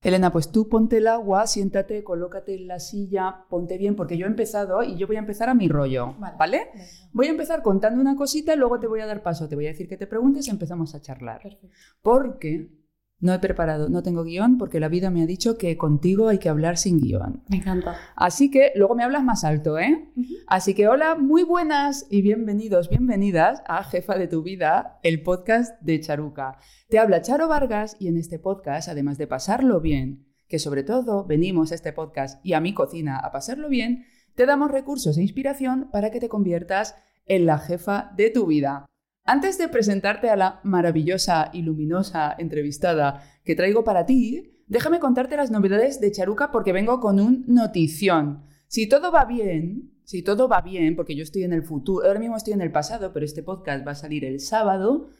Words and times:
Elena, 0.00 0.30
pues 0.30 0.52
tú 0.52 0.68
ponte 0.68 0.98
el 0.98 1.08
agua, 1.08 1.46
siéntate, 1.48 2.04
colócate 2.04 2.54
en 2.54 2.68
la 2.68 2.78
silla, 2.78 3.46
ponte 3.50 3.76
bien, 3.76 3.96
porque 3.96 4.16
yo 4.16 4.26
he 4.26 4.28
empezado 4.28 4.84
y 4.84 4.96
yo 4.96 5.08
voy 5.08 5.16
a 5.16 5.18
empezar 5.18 5.48
a 5.48 5.54
mi 5.54 5.68
rollo, 5.68 6.14
¿vale? 6.38 6.70
Voy 7.12 7.26
a 7.26 7.30
empezar 7.30 7.62
contando 7.62 8.00
una 8.00 8.14
cosita 8.14 8.54
y 8.54 8.56
luego 8.56 8.78
te 8.78 8.86
voy 8.86 9.00
a 9.00 9.06
dar 9.06 9.24
paso, 9.24 9.48
te 9.48 9.56
voy 9.56 9.66
a 9.66 9.70
decir 9.70 9.88
que 9.88 9.96
te 9.96 10.06
preguntes 10.06 10.46
y 10.46 10.50
empezamos 10.50 10.94
a 10.94 11.00
charlar. 11.00 11.42
Perfecto. 11.42 11.68
Porque 12.00 12.77
no 13.20 13.34
he 13.34 13.38
preparado, 13.40 13.88
no 13.88 14.02
tengo 14.02 14.22
guion, 14.22 14.58
porque 14.58 14.78
la 14.78 14.88
vida 14.88 15.10
me 15.10 15.22
ha 15.22 15.26
dicho 15.26 15.58
que 15.58 15.76
contigo 15.76 16.28
hay 16.28 16.38
que 16.38 16.48
hablar 16.48 16.76
sin 16.76 17.00
guion. 17.00 17.42
Me 17.48 17.56
encanta. 17.56 17.96
Así 18.14 18.50
que 18.50 18.70
luego 18.76 18.94
me 18.94 19.02
hablas 19.02 19.24
más 19.24 19.42
alto, 19.42 19.78
¿eh? 19.78 20.08
Así 20.46 20.74
que 20.74 20.86
hola, 20.86 21.16
muy 21.16 21.42
buenas 21.42 22.06
y 22.10 22.22
bienvenidos, 22.22 22.88
bienvenidas 22.88 23.62
a 23.66 23.82
Jefa 23.82 24.16
de 24.16 24.28
tu 24.28 24.42
Vida, 24.42 25.00
el 25.02 25.22
podcast 25.22 25.80
de 25.82 25.98
Charuca. 25.98 26.58
Te 26.88 27.00
habla 27.00 27.20
Charo 27.20 27.48
Vargas 27.48 27.96
y 27.98 28.06
en 28.06 28.16
este 28.16 28.38
podcast, 28.38 28.88
además 28.88 29.18
de 29.18 29.26
pasarlo 29.26 29.80
bien, 29.80 30.26
que 30.46 30.60
sobre 30.60 30.84
todo 30.84 31.24
venimos 31.24 31.72
a 31.72 31.74
este 31.74 31.92
podcast 31.92 32.44
y 32.46 32.52
a 32.52 32.60
mi 32.60 32.72
cocina 32.72 33.18
a 33.18 33.32
pasarlo 33.32 33.68
bien, 33.68 34.06
te 34.36 34.46
damos 34.46 34.70
recursos 34.70 35.18
e 35.18 35.22
inspiración 35.22 35.88
para 35.90 36.12
que 36.12 36.20
te 36.20 36.28
conviertas 36.28 36.94
en 37.26 37.46
la 37.46 37.58
jefa 37.58 38.12
de 38.16 38.30
tu 38.30 38.46
vida. 38.46 38.86
Antes 39.30 39.58
de 39.58 39.68
presentarte 39.68 40.30
a 40.30 40.36
la 40.36 40.58
maravillosa 40.64 41.50
y 41.52 41.60
luminosa 41.60 42.34
entrevistada 42.38 43.22
que 43.44 43.54
traigo 43.54 43.84
para 43.84 44.06
ti, 44.06 44.54
déjame 44.68 45.00
contarte 45.00 45.36
las 45.36 45.50
novedades 45.50 46.00
de 46.00 46.10
Charuca 46.10 46.50
porque 46.50 46.72
vengo 46.72 46.98
con 46.98 47.20
un 47.20 47.44
notición. 47.46 48.46
Si 48.68 48.88
todo 48.88 49.12
va 49.12 49.26
bien, 49.26 49.92
si 50.02 50.22
todo 50.22 50.48
va 50.48 50.62
bien, 50.62 50.96
porque 50.96 51.14
yo 51.14 51.24
estoy 51.24 51.42
en 51.44 51.52
el 51.52 51.62
futuro, 51.62 52.06
ahora 52.06 52.20
mismo 52.20 52.38
estoy 52.38 52.54
en 52.54 52.62
el 52.62 52.72
pasado, 52.72 53.12
pero 53.12 53.26
este 53.26 53.42
podcast 53.42 53.86
va 53.86 53.90
a 53.92 53.96
salir 53.96 54.24
el 54.24 54.40
sábado, 54.40 55.10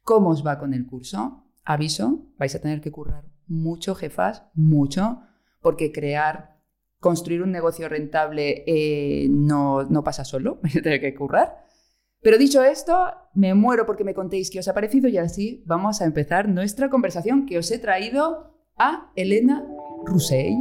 cómo 0.03 0.29
os 0.29 0.45
va 0.45 0.59
con 0.59 0.73
el 0.73 0.85
curso. 0.85 1.42
Aviso, 1.65 2.27
vais 2.37 2.53
a 2.55 2.61
tener 2.61 2.81
que 2.81 2.91
currar 2.91 3.33
mucho, 3.47 3.95
jefas, 3.95 4.43
mucho, 4.53 5.21
porque 5.61 5.91
crear, 5.91 6.57
construir 6.99 7.41
un 7.41 7.51
negocio 7.51 7.89
rentable 7.89 8.63
eh, 8.67 9.27
no, 9.29 9.83
no 9.83 10.03
pasa 10.03 10.25
solo, 10.25 10.59
vais 10.63 10.77
a 10.77 10.81
tener 10.81 10.99
que 10.99 11.13
currar. 11.13 11.63
Pero 12.21 12.37
dicho 12.37 12.63
esto, 12.63 12.97
me 13.33 13.53
muero 13.53 13.85
porque 13.85 14.05
me 14.05 14.13
contéis 14.13 14.49
qué 14.49 14.59
os 14.59 14.67
ha 14.67 14.73
parecido 14.73 15.09
y 15.09 15.17
así 15.17 15.61
vamos 15.65 16.01
a 16.01 16.05
empezar 16.05 16.47
nuestra 16.47 16.89
conversación 16.89 17.45
que 17.45 17.57
os 17.57 17.69
he 17.69 17.79
traído 17.79 18.53
a 18.77 19.11
Elena 19.15 19.65
Roussey. 20.05 20.55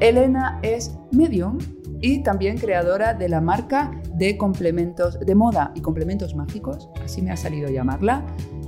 Elena 0.00 0.60
es 0.62 0.96
medium 1.10 1.58
y 2.00 2.22
también 2.22 2.58
creadora 2.58 3.14
de 3.14 3.28
la 3.28 3.40
marca 3.40 4.00
de 4.14 4.36
complementos 4.36 5.18
de 5.18 5.34
moda 5.34 5.72
y 5.74 5.80
complementos 5.80 6.34
mágicos, 6.34 6.88
así 7.04 7.22
me 7.22 7.30
ha 7.30 7.36
salido 7.36 7.68
llamarla, 7.68 8.24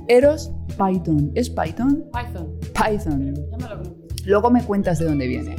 Eros 0.07 0.51
Python. 0.77 1.31
¿Es 1.35 1.49
Python? 1.49 2.05
Python. 2.13 2.59
Python. 2.73 3.33
Quieras. 3.57 3.89
Luego 4.25 4.51
me 4.51 4.63
cuentas 4.63 4.99
de 4.99 5.05
dónde 5.05 5.27
viene. 5.27 5.55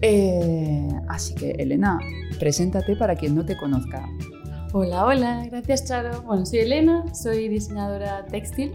Eh, 0.00 0.88
así 1.08 1.34
que, 1.34 1.50
Elena, 1.52 1.98
preséntate 2.38 2.96
para 2.96 3.14
quien 3.14 3.34
no 3.34 3.44
te 3.44 3.56
conozca. 3.56 4.04
Hola, 4.72 5.04
hola, 5.04 5.46
gracias 5.50 5.84
Charo. 5.86 6.22
Bueno, 6.22 6.46
soy 6.46 6.60
Elena, 6.60 7.04
soy 7.14 7.48
diseñadora 7.48 8.24
textil, 8.26 8.72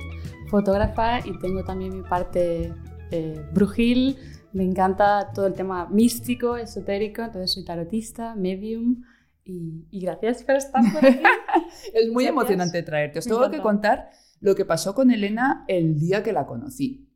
fotógrafa 0.49 1.19
y 1.25 1.37
tengo 1.39 1.63
también 1.63 1.97
mi 1.97 2.03
parte 2.07 2.71
eh, 3.11 3.41
brujil. 3.53 4.17
Me 4.53 4.63
encanta 4.63 5.31
todo 5.33 5.47
el 5.47 5.53
tema 5.53 5.87
místico, 5.89 6.55
esotérico, 6.55 7.23
entonces 7.23 7.51
soy 7.51 7.65
tarotista, 7.65 8.35
medium 8.35 9.03
y, 9.43 9.85
y 9.91 9.99
gracias 10.01 10.43
por 10.43 10.55
estar 10.55 10.81
por 10.93 11.05
aquí. 11.05 11.19
Es 11.93 12.11
muy 12.11 12.23
Gracias. 12.23 12.29
emocionante 12.29 12.83
traerte. 12.83 13.19
Os 13.19 13.25
tengo 13.25 13.49
que 13.49 13.59
contar 13.59 14.09
lo 14.39 14.55
que 14.55 14.65
pasó 14.65 14.93
con 14.93 15.11
Elena 15.11 15.65
el 15.67 15.99
día 15.99 16.23
que 16.23 16.33
la 16.33 16.45
conocí. 16.45 17.09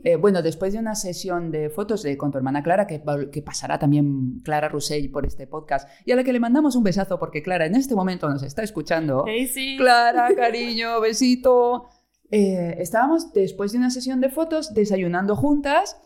Eh, 0.03 0.15
bueno, 0.15 0.41
después 0.41 0.71
de 0.71 0.79
una 0.79 0.95
sesión 0.95 1.51
de 1.51 1.69
fotos 1.69 2.03
de, 2.03 2.17
con 2.17 2.31
tu 2.31 2.37
hermana 2.37 2.63
Clara, 2.63 2.87
que 2.87 3.41
pasará 3.41 3.77
también 3.77 4.39
Clara 4.45 4.69
Roussel 4.69 5.11
por 5.11 5.25
este 5.25 5.45
podcast, 5.45 5.89
y 6.05 6.11
a 6.13 6.15
la 6.15 6.23
que 6.23 6.31
le 6.31 6.39
mandamos 6.39 6.75
un 6.77 6.83
besazo 6.83 7.19
porque 7.19 7.43
Clara 7.43 7.65
en 7.65 7.75
este 7.75 7.95
momento 7.95 8.29
nos 8.29 8.43
está 8.43 8.63
escuchando. 8.63 9.25
Hey, 9.27 9.47
sí. 9.47 9.75
Clara, 9.77 10.33
cariño, 10.35 11.01
besito. 11.01 11.89
Eh, 12.29 12.75
estábamos 12.79 13.33
después 13.33 13.73
de 13.73 13.79
una 13.79 13.89
sesión 13.89 14.21
de 14.21 14.29
fotos 14.29 14.73
desayunando 14.73 15.35
juntas 15.35 15.97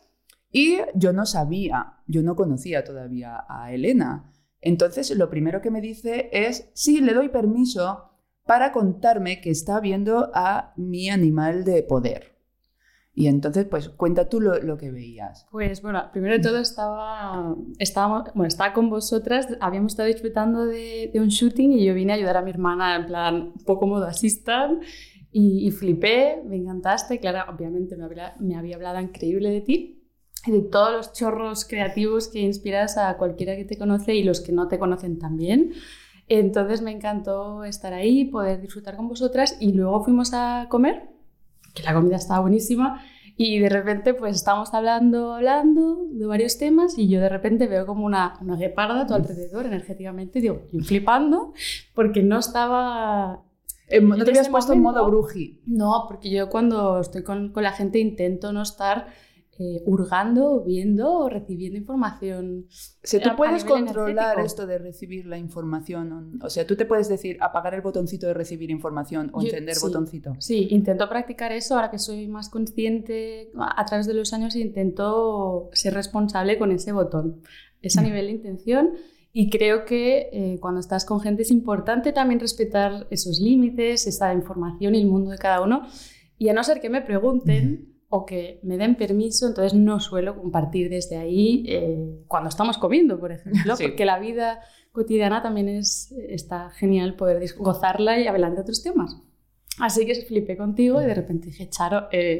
y 0.51 0.77
yo 0.95 1.13
no 1.13 1.27
sabía, 1.27 1.99
yo 2.07 2.23
no 2.23 2.35
conocía 2.35 2.83
todavía 2.83 3.45
a 3.47 3.71
Elena. 3.71 4.31
Entonces 4.59 5.15
lo 5.15 5.29
primero 5.29 5.61
que 5.61 5.69
me 5.69 5.81
dice 5.81 6.29
es, 6.31 6.71
sí, 6.73 6.99
le 6.99 7.13
doy 7.13 7.29
permiso 7.29 8.14
para 8.45 8.71
contarme 8.71 9.41
que 9.41 9.49
está 9.49 9.79
viendo 9.79 10.31
a 10.33 10.73
mi 10.77 11.09
animal 11.09 11.63
de 11.63 11.83
poder. 11.83 12.35
Y 13.17 13.27
entonces, 13.27 13.65
pues 13.65 13.87
cuenta 13.87 14.27
tú 14.27 14.41
lo, 14.41 14.77
que 14.77 14.91
veías. 14.91 15.47
Pues 15.49 15.81
bueno, 15.81 16.03
primero 16.11 16.35
de 16.35 16.41
todo 16.41 16.57
estaba, 16.57 17.55
estábamos, 17.79 18.25
bueno, 18.35 18.49
estaba 18.49 18.73
con 18.73 18.89
vosotras, 18.89 19.47
habíamos 19.61 19.93
estado 19.93 20.07
disfrutando 20.07 20.65
de, 20.65 21.11
de 21.13 21.19
un 21.21 21.29
shooting 21.29 21.71
y 21.71 21.85
yo 21.85 21.93
vine 21.93 22.11
a 22.11 22.15
ayudar 22.17 22.35
a 22.35 22.41
mi 22.41 22.49
hermana 22.49 22.97
en 22.97 23.05
plan 23.05 23.53
un 23.55 23.63
poco 23.63 23.87
modo 23.87 24.05
assistant 24.05 24.83
y, 25.31 25.65
y 25.65 25.71
flipé, 25.71 26.43
me 26.45 26.57
encantaste, 26.57 27.19
Clara 27.21 27.47
obviamente 27.49 27.95
me 27.95 28.03
había, 28.03 28.35
me 28.39 28.57
había 28.57 28.75
hablado 28.75 28.99
increíble 28.99 29.49
de 29.49 29.61
ti 29.61 30.09
y 30.45 30.51
de 30.51 30.61
todos 30.61 30.91
los 30.91 31.13
chorros 31.13 31.63
creativos 31.63 32.27
que 32.27 32.39
inspiras 32.39 32.97
a 32.97 33.15
cualquiera 33.15 33.55
que 33.55 33.63
te 33.63 33.77
conoce 33.77 34.13
y 34.13 34.23
los 34.23 34.41
que 34.41 34.51
no 34.51 34.67
te 34.67 34.77
conocen 34.77 35.19
también. 35.19 35.71
Entonces 36.27 36.81
me 36.81 36.91
encantó 36.91 37.63
estar 37.63 37.93
ahí, 37.93 38.25
poder 38.25 38.61
disfrutar 38.61 38.95
con 38.95 39.07
vosotras 39.07 39.57
y 39.59 39.73
luego 39.73 40.03
fuimos 40.03 40.33
a 40.33 40.67
comer, 40.69 41.09
que 41.73 41.83
la 41.83 41.93
comida 41.93 42.15
estaba 42.15 42.39
buenísima 42.39 43.03
Y 43.37 43.59
de 43.59 43.69
repente, 43.69 44.13
pues 44.13 44.37
estamos 44.37 44.73
hablando, 44.73 45.33
hablando 45.33 46.07
de 46.09 46.25
varios 46.25 46.57
temas 46.57 46.97
y 46.97 47.09
yo 47.09 47.19
de 47.19 47.27
repente 47.29 47.67
veo 47.67 47.85
como 47.85 48.05
una, 48.05 48.37
una 48.41 48.55
gueparda 48.55 49.01
a 49.01 49.07
tu 49.07 49.13
alrededor 49.13 49.65
energéticamente. 49.65 50.39
Digo, 50.39 50.61
y 50.71 50.79
flipando 50.79 51.53
porque 51.93 52.23
no 52.23 52.39
estaba... 52.39 53.43
¿No 54.01 54.23
te 54.23 54.31
habías 54.31 54.49
puesto 54.49 54.73
en 54.73 54.81
modo 54.81 55.05
bruji? 55.05 55.61
No, 55.67 56.05
porque 56.07 56.31
yo 56.31 56.49
cuando 56.49 57.01
estoy 57.01 57.23
con, 57.23 57.51
con 57.51 57.61
la 57.61 57.71
gente 57.71 57.99
intento 57.99 58.51
no 58.51 58.63
estar 58.63 59.07
eh, 59.57 59.81
hurgando, 59.85 60.63
viendo 60.65 61.11
o 61.19 61.29
recibiendo 61.29 61.77
información. 61.77 62.65
A- 63.03 63.19
tú 63.23 63.29
a 63.29 63.35
puedes 63.37 63.63
controlar 63.63 64.09
energético. 64.37 64.45
esto 64.45 64.67
de 64.67 64.77
recibir 64.79 65.25
la 65.27 65.37
información. 65.37 66.39
O 66.43 66.49
sea, 66.49 66.67
tú 66.67 66.75
te 66.75 66.85
puedes 66.85 67.07
decir 67.07 67.37
apagar 67.39 67.73
el 67.73 67.81
botoncito 67.81 68.27
de 68.27 68.33
recibir 68.33 68.69
información 68.69 69.29
o 69.33 69.41
Yo- 69.41 69.47
encender 69.47 69.75
sí. 69.75 69.85
botoncito. 69.85 70.33
Sí, 70.39 70.67
intento 70.71 71.07
practicar 71.07 71.51
eso 71.53 71.75
ahora 71.75 71.89
que 71.89 71.99
soy 71.99 72.27
más 72.27 72.49
consciente 72.49 73.51
a 73.57 73.85
través 73.85 74.07
de 74.07 74.13
los 74.13 74.33
años 74.33 74.55
intento 74.55 75.69
ser 75.73 75.93
responsable 75.93 76.57
con 76.57 76.71
ese 76.71 76.91
botón. 76.91 77.41
Es 77.81 77.97
a 77.97 78.01
Mm. 78.01 78.05
nivel 78.05 78.25
de 78.27 78.31
intención 78.33 78.89
y 79.31 79.49
creo 79.49 79.85
que 79.85 80.29
eh, 80.33 80.57
cuando 80.59 80.79
estás 80.79 81.05
con 81.05 81.19
gente 81.21 81.43
es 81.43 81.51
importante 81.51 82.11
también 82.13 82.39
respetar 82.39 83.07
esos 83.09 83.39
límites, 83.39 84.07
esa 84.07 84.33
información 84.33 84.95
y 84.95 85.01
el 85.01 85.07
mundo 85.07 85.31
de 85.31 85.37
cada 85.37 85.61
uno. 85.61 85.83
Y 86.37 86.49
a 86.49 86.53
no 86.53 86.63
ser 86.63 86.81
que 86.81 86.89
me 86.89 87.01
pregunten 87.01 87.94
o 88.09 88.25
que 88.25 88.59
me 88.63 88.77
den 88.77 88.95
permiso, 88.95 89.47
entonces 89.47 89.73
no 89.73 89.99
suelo 89.99 90.35
compartir 90.35 90.89
desde 90.89 91.17
ahí 91.17 91.65
eh, 91.67 92.23
cuando 92.27 92.49
estamos 92.49 92.77
comiendo, 92.77 93.19
por 93.19 93.31
ejemplo, 93.31 93.75
Sí. 93.75 93.83
porque 93.87 94.05
la 94.05 94.19
vida 94.19 94.59
cotidiana 94.91 95.41
también 95.43 95.67
es, 95.69 96.13
está 96.29 96.69
genial 96.71 97.15
poder 97.15 97.43
gozarla 97.57 98.19
y 98.19 98.27
hablar 98.27 98.55
de 98.55 98.61
otros 98.61 98.81
temas. 98.83 99.17
Así 99.79 100.05
que 100.05 100.15
flipé 100.15 100.55
contigo 100.55 101.01
y 101.01 101.05
de 101.05 101.13
repente 101.13 101.47
dije, 101.47 101.67
Charo, 101.69 102.07
eh, 102.13 102.39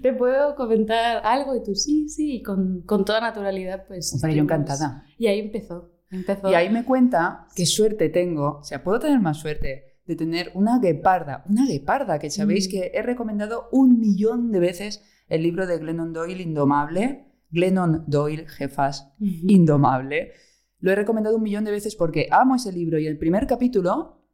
¿te 0.00 0.14
puedo 0.14 0.54
comentar 0.54 1.20
algo? 1.26 1.54
Y 1.54 1.62
tú, 1.62 1.74
sí, 1.74 2.08
sí, 2.08 2.36
y 2.36 2.42
con, 2.42 2.80
con 2.86 3.04
toda 3.04 3.20
naturalidad, 3.20 3.84
pues... 3.86 4.14
Hombre, 4.14 4.34
yo 4.34 4.42
estuvimos- 4.44 4.44
encantada. 4.62 5.04
Y 5.18 5.26
ahí 5.26 5.40
empezó, 5.40 5.90
empezó. 6.10 6.50
Y 6.50 6.54
ahí 6.54 6.70
me 6.70 6.84
cuenta 6.86 7.48
qué 7.54 7.66
suerte 7.66 8.08
tengo, 8.08 8.60
o 8.60 8.64
sea, 8.64 8.82
puedo 8.82 8.98
tener 8.98 9.20
más 9.20 9.36
suerte 9.38 9.89
de 10.10 10.16
tener 10.16 10.50
una 10.54 10.80
gueparda, 10.80 11.44
una 11.48 11.66
gueparda, 11.66 12.18
que 12.18 12.30
sabéis 12.30 12.66
Mm. 12.66 12.70
que 12.72 12.90
he 12.94 13.02
recomendado 13.02 13.68
un 13.70 14.00
millón 14.00 14.50
de 14.50 14.58
veces 14.58 15.04
el 15.28 15.44
libro 15.44 15.68
de 15.68 15.78
Glennon 15.78 16.12
Doyle, 16.12 16.42
Indomable. 16.42 17.26
Glennon 17.52 18.04
Doyle, 18.08 18.46
jefas. 18.48 19.12
Indomable. 19.20 20.32
Lo 20.80 20.90
he 20.90 20.96
recomendado 20.96 21.36
un 21.36 21.42
millón 21.44 21.64
de 21.64 21.70
veces 21.70 21.94
porque 21.94 22.26
amo 22.32 22.56
ese 22.56 22.72
libro 22.72 22.98
y 22.98 23.06
el 23.06 23.18
primer 23.18 23.46
capítulo 23.46 24.24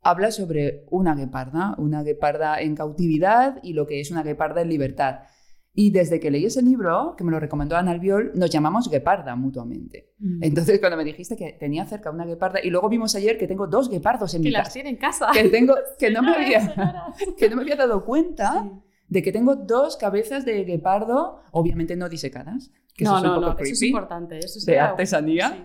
habla 0.00 0.30
sobre 0.30 0.86
una 0.90 1.14
gueparda, 1.14 1.74
una 1.78 2.02
gueparda 2.02 2.60
en 2.60 2.74
cautividad 2.74 3.58
y 3.62 3.74
lo 3.74 3.86
que 3.86 4.00
es 4.00 4.10
una 4.10 4.22
gueparda 4.22 4.62
en 4.62 4.68
libertad. 4.70 5.20
Y 5.78 5.90
desde 5.90 6.18
que 6.18 6.30
leí 6.30 6.46
ese 6.46 6.62
libro, 6.62 7.14
que 7.18 7.22
me 7.22 7.30
lo 7.30 7.38
recomendó 7.38 7.76
Ana 7.76 7.90
Albiol, 7.90 8.32
nos 8.34 8.48
llamamos 8.48 8.88
gueparda 8.90 9.36
mutuamente. 9.36 10.14
Mm. 10.18 10.42
Entonces, 10.42 10.80
cuando 10.80 10.96
me 10.96 11.04
dijiste 11.04 11.36
que 11.36 11.52
tenía 11.52 11.84
cerca 11.84 12.10
una 12.10 12.24
gueparda, 12.24 12.60
y 12.64 12.70
luego 12.70 12.88
vimos 12.88 13.14
ayer 13.14 13.36
que 13.36 13.46
tengo 13.46 13.66
dos 13.66 13.90
guepardos 13.90 14.32
en 14.34 14.42
que 14.42 14.48
mi 14.48 14.52
las 14.52 14.62
casa, 14.68 14.72
tiene 14.72 14.88
en 14.88 14.96
casa. 14.96 15.28
que, 15.34 15.44
tengo, 15.50 15.74
que, 15.98 16.10
no 16.10 16.22
me 16.22 16.32
había, 16.34 16.74
que 17.36 17.50
no 17.50 17.56
me 17.56 17.62
había 17.62 17.76
dado 17.76 18.04
cuenta 18.06 18.62
Sí. 18.62 18.70
de 19.08 19.22
que 19.22 19.32
tengo 19.32 19.54
dos 19.54 19.98
cabezas 19.98 20.46
de 20.46 20.64
guepardo, 20.64 21.42
obviamente 21.52 21.94
no 21.94 22.08
disecadas, 22.08 22.70
que 22.96 23.04
no, 23.04 23.10
eso 23.10 23.18
es 23.18 23.22
un 23.24 23.28
no, 23.28 23.34
poco 23.34 23.46
no, 23.46 23.52
eso 23.52 23.62
es 23.62 23.78
creepy, 23.78 23.86
importante. 23.88 24.38
Eso 24.38 24.54
de 24.54 24.60
sería- 24.64 24.84
artesanía, 24.86 25.48
Sí. 25.50 25.64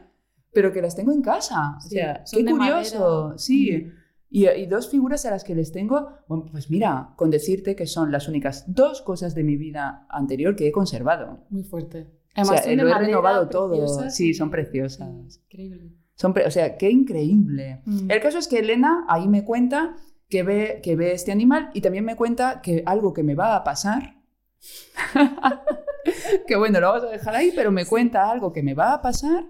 pero 0.54 0.74
que 0.74 0.82
las 0.82 0.94
tengo 0.94 1.14
en 1.14 1.22
casa. 1.22 1.78
O 1.78 1.82
Sí, 1.82 1.90
sea, 1.96 2.26
son 2.26 2.40
qué 2.40 2.44
de 2.46 2.52
curioso. 2.52 3.00
madera. 3.24 3.38
Sí. 3.38 3.72
Mm. 3.72 4.01
Y, 4.34 4.48
y 4.48 4.66
dos 4.66 4.90
figuras 4.90 5.26
a 5.26 5.32
las 5.32 5.44
que 5.44 5.54
les 5.54 5.74
tengo, 5.74 6.08
bueno, 6.30 6.46
pues 6.50 6.70
mira, 6.70 7.14
con 7.18 7.30
decirte 7.30 7.76
que 7.76 7.86
son 7.86 8.14
las 8.14 8.30
únicas 8.30 8.64
dos 8.66 9.02
cosas 9.02 9.36
de 9.36 9.44
mi 9.44 9.58
vida 9.58 10.08
anterior 10.10 10.56
que 10.56 10.70
he 10.70 10.72
conservado. 10.72 11.44
Muy 11.50 11.64
fuerte. 11.64 12.08
O 12.38 12.46
sea, 12.46 12.60
son 12.60 12.78
de 12.78 12.84
lo 12.84 12.88
he 12.88 12.98
renovado 12.98 13.50
todo. 13.50 14.10
Sí, 14.10 14.34
son 14.34 14.50
preciosas. 14.50 15.42
Increíble. 15.50 15.92
Son 16.16 16.34
pre- 16.34 16.46
o 16.46 16.52
sea, 16.52 16.78
qué 16.78 16.90
increíble. 16.90 17.82
Mm. 17.86 18.10
El 18.10 18.22
caso 18.22 18.38
es 18.38 18.48
que 18.48 18.60
Elena 18.60 19.06
ahí 19.10 19.28
me 19.28 19.44
cuenta 19.44 19.98
que 20.30 20.44
ve, 20.44 20.80
que 20.82 20.96
ve 20.96 21.12
este 21.12 21.34
animal 21.34 21.70
y 21.74 21.82
también 21.82 22.06
me 22.06 22.16
cuenta 22.16 22.62
que 22.62 22.84
algo 22.86 23.12
que 23.12 23.24
me 23.24 23.36
va 23.36 23.58
a 23.58 23.66
pasar. 23.66 24.16
que 26.48 26.56
bueno, 26.56 26.80
lo 26.80 26.88
vamos 26.88 27.04
a 27.04 27.12
dejar 27.12 27.36
ahí, 27.36 27.52
pero 27.54 27.72
me 27.72 27.86
cuenta 27.86 28.32
algo 28.32 28.54
que 28.54 28.64
me 28.64 28.76
va 28.76 28.94
a 28.94 29.02
pasar, 29.02 29.44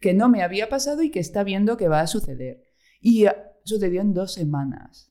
que 0.00 0.12
no 0.12 0.28
me 0.28 0.42
había 0.42 0.68
pasado 0.68 1.02
y 1.02 1.10
que 1.12 1.20
está 1.20 1.44
viendo 1.44 1.76
que 1.76 1.86
va 1.86 2.00
a 2.00 2.08
suceder. 2.08 2.62
Y 3.00 3.26
sucedió 3.64 4.00
en 4.00 4.14
dos 4.14 4.32
semanas. 4.32 5.10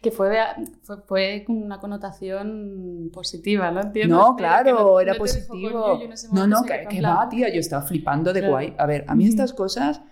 Que 0.00 0.10
fue, 0.10 0.28
de- 0.30 0.66
fue, 0.82 0.96
fue 1.02 1.44
con 1.46 1.56
una 1.62 1.80
connotación 1.80 3.10
positiva, 3.12 3.70
¿no? 3.70 3.80
Entiendo. 3.80 4.16
No, 4.16 4.36
claro, 4.36 4.72
no- 4.72 5.00
era 5.00 5.12
no 5.14 5.18
positivo. 5.18 5.98
No, 6.32 6.46
no, 6.46 6.62
que, 6.64 7.00
va, 7.00 7.28
tía, 7.28 7.48
yo 7.52 7.60
estaba 7.60 7.82
flipando 7.82 8.32
de 8.32 8.40
Claro. 8.40 8.52
guay. 8.52 8.74
A 8.78 8.86
ver, 8.86 9.04
a 9.08 9.14
mí 9.14 9.26
estas 9.26 9.52
cosas, 9.52 10.02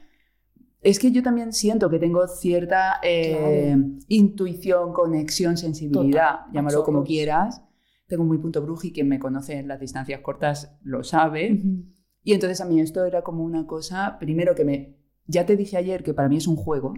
es 0.83 0.99
que 0.99 1.13
yo 1.13 1.23
también 1.23 1.53
siento 1.53 1.89
que 1.91 1.99
tengo 1.99 2.27
cierta 2.27 3.01
eh, 3.03 3.77
intuición, 4.09 4.93
conexión, 4.93 5.57
sensibilidad, 5.57 6.31
Total, 6.41 6.53
llámalo 6.53 6.83
como 6.85 7.05
quieras. 7.05 7.63
Tengo 8.09 8.25
muy 8.25 8.39
punto 8.39 8.61
bruji 8.63 8.89
y 8.89 8.93
quien 8.93 9.09
me 9.09 9.21
conoce 9.21 9.59
en 9.59 9.69
las 9.69 9.79
distancias 9.79 10.21
cortas 10.21 10.77
lo 10.83 11.05
sabe. 11.05 11.61
Y 12.25 12.33
entonces 12.33 12.61
a 12.61 12.65
mí 12.65 12.81
esto 12.81 13.05
era 13.05 13.23
como 13.23 13.45
una 13.45 13.67
cosa, 13.67 14.17
primero 14.19 14.55
que 14.57 14.65
me, 14.65 14.97
ya 15.31 15.47
te 15.47 15.57
dije 15.57 15.77
ayer 15.77 16.03
que 16.03 16.15
para 16.15 16.29
mí 16.29 16.37
es 16.37 16.47
un 16.47 16.57
juego. 16.57 16.95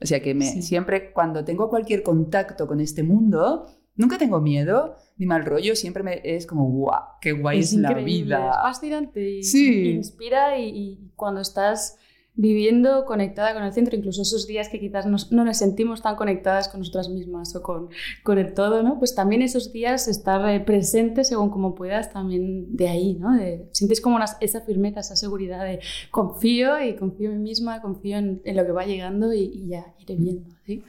O 0.00 0.06
sea 0.06 0.20
que 0.20 0.34
me, 0.34 0.44
Sí. 0.46 0.62
siempre 0.62 1.12
cuando 1.12 1.44
tengo 1.44 1.68
cualquier 1.70 2.02
contacto 2.02 2.66
con 2.66 2.80
este 2.80 3.02
mundo, 3.04 3.66
nunca 3.94 4.18
tengo 4.18 4.40
miedo 4.40 4.96
ni 5.16 5.26
mal 5.26 5.44
rollo, 5.44 5.76
siempre 5.76 6.02
me, 6.02 6.20
es 6.24 6.46
como, 6.46 6.68
guau, 6.68 7.02
qué 7.20 7.32
guay 7.32 7.60
es, 7.60 7.72
la 7.74 7.94
vida. 7.94 8.50
Es 8.50 8.56
fascinante 8.62 9.30
y, 9.30 9.42
Sí. 9.44 9.82
y 9.82 9.90
inspira 9.92 10.58
y, 10.58 10.68
y 10.68 11.12
cuando 11.14 11.40
estás 11.40 11.98
viviendo 12.34 13.04
conectada 13.04 13.52
con 13.52 13.62
el 13.62 13.72
centro, 13.72 13.94
incluso 13.96 14.22
esos 14.22 14.46
días 14.46 14.68
que 14.70 14.80
quizás 14.80 15.04
nos- 15.06 15.30
no 15.32 15.44
nos 15.44 15.58
sentimos 15.58 16.00
tan 16.00 16.16
conectadas 16.16 16.68
con 16.68 16.80
nosotras 16.80 17.10
mismas 17.10 17.54
o 17.54 17.62
con, 17.62 17.88
con 18.22 18.38
el 18.38 18.54
todo, 18.54 18.82
¿no? 18.82 18.98
Pues 18.98 19.14
también 19.14 19.42
esos 19.42 19.70
días 19.72 20.08
estar 20.08 20.48
eh, 20.48 20.60
presente 20.60 21.24
según 21.24 21.50
como 21.50 21.74
puedas 21.74 22.10
también 22.12 22.74
de 22.74 22.88
ahí, 22.88 23.14
¿no? 23.20 23.34
De, 23.34 23.68
sientes 23.72 24.00
como 24.00 24.16
una- 24.16 24.24
esa 24.40 24.62
firmeza, 24.62 25.00
esa 25.00 25.14
seguridad 25.16 25.62
de 25.64 25.80
confío 26.10 26.82
y 26.82 26.96
confío 26.96 27.30
en 27.32 27.42
mí 27.42 27.50
misma, 27.50 27.82
confío 27.82 28.16
en, 28.16 28.40
en 28.44 28.56
lo 28.56 28.64
que 28.64 28.72
va 28.72 28.86
llegando 28.86 29.32
y, 29.34 29.40
y 29.42 29.68
ya 29.68 29.94
iré 29.98 30.16
viendo, 30.16 30.48
¿sí? 30.64 30.82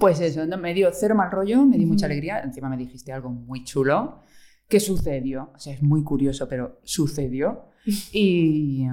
Pues 0.00 0.20
eso, 0.20 0.46
me 0.58 0.72
dio 0.74 0.88
cero 0.92 1.14
mal 1.14 1.30
rollo, 1.30 1.62
me 1.64 1.76
dio 1.78 1.86
mucha 1.86 2.06
alegría. 2.06 2.40
Encima 2.40 2.68
me 2.68 2.76
dijiste 2.76 3.12
algo 3.12 3.30
muy 3.30 3.64
chulo 3.64 4.20
que 4.68 4.78
sucedió. 4.80 5.50
O 5.54 5.58
sea, 5.58 5.72
es 5.74 5.82
muy 5.82 6.02
curioso, 6.02 6.48
pero 6.48 6.80
sucedió. 6.84 7.64
Y, 8.12 8.84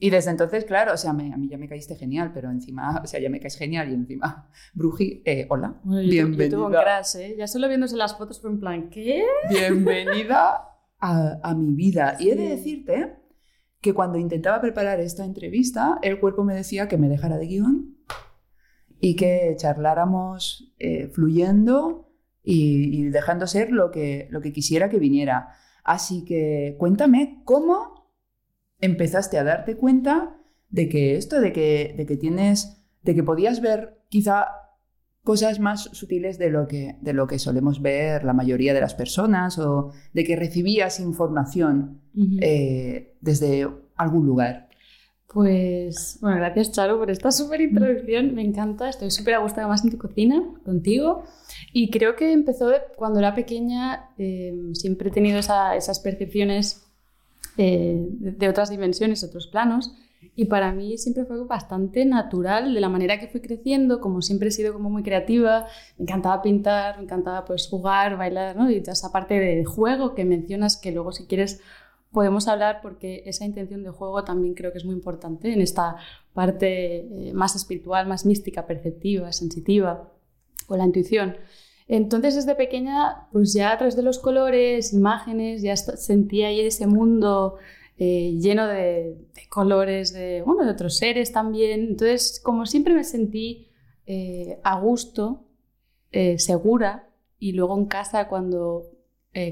y 0.00 0.10
desde 0.10 0.30
entonces, 0.30 0.64
claro, 0.64 0.92
o 0.94 0.96
sea, 0.96 1.12
me- 1.12 1.32
a 1.32 1.36
mí 1.36 1.48
ya 1.48 1.58
me 1.58 1.68
caíste 1.68 1.96
genial, 1.96 2.30
pero 2.32 2.50
encima, 2.50 3.00
o 3.04 3.06
sea, 3.06 3.20
ya 3.20 3.28
me 3.30 3.40
caes 3.40 3.56
genial 3.56 3.90
y 3.90 3.94
encima, 3.94 4.48
Bruji, 4.74 5.22
eh, 5.24 5.46
hola, 5.50 5.80
Bueno, 5.84 6.02
yo, 6.02 6.08
yo 6.08 6.26
bienvenida, 6.28 6.82
crash, 6.82 7.16
¿eh? 7.16 7.34
Ya 7.38 7.46
solo 7.46 7.68
viéndose 7.68 7.96
las 7.96 8.16
fotos 8.16 8.40
fue 8.40 8.50
en 8.50 8.60
plan, 8.60 8.90
¿qué? 8.90 9.24
bienvenida 9.50 10.62
a, 11.00 11.38
a 11.42 11.54
mi 11.54 11.74
vida. 11.74 12.16
Y 12.18 12.30
he 12.30 12.36
de 12.36 12.48
decirte 12.48 13.14
que 13.80 13.94
cuando 13.94 14.18
intentaba 14.18 14.60
preparar 14.60 14.98
esta 15.00 15.24
entrevista, 15.24 15.98
el 16.02 16.18
cuerpo 16.18 16.42
me 16.44 16.54
decía 16.54 16.88
que 16.88 16.96
me 16.98 17.08
dejara 17.08 17.38
de 17.38 17.46
guion 17.46 17.96
y 19.00 19.14
que 19.14 19.54
charláramos 19.56 20.74
eh, 20.78 21.08
fluyendo 21.08 22.10
y, 22.42 22.98
y 23.00 23.04
dejando 23.10 23.46
ser 23.46 23.70
lo 23.70 23.90
que, 23.92 24.26
lo 24.30 24.40
que 24.40 24.52
quisiera 24.52 24.88
que 24.88 24.98
viniera. 24.98 25.50
Así 25.84 26.24
que 26.24 26.74
cuéntame 26.78 27.42
cómo 27.44 27.97
empezaste 28.80 29.38
a 29.38 29.44
darte 29.44 29.76
cuenta 29.76 30.36
de 30.70 30.88
que 30.88 31.16
esto, 31.16 31.40
de 31.40 31.52
que, 31.52 31.94
de 31.96 32.06
que 32.06 32.16
tienes, 32.16 32.82
de 33.02 33.14
que 33.14 33.22
podías 33.22 33.60
ver 33.60 33.98
quizá 34.08 34.46
cosas 35.24 35.60
más 35.60 35.84
sutiles 35.92 36.38
de 36.38 36.50
lo, 36.50 36.66
que, 36.66 36.96
de 37.02 37.12
lo 37.12 37.26
que 37.26 37.38
solemos 37.38 37.82
ver 37.82 38.24
la 38.24 38.32
mayoría 38.32 38.72
de 38.72 38.80
las 38.80 38.94
personas 38.94 39.58
o 39.58 39.92
de 40.14 40.24
que 40.24 40.36
recibías 40.36 41.00
información 41.00 42.00
eh, 42.40 43.16
desde 43.20 43.68
algún 43.96 44.26
lugar. 44.26 44.68
Pues, 45.30 46.16
bueno, 46.22 46.38
gracias 46.38 46.72
Charo 46.72 46.98
por 46.98 47.10
esta 47.10 47.30
súper 47.30 47.60
introducción, 47.60 48.34
me 48.34 48.40
encanta, 48.42 48.88
estoy 48.88 49.10
súper 49.10 49.34
a 49.34 49.38
gusto 49.40 49.60
además 49.60 49.84
en 49.84 49.90
tu 49.90 49.98
cocina 49.98 50.42
contigo. 50.64 51.24
Y 51.74 51.90
creo 51.90 52.16
que 52.16 52.32
empezó 52.32 52.70
cuando 52.96 53.18
era 53.18 53.34
pequeña, 53.34 54.08
eh, 54.16 54.54
siempre 54.72 55.10
he 55.10 55.12
tenido 55.12 55.38
esa- 55.38 55.76
esas 55.76 56.00
percepciones 56.00 56.87
eh, 57.58 58.06
de, 58.08 58.48
otras 58.48 58.70
dimensiones, 58.70 59.22
otros 59.24 59.48
planos 59.48 59.94
y 60.34 60.46
para 60.46 60.72
mí 60.72 60.96
siempre 60.98 61.24
fue 61.24 61.44
bastante 61.44 62.04
natural 62.04 62.72
de 62.72 62.80
la 62.80 62.88
manera 62.88 63.18
que 63.18 63.28
fui 63.28 63.40
creciendo, 63.40 64.00
como 64.00 64.22
siempre 64.22 64.48
he 64.48 64.52
sido 64.52 64.72
como 64.72 64.88
muy 64.88 65.02
creativa, 65.02 65.66
me 65.96 66.04
encantaba 66.04 66.40
pintar, 66.40 66.96
me 66.96 67.04
encantaba 67.04 67.44
pues 67.44 67.66
jugar, 67.68 68.16
bailar, 68.16 68.56
¿no? 68.56 68.70
Y 68.70 68.80
toda 68.80 68.92
esa 68.92 69.12
parte 69.12 69.38
de 69.38 69.64
juego 69.64 70.14
que 70.14 70.24
mencionas 70.24 70.76
que 70.76 70.92
luego 70.92 71.12
si 71.12 71.26
quieres 71.26 71.60
podemos 72.12 72.48
hablar 72.48 72.80
porque 72.82 73.22
esa 73.26 73.44
intención 73.44 73.82
de 73.82 73.90
juego 73.90 74.24
también 74.24 74.54
creo 74.54 74.72
que 74.72 74.78
es 74.78 74.84
muy 74.84 74.94
importante 74.94 75.52
en 75.52 75.60
esta 75.60 75.96
parte 76.32 77.28
eh, 77.28 77.32
más 77.34 77.54
espiritual, 77.56 78.06
más 78.06 78.24
mística, 78.24 78.66
perceptiva, 78.66 79.32
sensitiva, 79.32 80.12
o 80.68 80.76
la 80.76 80.84
intuición. 80.84 81.36
Entonces 81.88 82.34
desde 82.34 82.54
pequeña, 82.54 83.28
pues 83.32 83.54
ya 83.54 83.72
a 83.72 83.78
través 83.78 83.96
de 83.96 84.02
los 84.02 84.18
colores, 84.18 84.92
imágenes, 84.92 85.62
ya 85.62 85.74
sentía 85.76 86.48
ahí 86.48 86.60
ese 86.60 86.86
mundo 86.86 87.56
eh, 87.96 88.36
lleno 88.38 88.68
de, 88.68 89.16
colores, 89.48 90.12
de, 90.12 90.42
bueno, 90.42 90.64
de 90.64 90.70
otros 90.70 90.98
seres 90.98 91.32
también. 91.32 91.80
Entonces, 91.80 92.40
como 92.44 92.66
siempre 92.66 92.94
me 92.94 93.04
sentí 93.04 93.68
eh, 94.06 94.60
a 94.62 94.78
gusto, 94.78 95.46
eh, 96.12 96.38
segura, 96.38 97.08
y 97.38 97.52
luego 97.52 97.76
en 97.76 97.86
casa 97.86 98.28
cuando 98.28 98.90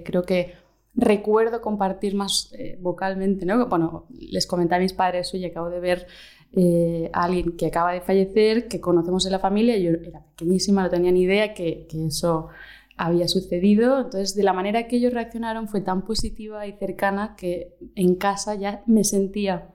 creo 0.04 0.24
que 0.24 0.54
recuerdo 0.94 1.60
compartir 1.60 2.16
más 2.16 2.52
vocalmente, 2.80 3.46
¿no? 3.46 3.68
Bueno, 3.68 4.08
les 4.10 4.48
comenté 4.48 4.74
a 4.74 4.80
mis 4.80 4.92
padres, 4.92 5.32
oye, 5.32 5.46
acabo 5.46 5.70
de 5.70 5.78
ver 5.78 6.08
eh, 6.52 7.10
alguien 7.12 7.56
que 7.56 7.66
acaba 7.66 7.92
de 7.92 8.00
fallecer, 8.00 8.68
que 8.68 8.80
conocemos 8.80 9.26
en 9.26 9.32
la 9.32 9.38
familia, 9.38 9.76
yo 9.76 9.90
era 9.90 10.24
pequeñísima, 10.24 10.82
no 10.82 10.90
tenía 10.90 11.12
ni 11.12 11.22
idea 11.22 11.54
que, 11.54 11.86
eso 12.06 12.48
había 12.96 13.28
sucedido. 13.28 14.00
Entonces, 14.00 14.34
de 14.34 14.42
la 14.42 14.52
manera 14.52 14.88
que 14.88 14.96
ellos 14.96 15.12
reaccionaron 15.12 15.68
fue 15.68 15.82
tan 15.82 16.02
positiva 16.02 16.66
y 16.66 16.72
cercana 16.72 17.34
que 17.36 17.76
en 17.94 18.14
casa 18.14 18.54
ya 18.54 18.82
me 18.86 19.04
sentía 19.04 19.74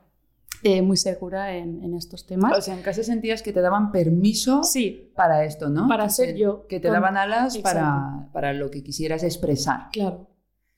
eh, 0.64 0.82
muy 0.82 0.98
segura 0.98 1.56
en, 1.56 1.94
estos 1.96 2.26
temas. 2.26 2.58
O 2.58 2.62
sea, 2.62 2.74
en 2.76 2.82
casa 2.82 3.04
sentías 3.04 3.44
que 3.44 3.54
te 3.54 3.62
daban 3.62 3.92
permiso 3.92 4.64
sí, 4.64 5.12
para 5.16 5.44
esto, 5.46 5.70
¿no? 5.70 5.88
Para 5.88 6.10
ser 6.10 6.36
yo. 6.36 6.66
Que 6.68 6.80
te 6.80 6.88
daban 6.90 7.18
alas 7.18 7.58
para, 7.60 8.30
para, 8.34 8.54
lo 8.54 8.72
que 8.72 8.82
quisieras 8.82 9.24
expresar. 9.24 9.90
Claro 9.92 10.31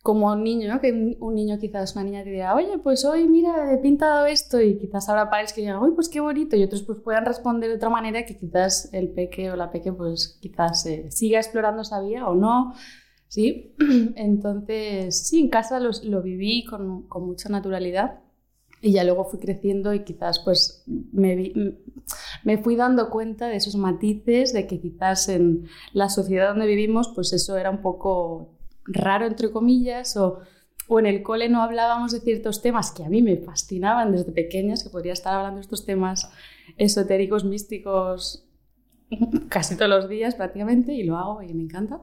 como 0.03 0.29
un 0.33 0.43
niño, 0.43 0.72
¿no? 0.72 0.81
que 0.81 1.15
un 1.17 1.33
niño 1.33 1.57
quizás, 1.57 1.95
una 1.95 2.03
niña 2.03 2.25
te 2.25 2.29
diga, 2.29 2.53
oye, 2.53 2.77
pues 2.77 3.05
hoy 3.05 3.27
mira, 3.29 3.74
he 3.74 3.77
pintado 3.77 4.25
esto 4.25 4.60
y 4.60 4.77
quizás 4.77 5.07
habrá 5.07 5.29
padres 5.29 5.53
que 5.53 5.62
digan, 5.62 5.81
uy, 5.81 5.91
pues 5.95 6.10
qué 6.10 6.19
bonito 6.19 6.57
y 6.57 6.63
otros 6.63 6.83
pues 6.83 7.00
puedan 7.00 7.25
responder 7.25 7.69
de 7.69 7.77
otra 7.77 7.89
manera 7.89 8.25
que 8.25 8.38
quizás 8.38 8.93
el 8.93 9.13
peque 9.13 9.50
o 9.50 9.55
la 9.55 9.72
peque 9.72 9.93
pues 9.93 10.38
quizás 10.41 10.86
eh, 10.88 11.10
siga 11.10 11.39
explorando 11.39 11.83
esa 11.83 12.01
vía 12.01 12.27
o 12.27 12.36
no, 12.36 12.74
¿sí? 13.29 13.75
Entonces, 14.17 15.25
sí, 15.25 15.39
en 15.39 15.50
casa 15.50 15.79
lo 15.79 16.22
viví 16.22 16.65
con, 16.65 17.07
con, 17.07 17.25
mucha 17.25 17.48
naturalidad 17.48 18.19
y 18.81 18.91
ya 18.91 19.05
luego 19.05 19.24
fui 19.24 19.39
creciendo 19.39 19.93
y 19.93 20.03
quizás 20.03 20.39
pues 20.39 20.83
me, 20.86 21.53
me 22.43 22.57
fui 22.57 22.75
dando 22.75 23.10
cuenta 23.10 23.48
de 23.48 23.55
esos 23.55 23.77
matices, 23.77 24.51
de 24.51 24.67
que 24.67 24.81
quizás 24.81 25.29
en 25.29 25.69
la 25.93 26.10
sociedad 26.10 26.50
donde 26.50 26.67
vivimos 26.67 27.10
pues 27.15 27.31
eso 27.31 27.55
era 27.55 27.69
un 27.69 27.81
poco 27.81 28.50
raro, 28.86 29.25
entre 29.25 29.52
comillas, 29.52 30.18
o, 30.18 30.40
o 30.88 31.00
en 31.00 31.06
el 31.06 31.24
cole 31.24 31.50
no 31.50 31.62
hablábamos 31.62 32.12
de 32.12 32.20
ciertos 32.20 32.62
temas 32.62 32.92
que 32.92 33.04
a 33.04 33.10
mí 33.10 33.22
me 33.22 33.38
fascinaban 33.38 34.12
desde 34.12 34.32
pequeñas, 34.32 34.84
que 34.84 34.90
podría 34.90 35.13
estar 35.13 35.34
hablando 35.34 35.58
de 35.58 35.62
estos 35.62 35.86
temas 35.86 36.30
esotéricos, 36.78 37.46
místicos, 37.46 38.48
casi 39.50 39.75
todos 39.75 39.90
los 39.90 40.10
días 40.10 40.36
prácticamente, 40.36 40.94
y 40.94 41.04
lo 41.04 41.18
hago 41.18 41.42
y 41.42 41.54
me 41.54 41.63
encanta. 41.63 42.02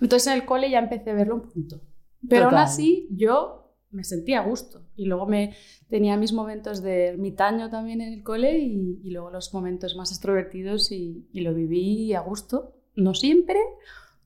Entonces 0.00 0.26
en 0.26 0.34
el 0.34 0.44
cole 0.44 0.70
ya 0.70 0.78
empecé 0.78 1.10
a 1.10 1.14
verlo 1.14 1.36
un 1.36 1.48
punto. 1.48 1.80
Pero 2.28 2.46
aún 2.46 2.54
así 2.54 3.08
yo 3.10 3.64
me 3.90 4.04
sentía 4.04 4.40
a 4.40 4.44
gusto. 4.44 4.86
Y 4.96 5.06
luego 5.06 5.26
me 5.26 5.54
tenía 5.88 6.16
mis 6.16 6.32
momentos 6.32 6.82
de 6.82 7.06
ermitaño 7.06 7.70
también 7.70 8.00
en 8.00 8.12
el 8.12 8.22
cole 8.22 8.58
y, 8.58 9.00
y 9.02 9.10
luego 9.10 9.30
los 9.30 9.54
momentos 9.54 9.96
más 9.96 10.10
extrovertidos 10.10 10.90
y, 10.92 11.28
y, 11.32 11.40
lo 11.40 11.54
viví 11.54 12.12
a 12.14 12.20
gusto. 12.20 12.74
No 12.96 13.14
siempre, 13.14 13.58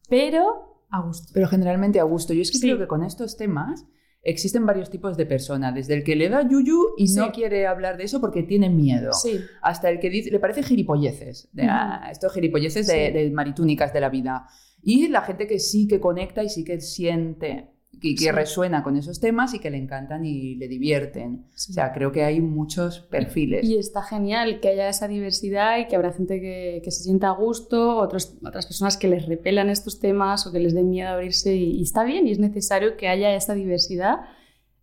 pero 0.08 0.67
a 0.90 1.00
gusto. 1.00 1.30
Pero 1.34 1.48
generalmente 1.48 2.00
a 2.00 2.04
gusto. 2.04 2.32
Yo 2.32 2.42
es 2.42 2.50
que 2.50 2.60
creo 2.60 2.78
que 2.78 2.86
con 2.86 3.02
estos 3.02 3.36
temas 3.36 3.86
existen 4.22 4.66
varios 4.66 4.90
tipos 4.90 5.16
de 5.16 5.26
personas, 5.26 5.74
desde 5.74 5.94
el 5.94 6.04
que 6.04 6.16
le 6.16 6.28
da 6.28 6.46
yuyu 6.46 6.94
y 6.96 7.06
no 7.14 7.32
quiere 7.32 7.66
hablar 7.66 7.96
de 7.96 8.04
eso 8.04 8.20
porque 8.20 8.42
tiene 8.42 8.68
miedo, 8.68 9.12
hasta 9.62 9.90
el 9.90 10.00
que 10.00 10.10
dice, 10.10 10.30
le 10.30 10.40
parece 10.40 10.62
gilipolleces, 10.62 11.48
de, 11.52 11.64
ah, 11.64 12.08
estos 12.10 12.32
gilipolleces 12.32 12.86
de, 12.86 13.12
de 13.12 13.30
maritúnicas 13.30 13.92
de 13.92 14.00
la 14.00 14.08
vida. 14.08 14.46
Y 14.82 15.08
la 15.08 15.22
gente 15.22 15.46
que 15.46 15.58
sí 15.58 15.86
que 15.88 16.00
conecta 16.00 16.42
y 16.42 16.48
sí 16.48 16.64
que 16.64 16.80
siente 16.80 17.70
y 18.00 18.14
que 18.14 18.32
resuena 18.32 18.82
con 18.82 18.96
esos 18.96 19.20
temas 19.20 19.54
y 19.54 19.58
que 19.58 19.70
le 19.70 19.78
encantan 19.78 20.24
y 20.24 20.54
le 20.54 20.68
divierten. 20.68 21.46
O 21.48 21.58
sea, 21.58 21.92
creo 21.92 22.12
que 22.12 22.22
hay 22.22 22.40
muchos 22.40 23.00
perfiles. 23.00 23.64
Y 23.64 23.76
está 23.76 24.02
genial 24.02 24.60
que 24.60 24.68
haya 24.68 24.88
esa 24.88 25.08
diversidad 25.08 25.78
y 25.78 25.88
que 25.88 25.96
habrá 25.96 26.12
gente 26.12 26.40
que, 26.40 26.80
que 26.84 26.90
se 26.90 27.02
sienta 27.02 27.28
a 27.28 27.32
gusto, 27.32 27.96
otros, 27.96 28.36
otras 28.44 28.66
personas 28.66 28.96
que 28.96 29.08
les 29.08 29.26
repelan 29.26 29.68
estos 29.68 29.98
temas 29.98 30.46
o 30.46 30.52
que 30.52 30.60
les 30.60 30.74
den 30.74 30.90
miedo 30.90 31.08
a 31.08 31.14
abrirse 31.14 31.54
y, 31.54 31.82
está 31.82 32.04
bien 32.04 32.26
y 32.26 32.32
es 32.32 32.38
necesario 32.38 32.96
que 32.96 33.08
haya 33.08 33.34
esa 33.34 33.54
diversidad. 33.54 34.18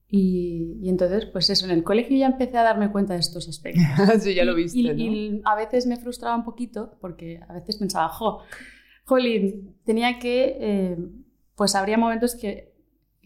Y, 0.07 0.77
y, 0.81 0.89
entonces, 0.89 1.25
pues 1.25 1.49
eso, 1.49 1.65
en 1.65 1.71
el 1.71 1.83
colegio 1.83 2.15
ya 2.15 2.27
empecé 2.27 2.57
a 2.57 2.63
darme 2.63 2.91
cuenta 2.91 3.13
de 3.13 3.19
estos 3.19 3.49
aspectos. 3.49 3.83
sí, 4.21 4.35
ya 4.35 4.45
lo 4.45 4.53
viste, 4.53 4.79
y, 4.79 4.83
¿no? 4.83 4.93
y, 4.93 5.41
a 5.45 5.55
veces 5.55 5.87
me 5.87 5.97
frustraba 5.97 6.35
un 6.35 6.43
poquito 6.43 6.97
porque 7.01 7.39
a 7.47 7.53
veces 7.53 7.77
pensaba, 7.77 8.09
jo, 8.09 8.39
jolín, 9.05 9.75
tenía 9.83 10.19
que, 10.19 10.57
eh, 10.59 10.97
pues 11.55 11.75
habría 11.75 11.97
momentos 11.97 12.35
que 12.35 12.74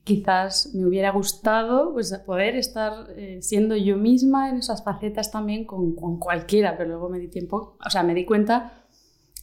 quizás 0.09 0.73
me 0.73 0.87
hubiera 0.87 1.11
gustado 1.11 1.93
pues, 1.93 2.11
poder 2.25 2.55
estar 2.55 3.11
eh, 3.15 3.37
siendo 3.43 3.75
yo 3.75 3.95
misma 3.95 4.49
en 4.49 4.57
esas 4.57 4.83
facetas 4.83 5.29
también 5.29 5.65
con, 5.65 5.93
con, 5.93 6.17
cualquiera, 6.17 6.75
pero 6.75 6.89
luego 6.89 7.09
me 7.09 7.19
di 7.19 7.27
tiempo, 7.27 7.77
o 7.85 7.89
sea, 7.91 8.01
me 8.01 8.15
di 8.15 8.25
cuenta 8.25 8.73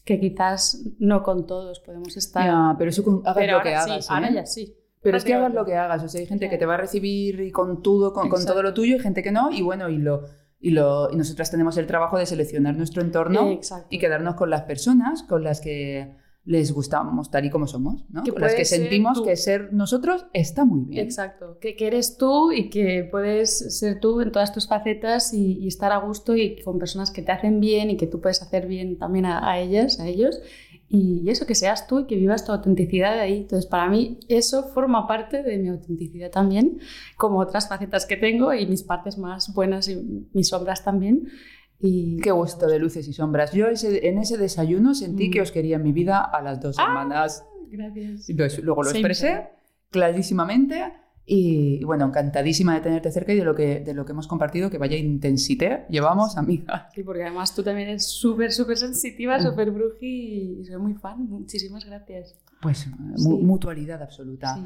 que 0.04 0.18
quizás 0.18 0.82
no 0.98 1.22
con 1.22 1.46
todos 1.46 1.78
podemos 1.78 2.16
estar. 2.16 2.44
Ya, 2.44 2.74
pero 2.76 2.90
eso 2.90 3.22
hagas 3.24 3.48
lo 3.48 3.62
que 3.62 3.74
hagas. 3.76 4.06
Sí, 4.06 4.12
Ahora 4.12 4.28
¿eh? 4.28 4.34
ya 4.34 4.46
sí. 4.46 4.76
Pero 5.02 5.18
es 5.18 5.24
que 5.24 5.34
hagas 5.34 5.54
lo 5.54 5.64
que 5.64 5.76
hagas. 5.76 6.02
O 6.02 6.08
sea, 6.08 6.20
hay 6.20 6.26
gente 6.26 6.50
que 6.50 6.58
te 6.58 6.66
va 6.66 6.74
a 6.74 6.78
recibir 6.78 7.40
y 7.40 7.52
con 7.52 7.80
todo, 7.80 8.12
con, 8.12 8.28
con, 8.28 8.44
todo 8.44 8.60
lo 8.60 8.74
tuyo 8.74 8.96
y 8.96 8.98
gente 8.98 9.22
que 9.22 9.30
no. 9.30 9.52
Y 9.52 9.62
bueno, 9.62 9.88
y 9.88 9.98
lo. 9.98 10.24
Y, 10.58 10.70
lo, 10.70 11.12
y 11.12 11.16
nosotras 11.16 11.48
tenemos 11.52 11.76
el 11.76 11.86
trabajo 11.86 12.18
de 12.18 12.26
seleccionar 12.26 12.74
nuestro 12.74 13.02
entorno 13.02 13.60
y 13.88 13.98
quedarnos 14.00 14.34
con 14.34 14.50
las 14.50 14.62
personas 14.62 15.22
con 15.22 15.44
las 15.44 15.60
que 15.60 16.16
les 16.46 16.70
gustamos 16.72 17.28
tal 17.28 17.44
y 17.44 17.50
como 17.50 17.66
somos, 17.66 18.04
¿no? 18.08 18.22
Que 18.22 18.30
las 18.30 18.54
que 18.54 18.64
sentimos 18.64 19.20
que 19.20 19.34
ser 19.34 19.72
nosotros 19.72 20.26
está 20.32 20.64
muy 20.64 20.84
bien. 20.84 21.04
Exacto, 21.04 21.58
que, 21.60 21.74
eres 21.80 22.16
tú 22.16 22.52
y 22.52 22.70
que 22.70 23.06
puedes 23.10 23.76
ser 23.76 23.98
tú 23.98 24.20
en 24.20 24.30
todas 24.30 24.52
tus 24.52 24.68
facetas 24.68 25.34
y, 25.34 25.66
estar 25.66 25.90
a 25.90 25.98
gusto 25.98 26.36
y 26.36 26.62
con 26.62 26.78
personas 26.78 27.10
que 27.10 27.20
te 27.20 27.32
hacen 27.32 27.58
bien 27.58 27.90
y 27.90 27.96
que 27.96 28.06
tú 28.06 28.20
puedes 28.20 28.40
hacer 28.42 28.68
bien 28.68 28.96
también 28.96 29.26
a, 29.26 29.58
ellas, 29.58 29.98
a 29.98 30.06
ellos. 30.06 30.40
Y 30.88 31.28
eso, 31.28 31.46
que 31.46 31.56
seas 31.56 31.88
tú 31.88 32.00
y 32.00 32.06
que 32.06 32.14
vivas 32.14 32.44
tu 32.44 32.52
autenticidad 32.52 33.18
ahí. 33.18 33.38
Entonces, 33.38 33.66
para 33.66 33.90
mí 33.90 34.20
eso 34.28 34.68
forma 34.68 35.08
parte 35.08 35.42
de 35.42 35.58
mi 35.58 35.68
autenticidad 35.68 36.30
también, 36.30 36.78
como 37.16 37.40
otras 37.40 37.68
facetas 37.68 38.06
que 38.06 38.16
tengo 38.16 38.54
y 38.54 38.68
mis 38.68 38.84
partes 38.84 39.18
más 39.18 39.52
buenas 39.52 39.88
y 39.88 40.28
mis 40.32 40.48
sombras 40.48 40.84
también. 40.84 41.28
Y 41.78 42.18
Qué 42.20 42.30
gusto 42.30 42.66
de 42.66 42.78
luces 42.78 43.06
y 43.08 43.12
sombras. 43.12 43.52
Yo 43.52 43.66
en 43.68 44.18
ese 44.18 44.38
desayuno 44.38 44.94
sentí 44.94 45.30
que 45.30 45.40
mm. 45.40 45.42
os 45.42 45.52
quería 45.52 45.76
en 45.76 45.82
mi 45.82 45.92
vida 45.92 46.20
a 46.20 46.42
las 46.42 46.60
dos 46.60 46.76
semanas. 46.76 47.44
Ah, 47.44 47.66
gracias. 47.70 48.28
luego 48.62 48.82
lo 48.82 48.90
expresé 48.90 49.50
clarísimamente 49.90 50.92
y, 51.28 51.82
bueno, 51.84 52.06
encantadísima 52.06 52.74
de 52.74 52.80
tenerte 52.80 53.10
cerca 53.10 53.32
y 53.32 53.36
de 53.36 53.44
lo 53.44 53.54
que, 53.54 53.80
de 53.80 53.94
lo 53.94 54.04
que 54.04 54.12
hemos 54.12 54.28
compartido, 54.28 54.70
que 54.70 54.78
vaya 54.78 54.96
intensité 54.96 55.84
llevamos, 55.90 56.36
amiga. 56.36 56.88
Sí, 56.94 57.02
porque 57.02 57.22
además 57.22 57.52
tú 57.52 57.64
también 57.64 57.88
eres 57.88 58.06
súper, 58.06 58.52
súper 58.52 58.78
sensitiva, 58.78 59.36
mm. 59.38 59.42
súper 59.42 59.72
bruji 59.72 60.60
y 60.60 60.64
soy 60.64 60.78
muy 60.78 60.94
fan. 60.94 61.28
Muchísimas 61.28 61.84
gracias. 61.84 62.36
Pues 62.62 62.86
mutualidad 63.18 64.02
absoluta. 64.02 64.56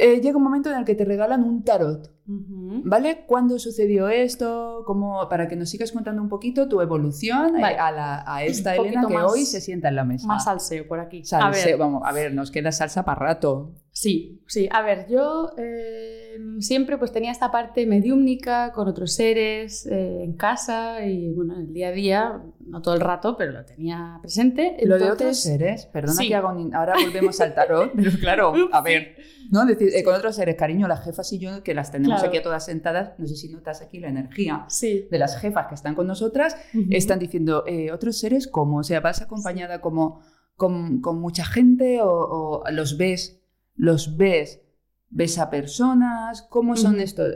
Eh, 0.00 0.20
llega 0.20 0.36
un 0.36 0.44
momento 0.44 0.70
en 0.70 0.78
el 0.78 0.84
que 0.84 0.94
te 0.94 1.04
regalan 1.04 1.42
un 1.42 1.64
tarot. 1.64 2.12
¿Vale? 2.26 3.24
¿Cuándo 3.26 3.58
sucedió 3.58 4.08
esto? 4.08 4.82
¿Cómo, 4.86 5.28
para 5.28 5.48
que 5.48 5.56
nos 5.56 5.70
sigas 5.70 5.92
contando 5.92 6.20
un 6.20 6.28
poquito 6.28 6.68
tu 6.68 6.80
evolución 6.82 7.56
eh, 7.56 7.76
a, 7.78 8.42
esta 8.44 8.76
Elena 8.76 9.06
que 9.08 9.16
hoy 9.16 9.46
se 9.46 9.60
sienta 9.60 9.88
en 9.88 9.96
la 9.96 10.04
mesa. 10.04 10.26
Más 10.26 10.44
salseo 10.44 10.86
por 10.86 11.00
aquí. 11.00 11.24
Salseo, 11.24 11.78
vamos, 11.78 12.02
a 12.04 12.12
ver, 12.12 12.34
nos 12.34 12.50
queda 12.50 12.70
salsa 12.70 13.04
para 13.04 13.18
rato. 13.18 13.74
Sí, 13.90 14.44
sí. 14.46 14.68
A 14.70 14.82
ver, 14.82 15.08
yo 15.08 15.52
eh, 15.56 16.27
siempre 16.60 16.98
pues 16.98 17.12
tenía 17.12 17.30
esta 17.30 17.50
parte 17.50 17.86
mediúmnica 17.86 18.72
con 18.72 18.88
otros 18.88 19.14
seres 19.14 19.86
eh, 19.86 20.22
en 20.24 20.34
casa 20.34 21.06
y 21.06 21.32
bueno, 21.32 21.54
en 21.54 21.66
el 21.66 21.72
día 21.72 21.88
a 21.88 21.92
día, 21.92 22.42
no 22.60 22.82
todo 22.82 22.94
el 22.94 23.00
rato, 23.00 23.36
pero 23.36 23.52
lo 23.52 23.64
tenía 23.64 24.18
presente. 24.20 24.76
Lo 24.82 24.98
de 24.98 25.10
otros 25.10 25.38
seres, 25.40 25.86
perdona 25.86 26.20
que 26.20 26.34
hago 26.34 26.48
ahora 26.74 26.94
volvemos 27.02 27.40
al 27.40 27.54
tarot, 27.54 27.92
pero 27.96 28.10
claro, 28.18 28.54
a 28.72 28.80
ver, 28.80 29.16
¿no? 29.50 29.64
Decir, 29.64 29.92
con 30.04 30.14
otros 30.14 30.36
seres, 30.36 30.56
cariño, 30.56 30.88
las 30.88 31.04
jefas 31.04 31.32
y 31.32 31.38
yo, 31.38 31.62
que 31.62 31.74
las 31.74 31.90
tenemos 31.90 32.22
aquí 32.22 32.40
todas 32.42 32.64
sentadas, 32.64 33.12
no 33.18 33.26
sé 33.26 33.36
si 33.36 33.48
notas 33.48 33.82
aquí 33.82 33.98
la 33.98 34.08
energía 34.08 34.66
de 34.82 35.18
las 35.18 35.40
jefas 35.40 35.66
que 35.68 35.74
están 35.74 35.94
con 35.94 36.06
nosotras, 36.06 36.56
están 36.90 37.18
diciendo, 37.18 37.64
eh, 37.66 37.92
otros 37.92 38.18
seres, 38.18 38.48
¿cómo? 38.48 38.78
O 38.78 38.82
sea, 38.82 39.00
vas 39.00 39.22
acompañada 39.22 39.80
como 39.80 40.22
con, 40.58 41.00
mucha 41.20 41.44
gente 41.44 42.00
o, 42.02 42.64
los 42.70 42.98
ves, 42.98 43.40
los 43.74 44.16
ves, 44.16 44.60
ves 45.10 45.38
a 45.38 45.50
personas, 45.50 46.42
¿cómo 46.42 46.76
son 46.76 47.00
estos? 47.00 47.34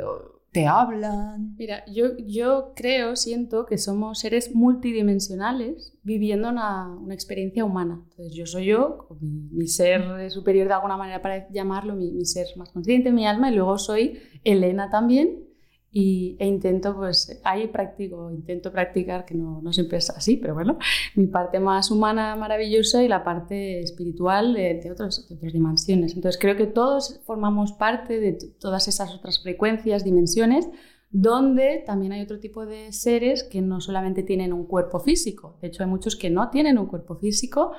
¿Te 0.52 0.66
hablan? 0.66 1.54
Mira, 1.56 1.82
yo, 1.90 2.18
yo 2.18 2.74
creo, 2.76 3.16
siento 3.16 3.64
que 3.64 3.78
somos 3.78 4.18
seres 4.18 4.54
multidimensionales 4.54 5.96
viviendo 6.02 6.50
una, 6.50 6.94
una 6.94 7.14
experiencia 7.14 7.64
humana. 7.64 8.02
Entonces, 8.10 8.34
yo 8.34 8.44
soy 8.44 8.66
yo, 8.66 9.08
mi, 9.20 9.66
ser 9.66 10.30
superior 10.30 10.68
de 10.68 10.74
alguna 10.74 10.98
manera 10.98 11.22
para 11.22 11.48
llamarlo, 11.50 11.94
mi, 11.94 12.12
mi, 12.12 12.26
ser 12.26 12.46
más 12.56 12.70
consciente, 12.70 13.12
mi 13.12 13.26
alma, 13.26 13.50
y 13.50 13.54
luego 13.54 13.78
soy 13.78 14.18
Elena 14.44 14.90
también, 14.90 15.51
y, 15.94 16.36
e 16.38 16.46
intento, 16.46 16.96
pues 16.96 17.38
ahí 17.44 17.68
practico, 17.68 18.30
intento 18.32 18.72
practicar, 18.72 19.26
que 19.26 19.34
no, 19.34 19.60
no, 19.62 19.72
siempre 19.74 19.98
es 19.98 20.08
así, 20.08 20.38
pero 20.38 20.54
bueno, 20.54 20.78
mi 21.14 21.26
parte 21.26 21.60
más 21.60 21.90
humana 21.90 22.34
maravillosa 22.34 23.04
y 23.04 23.08
la 23.08 23.22
parte 23.22 23.80
espiritual 23.80 24.54
de, 24.54 24.80
de, 24.82 24.90
otros, 24.90 25.28
de 25.28 25.34
otras 25.34 25.52
dimensiones. 25.52 26.14
Entonces 26.14 26.40
creo 26.40 26.56
que 26.56 26.66
todos 26.66 27.20
formamos 27.26 27.72
parte 27.72 28.18
de 28.20 28.32
todas 28.58 28.88
esas 28.88 29.14
otras 29.14 29.42
frecuencias, 29.42 30.02
dimensiones, 30.02 30.66
donde 31.10 31.82
también 31.84 32.12
hay 32.12 32.22
otro 32.22 32.40
tipo 32.40 32.64
de 32.64 32.90
seres 32.92 33.44
que 33.44 33.60
no 33.60 33.82
solamente 33.82 34.22
tienen 34.22 34.54
un 34.54 34.64
cuerpo 34.64 34.98
físico, 34.98 35.58
de 35.60 35.68
hecho 35.68 35.82
hay 35.82 35.90
muchos 35.90 36.16
que 36.16 36.30
no 36.30 36.48
tienen 36.48 36.78
un 36.78 36.86
cuerpo 36.86 37.16
físico 37.16 37.72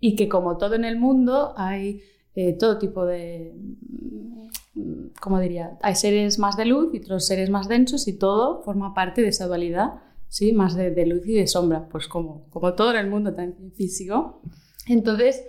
y 0.00 0.16
que 0.16 0.26
como 0.26 0.56
todo 0.56 0.74
en 0.74 0.86
el 0.86 0.98
mundo 0.98 1.52
hay 1.58 2.00
eh, 2.34 2.54
todo 2.54 2.78
tipo 2.78 3.04
de, 3.04 3.54
mm, 4.74 5.06
¿cómo 5.20 5.40
diría? 5.40 5.78
Hay 5.82 5.94
seres 5.94 6.38
más 6.38 6.56
de 6.56 6.66
luz 6.66 6.94
y 6.94 6.98
otros 6.98 7.26
seres 7.26 7.50
más 7.50 7.68
densos 7.68 8.08
y 8.08 8.18
todo 8.18 8.62
forma 8.62 8.94
parte 8.94 9.22
de 9.22 9.28
esa 9.28 9.46
dualidad, 9.46 9.94
¿sí? 10.28 10.52
Más 10.52 10.74
de, 10.74 11.06
luz 11.06 11.26
y 11.26 11.34
de 11.34 11.46
sombra, 11.46 11.88
pues 11.88 12.08
como, 12.08 12.48
como 12.50 12.74
todo 12.74 12.92
en 12.92 12.98
el 12.98 13.10
mundo 13.10 13.34
también 13.34 13.72
físico. 13.72 14.42
Entonces, 14.86 15.44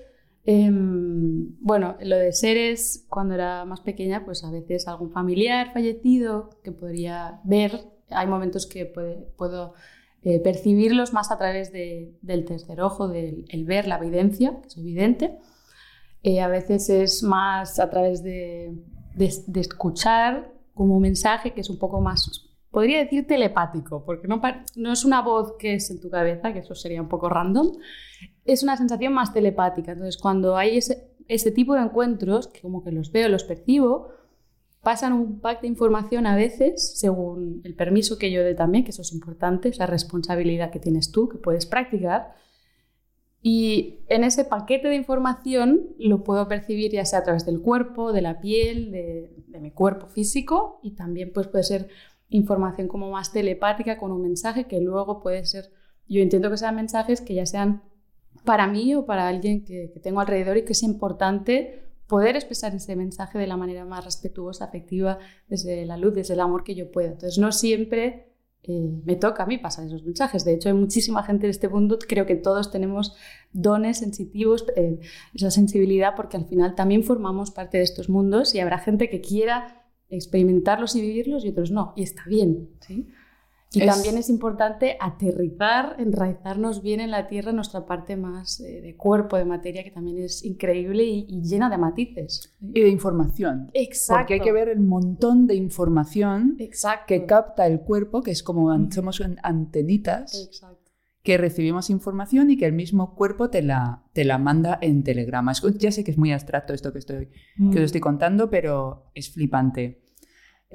em, 0.45 1.55
bueno, 1.59 1.97
lo 2.01 2.17
de 2.17 2.31
seres, 2.33 3.05
cuando 3.09 3.33
era 3.35 3.65
más 3.65 3.81
pequeña, 3.81 4.25
pues 4.25 4.43
a 4.43 4.51
veces 4.51 4.87
algún 4.87 5.11
familiar 5.11 5.73
fallecido 5.73 6.49
que 6.63 6.71
podría 6.71 7.41
ver, 7.43 7.93
hay 8.09 8.27
momentos 8.27 8.67
que 8.67 8.85
puedo 8.85 9.73
eh, 10.25 10.39
percibirlos 10.39 11.11
más 11.11 11.31
a 11.31 11.37
través 11.37 11.73
del 11.73 12.45
tercer 12.45 12.79
ojo, 12.79 13.09
del 13.09 13.45
el 13.49 13.65
ver, 13.65 13.87
la 13.87 13.97
evidencia, 13.97 14.57
que 14.61 14.67
es 14.67 14.77
evidente. 14.77 15.37
Eh, 16.23 16.39
a 16.39 16.47
veces 16.47 16.89
es 16.89 17.23
más 17.23 17.77
a 17.77 17.89
través 17.89 18.23
de, 18.23 18.73
escuchar 19.17 20.51
como 20.73 20.95
un 20.95 21.01
mensaje 21.01 21.53
que 21.53 21.61
es 21.61 21.69
un 21.69 21.77
poco 21.77 22.01
más, 22.01 22.49
podría 22.71 22.99
decir 22.99 23.27
telepático, 23.27 24.03
porque 24.03 24.27
no, 24.27 24.41
no, 24.75 24.91
es 24.91 25.05
una 25.05 25.21
voz 25.21 25.53
que 25.59 25.75
es 25.75 25.91
en 25.91 26.01
tu 26.01 26.09
cabeza, 26.09 26.53
que 26.53 26.59
eso 26.59 26.73
sería 26.73 27.01
un 27.01 27.07
poco 27.07 27.29
random, 27.29 27.71
es 28.45 28.63
una 28.63 28.75
sensación 28.77 29.13
más 29.13 29.31
telepática. 29.31 29.91
Entonces, 29.91 30.17
cuando 30.17 30.57
hay 30.57 30.77
ese, 30.77 31.11
ese 31.27 31.51
tipo 31.51 31.75
de 31.75 31.81
encuentros, 31.81 32.47
que 32.47 32.61
como 32.61 32.83
que 32.83 32.91
los 32.91 33.11
veo, 33.11 33.29
los 33.29 33.43
percibo, 33.43 34.09
pasan 34.81 35.13
un 35.13 35.39
pack 35.39 35.61
de 35.61 35.67
información 35.67 36.25
a 36.25 36.35
veces, 36.35 36.97
según 36.97 37.61
el 37.63 37.75
permiso 37.75 38.17
que 38.17 38.31
yo 38.31 38.43
dé 38.43 38.55
también, 38.55 38.83
que 38.83 38.89
eso 38.89 39.03
es 39.03 39.13
importante, 39.13 39.69
esa 39.69 39.85
responsabilidad 39.85 40.71
que 40.71 40.79
tienes 40.79 41.11
tú, 41.11 41.29
que 41.29 41.37
puedes 41.37 41.65
practicar, 41.65 42.35
y 43.45 43.99
en 44.07 44.23
ese 44.23 44.45
paquete 44.45 44.87
de 44.87 44.95
información 44.95 45.89
lo 45.99 46.23
puedo 46.23 46.47
percibir 46.47 46.93
ya 46.93 47.03
sea 47.03 47.19
a 47.19 47.23
través 47.23 47.45
del 47.45 47.59
cuerpo, 47.59 48.13
de 48.13 48.21
la 48.21 48.39
piel, 48.39 48.89
de, 48.89 49.59
mi 49.59 49.69
cuerpo 49.71 50.07
físico 50.07 50.79
y 50.81 50.91
también 50.91 51.31
pues, 51.33 51.47
puede 51.47 51.65
ser 51.65 51.89
información 52.29 52.87
como 52.87 53.11
más 53.11 53.33
telepática 53.33 53.97
con 53.97 54.13
un 54.13 54.21
mensaje 54.21 54.63
que 54.65 54.79
luego 54.79 55.21
puede 55.21 55.45
ser, 55.45 55.71
yo 56.07 56.21
intento 56.21 56.49
que 56.49 56.57
sean 56.57 56.75
mensajes 56.75 57.19
que 57.19 57.33
ya 57.33 57.45
sean 57.45 57.83
para 58.45 58.65
mí 58.65 58.95
o 58.95 59.05
para 59.05 59.27
alguien 59.27 59.65
que, 59.65 59.91
que 59.93 59.99
tengo 59.99 60.21
alrededor 60.21 60.55
y 60.55 60.63
que 60.63 60.71
es 60.71 60.81
importante 60.81 61.83
poder 62.07 62.37
expresar 62.37 62.73
ese 62.73 62.95
mensaje 62.95 63.39
de 63.39 63.47
la 63.47 63.57
manera 63.57 63.83
más 63.83 64.05
respetuosa, 64.05 64.65
afectiva, 64.65 65.19
desde 65.49 65.85
la 65.85 65.97
luz, 65.97 66.13
desde 66.13 66.33
el 66.33 66.39
amor 66.39 66.63
que 66.63 66.75
yo 66.75 66.91
pueda. 66.91 67.09
Entonces 67.09 67.37
no 67.37 67.51
siempre 67.51 68.32
eh, 68.63 69.01
me 69.03 69.15
toca 69.17 69.43
a 69.43 69.45
mí 69.45 69.57
pasar 69.57 69.85
esos 69.85 70.03
mensajes. 70.03 70.45
De 70.45 70.53
hecho, 70.53 70.69
hay 70.69 70.75
muchísima 70.75 71.23
gente 71.23 71.47
en 71.47 71.51
este 71.51 71.67
mundo, 71.67 71.99
creo 71.99 72.25
que 72.25 72.35
todos 72.35 72.71
tenemos 72.71 73.15
dones 73.51 73.97
sensitivos, 73.99 74.65
eh, 74.75 74.99
esa 75.33 75.51
sensibilidad, 75.51 76.15
porque 76.15 76.37
al 76.37 76.45
final 76.45 76.73
también 76.75 77.03
formamos 77.03 77.51
parte 77.51 77.77
de 77.77 77.83
estos 77.83 78.09
mundos 78.09 78.55
y 78.55 78.59
habrá 78.59 78.79
gente 78.79 79.09
que 79.09 79.19
quiera 79.21 79.83
experimentarlos 80.09 80.95
y 80.95 81.01
vivirlos 81.01 81.43
y 81.43 81.49
otros 81.49 81.71
no. 81.71 81.93
Y 81.95 82.03
está 82.03 82.23
bien. 82.25 82.69
¿sí? 82.79 83.09
Y 83.73 83.85
también 83.85 84.17
es 84.17 84.29
importante 84.29 84.97
aterrizar, 84.99 85.95
enraizarnos 85.97 86.81
bien 86.81 86.99
en 86.99 87.11
la 87.11 87.27
tierra, 87.27 87.51
nuestra 87.51 87.85
parte 87.85 88.15
más 88.15 88.59
eh, 88.59 88.81
de 88.81 88.95
cuerpo, 88.95 89.37
de 89.37 89.45
materia, 89.45 89.83
que 89.83 89.91
también 89.91 90.19
es 90.19 90.43
increíble 90.45 91.03
y, 91.03 91.41
llena 91.41 91.69
de 91.69 91.77
matices. 91.77 92.53
Y 92.61 92.81
de 92.81 92.89
información. 92.89 93.69
Exacto. 93.73 94.21
Porque 94.21 94.33
hay 94.35 94.39
que 94.41 94.51
ver 94.51 94.69
el 94.69 94.79
montón 94.79 95.47
de 95.47 95.55
información 95.55 96.57
que 97.07 97.25
capta 97.25 97.67
el 97.67 97.81
cuerpo, 97.81 98.21
que 98.21 98.31
es 98.31 98.43
como 98.43 98.69
somos 98.91 99.21
antenitas. 99.41 100.49
Que 101.23 101.37
recibimos 101.37 101.89
información 101.89 102.51
y 102.51 102.57
que 102.57 102.65
el 102.65 102.73
mismo 102.73 103.15
cuerpo 103.15 103.49
te 103.49 103.61
la, 103.61 104.03
te 104.11 104.25
la 104.25 104.37
manda 104.37 104.77
en 104.81 105.03
telegramas. 105.03 105.61
Ya 105.77 105.89
sé 105.89 106.03
que 106.03 106.11
es 106.11 106.17
muy 106.17 106.33
abstracto 106.33 106.73
esto 106.73 106.91
que, 106.91 106.99
estoy, 106.99 107.29
que 107.71 107.77
os 107.77 107.85
estoy 107.85 108.01
contando, 108.01 108.49
pero 108.49 109.09
es 109.15 109.29
flipante. 109.29 110.02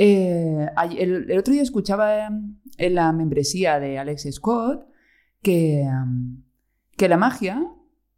Eh, 0.00 0.66
el, 0.96 1.36
otro 1.36 1.52
día 1.52 1.62
escuchaba 1.62 2.28
en 2.28 2.94
la 2.94 3.12
membresía 3.12 3.80
de 3.80 3.98
Alex 3.98 4.28
Scott 4.30 4.86
que, 5.42 5.82
em, 5.82 6.44
que 6.96 7.08
la 7.08 7.16
magia 7.16 7.66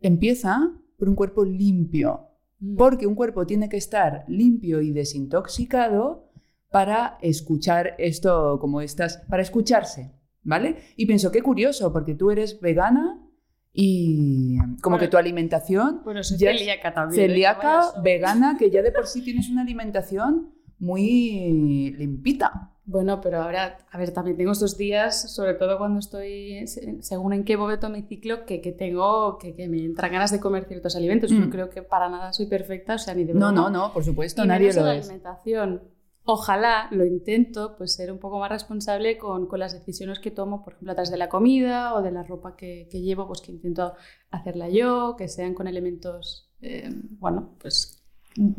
empieza 0.01 0.73
por 0.99 1.09
un 1.09 1.15
cuerpo 1.15 1.43
limpio, 1.43 2.29
mm. 2.59 2.77
porque 2.77 3.07
un 3.07 3.15
cuerpo 3.15 3.47
tiene 3.47 3.71
que 3.71 3.79
estar 3.79 4.25
limpio 4.29 4.83
y 4.83 4.93
desintoxicado 4.93 6.31
para 6.71 7.17
escuchar 7.23 7.95
esto 7.97 8.59
como 8.61 8.83
estás, 8.83 9.25
para 9.31 9.43
escucharse, 9.43 10.13
¿vale? 10.43 10.77
Y 10.97 11.07
pienso, 11.07 11.33
qué 11.33 11.41
curioso, 11.41 11.95
porque 11.95 12.15
tú 12.15 12.31
eres 12.31 12.61
vegana 12.61 13.27
y 13.73 14.59
como 14.83 14.99
que 14.99 15.09
tu 15.09 15.17
alimentación... 15.17 16.03
Bueno, 16.05 16.23
soy 16.23 16.39
celíaca 16.39 16.93
también. 16.93 17.29
Celíaca, 17.29 18.01
vegana, 18.03 18.57
que 18.59 18.71
ya 18.71 18.83
de 18.83 18.93
por 18.93 19.07
sí 19.07 19.23
tienes 19.23 19.49
una 19.49 19.63
alimentación 19.63 20.53
muy 20.81 21.95
limpita. 21.97 22.73
Bueno, 22.85 23.21
pero 23.21 23.43
ahora, 23.43 23.79
a 23.93 23.99
ver, 23.99 24.11
también 24.11 24.37
tengo 24.37 24.51
estos 24.51 24.77
días, 24.77 25.33
sobre 25.33 25.55
todo 25.55 25.79
cuando 25.79 26.01
estoy, 26.01 26.67
según 26.67 27.33
en 27.35 27.45
qué 27.45 27.57
momento 27.57 27.89
mi 27.89 28.03
ciclo, 28.03 28.45
que, 28.45 28.61
que 28.61 28.73
tengo, 28.73 29.39
que, 29.39 29.55
que, 29.55 29.69
me 29.69 29.79
entran 29.85 30.11
ganas 30.11 30.33
de 30.33 30.41
comer 30.41 30.65
ciertos 30.65 30.97
alimentos. 30.97 31.31
Yo 31.31 31.39
mm. 31.39 31.51
creo 31.51 31.71
que 31.71 31.83
para 31.83 32.09
nada 32.09 32.33
soy 32.33 32.47
perfecta, 32.47 32.97
o 32.97 32.99
sea, 32.99 33.15
ni 33.15 33.23
de 33.25 33.35
No, 33.35 33.53
no, 33.53 33.71
no, 33.71 33.93
por 33.93 34.03
supuesto, 34.03 34.45
nadie 34.45 34.73
lo 34.73 34.83
la 34.83 34.93
alimentación. 34.93 35.83
Ojalá 36.25 36.89
lo 36.91 37.07
intento, 37.07 37.77
pues 37.77 37.95
ser 37.95 38.11
un 38.11 38.19
poco 38.19 38.41
más 38.41 38.51
responsable 38.51 39.19
con, 39.19 39.47
con, 39.47 39.61
las 39.61 39.73
decisiones 39.73 40.19
que 40.19 40.31
tomo, 40.31 40.65
por 40.65 40.73
ejemplo, 40.73 40.93
a 40.93 40.95
través 40.95 41.11
de 41.11 41.17
la 41.17 41.29
comida 41.29 41.95
o 41.95 42.03
de 42.03 42.11
la 42.11 42.25
ropa 42.25 42.57
que, 42.57 42.89
que 42.91 43.01
llevo, 43.01 43.27
pues 43.27 43.41
que 43.41 43.53
intento 43.53 43.95
hacerla 44.31 44.69
yo, 44.69 45.15
que 45.17 45.29
sean 45.29 45.55
con 45.55 45.69
elementos, 45.69 46.51
eh, 46.61 46.91
bueno, 47.19 47.55
pues 47.61 48.00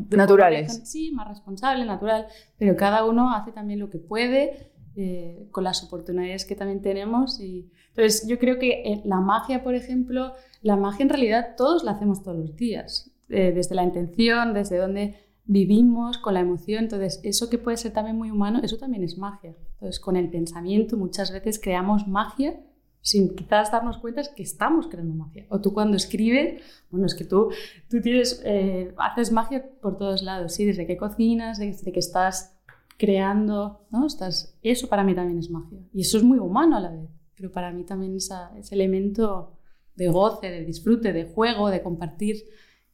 naturales. 0.09 0.81
Sí, 0.85 1.11
más 1.11 1.27
responsable, 1.27 1.85
natural, 1.85 2.27
pero 2.57 2.75
cada 2.75 3.05
uno 3.05 3.33
hace 3.33 3.51
también 3.51 3.79
lo 3.79 3.89
que 3.89 3.97
puede 3.97 4.71
eh, 4.95 5.47
con 5.51 5.63
las 5.63 5.83
oportunidades 5.83 6.45
que 6.45 6.55
también 6.55 6.81
tenemos. 6.81 7.39
Y... 7.39 7.71
Entonces, 7.89 8.27
yo 8.27 8.37
creo 8.37 8.59
que 8.59 8.83
eh, 8.83 9.01
la 9.05 9.19
magia, 9.19 9.63
por 9.63 9.75
ejemplo, 9.75 10.33
la 10.61 10.75
magia 10.75 11.03
en 11.03 11.09
realidad 11.09 11.55
todos 11.57 11.83
la 11.83 11.91
hacemos 11.91 12.23
todos 12.23 12.37
los 12.37 12.55
días, 12.55 13.11
eh, 13.29 13.51
desde 13.53 13.75
la 13.75 13.83
intención, 13.83 14.53
desde 14.53 14.77
donde 14.77 15.15
vivimos, 15.45 16.17
con 16.17 16.33
la 16.33 16.41
emoción. 16.41 16.83
Entonces, 16.83 17.19
eso 17.23 17.49
que 17.49 17.57
puede 17.57 17.77
ser 17.77 17.93
también 17.93 18.17
muy 18.17 18.31
humano, 18.31 18.59
eso 18.61 18.77
también 18.77 19.03
es 19.03 19.17
magia. 19.17 19.55
Entonces, 19.73 19.99
con 19.99 20.15
el 20.15 20.29
pensamiento 20.29 20.97
muchas 20.97 21.31
veces 21.31 21.59
creamos 21.59 22.07
magia 22.07 22.59
sin 23.01 23.35
quizás 23.35 23.71
darnos 23.71 23.97
cuenta 23.97 24.21
que 24.35 24.43
estamos 24.43 24.87
creando 24.87 25.13
magia. 25.15 25.45
O 25.49 25.59
tú 25.59 25.73
cuando 25.73 25.97
escribes, 25.97 26.61
bueno, 26.89 27.05
es 27.05 27.15
que 27.15 27.25
tú, 27.25 27.49
tú 27.89 28.01
tienes, 28.01 28.41
eh, 28.45 28.93
haces 28.97 29.31
magia 29.31 29.65
por 29.81 29.97
todos 29.97 30.21
lados, 30.21 30.53
¿sí? 30.53 30.65
Desde 30.65 30.85
que 30.85 30.97
cocinas, 30.97 31.59
desde 31.59 31.91
que 31.91 31.99
estás 31.99 32.57
creando, 32.97 33.87
¿no? 33.89 34.05
Estás, 34.05 34.57
eso 34.61 34.87
para 34.87 35.03
mí 35.03 35.15
también 35.15 35.39
es 35.39 35.49
magia. 35.49 35.79
Y 35.93 36.01
eso 36.01 36.17
es 36.17 36.23
muy 36.23 36.37
humano 36.37 36.77
a 36.77 36.79
la 36.79 36.91
vez, 36.91 37.09
pero 37.35 37.51
para 37.51 37.71
mí 37.71 37.83
también 37.83 38.15
esa, 38.15 38.55
ese 38.57 38.75
elemento 38.75 39.57
de 39.95 40.07
goce, 40.09 40.51
de 40.51 40.63
disfrute, 40.63 41.11
de 41.11 41.25
juego, 41.25 41.69
de 41.69 41.81
compartir 41.81 42.45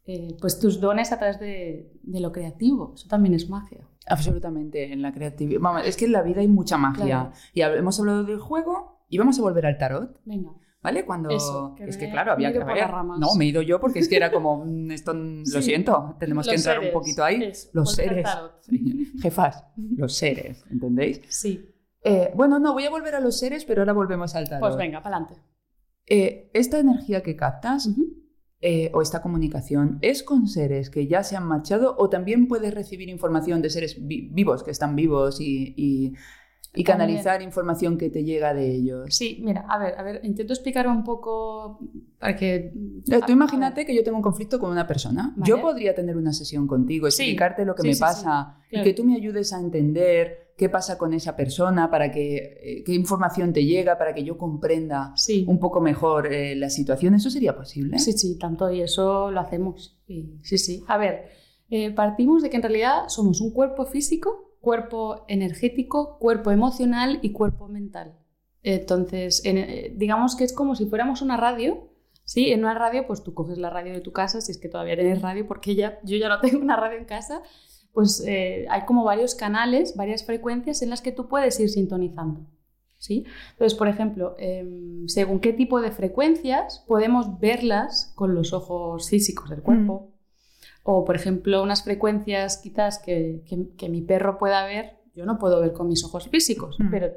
eh, 0.05 0.37
pues 0.39 0.57
tus 0.59 0.79
dones 0.79 1.11
a 1.11 1.17
través 1.17 1.39
de, 1.39 1.91
de, 2.01 2.19
lo 2.21 2.31
creativo. 2.31 2.93
Eso 2.95 3.09
también 3.09 3.35
es 3.35 3.49
magia. 3.49 3.85
Absolutamente, 4.07 4.93
en 4.93 5.01
la 5.01 5.13
creatividad. 5.13 5.59
Vamos, 5.59 5.81
es 5.85 5.97
que 5.97 6.05
en 6.05 6.13
la 6.13 6.21
vida 6.21 6.39
hay 6.39 6.47
mucha 6.47 6.77
magia. 6.77 7.31
Y 7.53 7.59
hemos 7.61 7.99
hablado 7.99 8.23
del 8.23 8.39
juego, 8.39 8.96
y 9.09 9.17
vamos 9.17 9.39
a 9.39 9.41
volver 9.41 9.65
al 9.65 9.77
tarot. 9.77 10.19
Venga. 10.25 10.51
¿Vale? 10.81 11.05
Cuando. 11.05 11.29
es 11.79 11.97
que, 11.97 12.09
claro, 12.09 12.31
había 12.33 12.51
que 12.53 12.59
ver. 12.59 12.89
No, 13.19 13.35
me 13.35 13.45
he 13.45 13.47
ido 13.49 13.61
yo 13.61 13.79
porque 13.79 13.99
es 13.99 14.07
que 14.07 14.15
era 14.15 14.31
como. 14.31 14.57
Mm, 14.67 14.91
esto, 14.91 15.13
Lo 15.13 15.61
siento, 15.61 16.15
tenemos 16.19 16.47
que 16.47 16.55
entrar 16.55 16.79
un 16.79 16.91
poquito 16.91 17.23
ahí. 17.23 17.51
los 17.73 17.93
seres. 17.93 18.27
Jefas, 19.21 19.65
los 19.75 20.13
seres, 20.15 20.63
¿entendéis? 20.69 21.21
Sí. 21.29 21.69
Eh, 22.03 22.31
bueno, 22.35 22.59
no, 22.59 22.73
voy 22.73 22.85
a 22.85 22.89
volver 22.89 23.15
a 23.15 23.19
los 23.19 23.37
seres, 23.37 23.65
pero 23.65 23.81
ahora 23.81 23.93
volvemos 23.93 24.35
al 24.35 24.47
tarot. 24.47 24.61
Pues 24.61 24.75
venga, 24.77 25.01
para 25.03 25.17
adelante. 25.17 25.41
Eh, 26.05 26.49
esta 26.53 26.79
energía 26.79 27.21
que 27.21 27.35
captas. 27.35 27.89
Eh, 28.59 28.89
o 28.95 29.03
esta 29.03 29.21
comunicación 29.21 29.99
es 30.01 30.23
con 30.23 30.47
seres 30.47 30.89
que 30.89 31.05
ya 31.05 31.21
se 31.21 31.35
han 31.35 31.45
marchado 31.45 31.95
o 31.99 32.09
también 32.09 32.47
puedes 32.47 32.73
recibir 32.73 33.07
información 33.07 33.61
de 33.61 33.69
seres 33.69 33.97
vivos 34.07 34.63
que 34.63 34.71
están 34.71 34.95
vivos 34.95 35.39
y 35.39 35.75
y 35.77 36.13
canalizar 36.83 37.41
información 37.41 37.97
que 37.97 38.09
te 38.09 38.23
llega 38.23 38.53
de 38.53 38.73
ellos. 38.73 39.15
Sí, 39.15 39.39
mira, 39.43 39.65
a 39.69 39.77
ver, 39.77 39.97
a 39.97 40.03
ver, 40.03 40.21
intento 40.23 40.53
explicar 40.53 40.87
un 40.87 41.03
poco 41.03 41.79
para 42.19 42.35
que... 42.35 42.73
Eh, 43.09 43.19
tú 43.25 43.31
imagínate 43.31 43.85
que 43.85 43.95
yo 43.95 44.03
tengo 44.03 44.17
un 44.17 44.23
conflicto 44.23 44.59
con 44.59 44.71
una 44.71 44.87
persona. 44.87 45.33
Yo 45.37 45.61
podría 45.61 45.93
tener 45.95 46.17
una 46.17 46.33
sesión 46.33 46.67
contigo, 46.67 47.07
explicarte 47.07 47.65
lo 47.65 47.75
que 47.75 47.87
me 47.87 47.95
pasa 47.95 48.57
y 48.71 48.81
que 48.81 48.93
tú 48.93 49.03
me 49.03 49.15
ayudes 49.15 49.53
a 49.53 49.59
entender 49.59 50.53
qué 50.57 50.69
pasa 50.69 50.97
con 50.97 51.13
esa 51.13 51.35
persona, 51.35 51.91
para 51.91 52.11
que, 52.11 52.59
eh, 52.61 52.83
qué 52.83 52.93
información 52.93 53.53
te 53.53 53.63
llega, 53.63 53.97
para 53.97 54.15
que 54.15 54.23
yo 54.23 54.37
comprenda 54.37 55.13
un 55.45 55.59
poco 55.59 55.81
mejor 55.81 56.33
eh, 56.33 56.55
la 56.55 56.69
situación. 56.69 57.13
¿Eso 57.13 57.29
sería 57.29 57.55
posible? 57.55 57.99
Sí, 57.99 58.13
sí, 58.13 58.39
tanto 58.39 58.71
y 58.71 58.81
eso 58.81 59.29
lo 59.29 59.39
hacemos. 59.39 59.99
Sí, 60.07 60.57
sí. 60.57 60.83
A 60.87 60.97
ver, 60.97 61.29
partimos 61.95 62.41
de 62.41 62.49
que 62.49 62.55
en 62.55 62.63
realidad 62.63 63.03
somos 63.07 63.39
un 63.39 63.51
cuerpo 63.51 63.85
físico 63.85 64.46
cuerpo 64.67 65.23
energético, 65.29 66.17
cuerpo 66.19 66.51
emocional 66.51 67.19
y 67.21 67.31
cuerpo 67.31 67.69
mental. 67.69 68.17
Entonces, 68.63 69.41
eh, 69.45 69.93
digamos 69.95 70.35
que 70.35 70.43
es 70.43 70.51
como 70.51 70.75
si 70.75 70.87
fuéramos 70.87 71.21
una 71.21 71.37
radio. 71.37 71.89
Sí, 72.25 72.51
en 72.51 72.65
una 72.65 72.73
radio, 72.73 73.07
pues 73.07 73.23
tú 73.23 73.33
coges 73.33 73.57
la 73.57 73.69
radio 73.69 73.93
de 73.93 74.01
tu 74.01 74.11
casa, 74.11 74.41
si 74.41 74.51
es 74.51 74.57
que 74.57 74.67
todavía 74.67 74.97
tienes 74.97 75.21
radio, 75.21 75.47
porque 75.47 75.73
ya, 75.73 75.99
yo 76.03 76.17
ya 76.17 76.27
no 76.27 76.39
tengo 76.41 76.59
una 76.59 76.75
radio 76.75 76.97
en 76.97 77.05
casa, 77.05 77.43
pues 77.93 78.21
eh, 78.27 78.65
hay 78.69 78.81
como 78.81 79.05
varios 79.05 79.35
canales, 79.35 79.95
varias 79.95 80.25
frecuencias 80.25 80.81
en 80.81 80.89
las 80.89 81.01
que 81.01 81.13
tú 81.13 81.29
puedes 81.29 81.57
ir 81.61 81.69
sintonizando. 81.69 82.45
¿sí? 82.97 83.25
Entonces, 83.51 83.77
por 83.77 83.87
ejemplo, 83.87 84.35
em, 84.37 85.07
según 85.07 85.39
qué 85.39 85.53
tipo 85.53 85.79
de 85.79 85.91
frecuencias 85.91 86.83
podemos 86.89 87.39
verlas 87.39 88.11
con 88.15 88.35
los 88.35 88.51
ojos 88.51 89.09
físicos 89.09 89.49
del 89.49 89.61
cuerpo. 89.61 90.09
Mm. 90.11 90.16
O, 90.89 91.03
por 91.03 91.17
ejemplo, 91.17 91.61
unas 91.61 91.83
frecuencias 91.83 92.59
quizás 92.63 92.97
que, 92.97 93.43
mi 93.89 94.01
perro 94.03 94.37
pueda 94.37 94.65
ver, 94.65 95.01
yo 95.13 95.25
no 95.25 95.37
puedo 95.37 95.59
ver 95.59 95.73
con 95.73 95.89
mis 95.89 96.05
ojos 96.05 96.29
físicos, 96.29 96.77
mm. 96.79 96.89
pero 96.89 97.07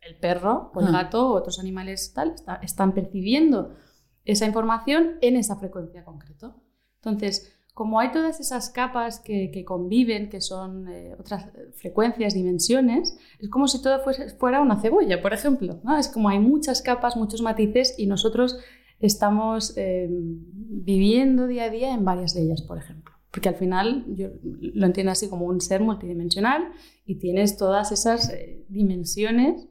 el 0.00 0.16
perro 0.16 0.72
o 0.74 0.80
el 0.80 0.88
mm. 0.88 0.92
gato 0.92 1.28
o 1.28 1.34
otros 1.34 1.60
animales 1.60 2.12
tal 2.12 2.34
están 2.60 2.92
percibiendo 2.92 3.76
esa 4.24 4.46
información 4.46 5.12
en 5.20 5.36
esa 5.36 5.54
frecuencia 5.54 6.04
concreta. 6.04 6.56
Entonces, 6.96 7.56
como 7.72 8.00
hay 8.00 8.10
todas 8.10 8.40
esas 8.40 8.68
capas 8.68 9.20
que, 9.20 9.64
conviven, 9.64 10.28
que 10.28 10.40
son 10.40 10.88
eh, 10.88 11.14
otras 11.16 11.52
frecuencias, 11.76 12.34
dimensiones, 12.34 13.16
es 13.38 13.48
como 13.48 13.68
si 13.68 13.80
todo 13.80 14.00
fuera 14.40 14.60
una 14.60 14.80
cebolla, 14.80 15.22
por 15.22 15.32
ejemplo. 15.32 15.78
¿no? 15.84 15.96
Es 15.96 16.08
como 16.08 16.30
hay 16.30 16.40
muchas 16.40 16.82
capas, 16.82 17.16
muchos 17.16 17.42
matices 17.42 17.94
y 17.96 18.08
nosotros 18.08 18.58
estamos 18.98 19.74
eh, 19.76 20.08
viviendo 20.10 21.46
día 21.46 21.66
a 21.66 21.70
día 21.70 21.94
en 21.94 22.04
varias 22.04 22.34
de 22.34 22.42
ellas, 22.42 22.62
por 22.62 22.76
ejemplo. 22.76 23.19
Porque 23.30 23.48
al 23.48 23.54
final 23.54 24.04
yo 24.08 24.28
lo 24.42 24.86
entiendo 24.86 25.12
así 25.12 25.28
como 25.28 25.46
un 25.46 25.60
ser 25.60 25.82
multidimensional 25.82 26.72
y 27.04 27.16
tienes 27.16 27.56
todas 27.56 27.92
esas 27.92 28.30
eh, 28.30 28.64
dimensiones 28.68 29.68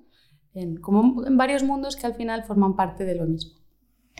en, 0.53 0.77
como 0.77 1.25
en 1.25 1.37
varios 1.37 1.63
mundos 1.63 1.95
que 1.95 2.07
al 2.07 2.15
final 2.15 2.43
forman 2.43 2.75
parte 2.75 3.03
de 3.03 3.15
lo 3.15 3.25
mismo. 3.25 3.59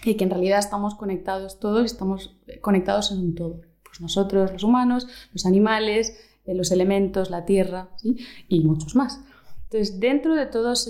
Y 0.03 0.15
que 0.15 0.23
en 0.25 0.29
realidad 0.29 0.59
estamos 0.59 0.95
conectados 0.95 1.59
todos, 1.59 1.85
estamos 1.85 2.37
eh, 2.47 2.59
conectados 2.59 3.11
en 3.11 3.19
un 3.19 3.35
todo. 3.35 3.61
Pues 3.83 4.01
nosotros, 4.01 4.51
los 4.51 4.63
humanos, 4.63 5.07
los 5.31 5.45
animales, 5.45 6.17
eh, 6.45 6.53
los 6.53 6.71
elementos, 6.71 7.29
la 7.29 7.45
tierra 7.45 7.91
y 8.47 8.59
muchos 8.59 8.95
más. 8.95 9.23
Entonces, 9.63 9.99
dentro 9.99 10.35
de 10.35 10.47
todas 10.47 10.85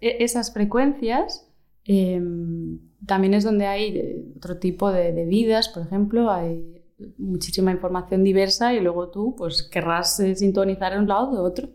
e, 0.00 0.16
esas 0.22 0.52
frecuencias, 0.52 1.48
em, 1.84 2.78
también 3.06 3.34
es 3.34 3.42
donde 3.42 3.66
hay 3.66 4.32
otro 4.36 4.58
tipo 4.58 4.92
de, 4.92 5.12
de 5.12 5.24
vidas, 5.24 5.68
por 5.68 5.82
ejemplo, 5.82 6.30
hay 6.30 6.81
muchísima 7.18 7.70
información 7.70 8.24
diversa 8.24 8.74
y 8.74 8.80
luego 8.80 9.10
tú 9.10 9.34
pues 9.36 9.62
querrás 9.62 10.18
eh, 10.20 10.34
sintonizar 10.34 10.92
en 10.92 11.00
un 11.00 11.08
lado 11.08 11.30
o 11.30 11.34
de 11.34 11.40
otro. 11.40 11.68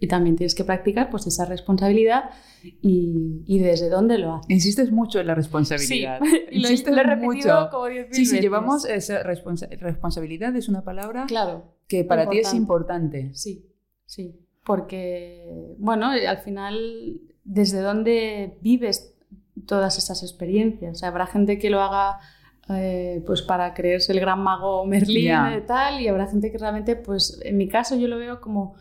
Y 0.00 0.08
también 0.08 0.36
tienes 0.36 0.54
que 0.54 0.64
practicar 0.64 1.08
pues 1.08 1.26
esa 1.26 1.44
responsabilidad 1.44 2.30
y, 2.62 3.42
y 3.46 3.58
desde 3.60 3.88
dónde 3.88 4.18
lo 4.18 4.34
haces. 4.34 4.50
Insistes 4.50 4.90
mucho 4.90 5.20
en 5.20 5.28
la 5.28 5.34
responsabilidad. 5.34 6.20
Sí, 6.22 6.42
y 6.50 6.60
lo, 6.60 6.68
Insistes 6.68 6.94
lo 6.94 7.00
he 7.00 7.04
repetido 7.04 7.60
mucho. 7.60 7.68
como 7.70 7.86
diez 7.86 8.08
Sí, 8.10 8.26
sí, 8.26 8.40
llevamos 8.40 8.84
esa 8.84 9.22
responsabilidad, 9.22 10.54
es 10.56 10.68
una 10.68 10.82
palabra 10.82 11.26
claro, 11.26 11.76
que 11.88 12.04
para 12.04 12.28
ti 12.28 12.38
es 12.38 12.52
importante. 12.54 13.30
Sí, 13.34 13.70
sí, 14.04 14.36
porque, 14.64 15.76
bueno, 15.78 16.10
al 16.10 16.38
final, 16.38 17.20
desde 17.44 17.80
dónde 17.80 18.58
vives 18.60 19.14
todas 19.66 19.98
esas 19.98 20.22
experiencias. 20.22 21.02
habrá 21.02 21.26
gente 21.26 21.58
que 21.58 21.70
lo 21.70 21.80
haga 21.80 22.18
eh, 22.70 23.22
pues 23.26 23.42
para 23.42 23.74
creerse 23.74 24.12
el 24.12 24.20
gran 24.20 24.42
mago 24.42 24.86
Merlín 24.86 25.32
y 25.58 25.66
tal, 25.66 26.00
y 26.00 26.08
habrá 26.08 26.26
gente 26.26 26.50
que 26.50 26.56
realmente, 26.56 26.96
pues 26.96 27.38
en 27.44 27.58
mi 27.58 27.68
caso 27.68 27.94
yo 27.96 28.08
lo 28.08 28.16
veo 28.18 28.40
como, 28.40 28.74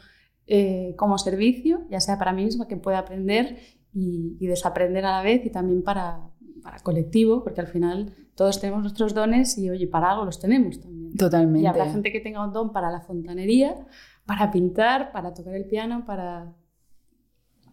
eh, 0.48 0.94
como 0.98 1.18
servicio, 1.18 1.86
ya 1.90 2.00
sea 2.00 2.18
para 2.18 2.32
mí 2.32 2.46
misma 2.46 2.68
que 2.68 2.78
pueda 2.78 3.00
aprender 3.00 3.58
y, 3.94 4.38
desaprender 4.48 5.06
a 5.06 5.18
la 5.18 5.22
vez 5.22 5.46
y 5.46 5.50
también 5.50 5.84
para, 5.84 6.22
para, 6.62 6.80
colectivo, 6.80 7.44
porque 7.44 7.60
al 7.60 7.68
final 7.68 8.14
todos 8.36 8.62
tenemos 8.62 8.82
nuestros 8.82 9.14
dones 9.14 9.58
y 9.58 9.70
oye, 9.70 9.88
para 9.88 10.12
algo 10.12 10.24
los 10.24 10.40
tenemos 10.40 10.80
también. 10.80 11.14
Totalmente. 11.18 11.64
Y 11.64 11.66
habrá 11.66 11.92
gente 11.92 12.12
que 12.12 12.22
tenga 12.22 12.44
un 12.46 12.54
don 12.54 12.72
para 12.72 12.90
la 12.90 13.02
fontanería, 13.02 13.76
para 14.26 14.50
pintar, 14.50 15.12
para 15.12 15.34
tocar 15.34 15.56
el 15.56 15.66
piano, 15.66 16.06
para, 16.06 16.54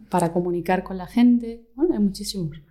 para 0.09 0.33
comunicar 0.33 0.83
con 0.83 0.97
la 0.97 1.07
gente, 1.07 1.69
bueno, 1.73 1.93
hay 1.93 2.01
muchísimos. 2.01 2.61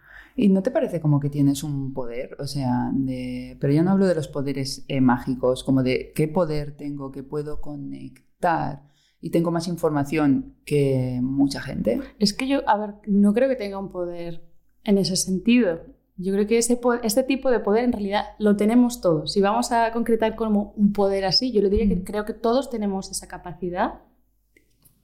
¿Y 0.40 0.48
no 0.48 0.62
te 0.62 0.70
parece 0.70 1.02
como 1.02 1.20
que 1.20 1.28
tienes 1.28 1.62
un 1.62 1.92
poder? 1.92 2.34
O 2.38 2.46
sea, 2.46 2.90
de... 2.94 3.58
pero 3.60 3.74
yo 3.74 3.82
no 3.82 3.90
hablo 3.90 4.06
de 4.06 4.14
los 4.14 4.26
poderes 4.26 4.86
eh, 4.88 5.02
mágicos, 5.02 5.62
como 5.64 5.82
de 5.82 6.12
qué 6.14 6.28
poder 6.28 6.74
tengo, 6.78 7.12
que 7.12 7.22
puedo 7.22 7.60
conectar 7.60 8.88
y 9.20 9.32
tengo 9.32 9.50
más 9.50 9.68
información 9.68 10.54
que 10.64 11.20
mucha 11.22 11.60
gente. 11.60 12.00
Es 12.18 12.32
que 12.32 12.48
yo, 12.48 12.66
a 12.66 12.78
ver, 12.78 12.94
no 13.06 13.34
creo 13.34 13.50
que 13.50 13.56
tenga 13.56 13.78
un 13.78 13.90
poder 13.90 14.42
en 14.84 14.96
ese 14.96 15.16
sentido. 15.16 15.82
Yo 16.16 16.32
creo 16.32 16.46
que 16.46 16.56
ese, 16.56 16.80
este 17.02 17.22
tipo 17.22 17.50
de 17.50 17.60
poder 17.60 17.84
en 17.84 17.92
realidad 17.92 18.24
lo 18.38 18.56
tenemos 18.56 19.02
todos. 19.02 19.34
Si 19.34 19.42
vamos 19.42 19.72
a 19.72 19.92
concretar 19.92 20.36
como 20.36 20.72
un 20.74 20.94
poder 20.94 21.26
así, 21.26 21.52
yo 21.52 21.60
le 21.60 21.68
diría 21.68 21.86
que 21.86 21.96
mm. 21.96 22.04
creo 22.04 22.24
que 22.24 22.32
todos 22.32 22.70
tenemos 22.70 23.10
esa 23.10 23.28
capacidad 23.28 24.00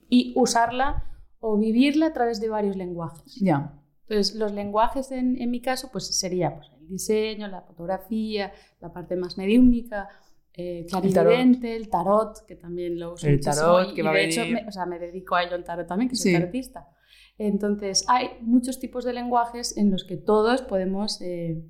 y 0.09 0.33
usarla 0.35 1.03
o 1.39 1.59
vivirla 1.59 2.07
a 2.07 2.13
través 2.13 2.41
de 2.41 2.49
varios 2.49 2.75
lenguajes. 2.75 3.35
Ya. 3.35 3.79
Entonces, 4.09 4.35
los 4.35 4.53
lenguajes 4.53 5.11
en, 5.11 5.35
mi 5.51 5.61
caso, 5.61 5.89
pues 5.91 6.07
sería 6.17 6.55
pues, 6.55 6.71
el 6.79 6.87
diseño, 6.87 7.47
la 7.47 7.61
fotografía, 7.61 8.53
la 8.79 8.93
parte 8.93 9.15
más 9.17 9.37
mediúnica, 9.37 10.07
eh, 10.53 10.85
clarividente, 10.89 11.75
el 11.75 11.89
tarot. 11.89 12.45
que 12.47 12.55
también 12.55 12.99
lo 12.99 13.13
uso 13.13 13.27
El 13.27 13.41
tarot, 13.41 13.93
que 13.93 14.01
va 14.01 14.13
de 14.13 14.25
hecho, 14.25 14.45
me, 14.45 14.65
o 14.65 14.71
sea, 14.71 14.85
me 14.85 14.97
dedico 14.97 15.35
a 15.35 15.43
ello 15.43 15.55
el 15.55 15.63
tarot 15.63 15.87
también, 15.87 16.09
que 16.09 16.15
soy 16.15 16.33
tarotista. 16.33 16.87
Entonces, 17.37 18.05
hay 18.07 18.29
muchos 18.41 18.79
tipos 18.79 19.03
de 19.03 19.13
lenguajes 19.13 19.77
en 19.77 19.91
los 19.91 20.05
que 20.05 20.17
todos 20.17 20.61
podemos 20.63 21.21
eh, 21.21 21.63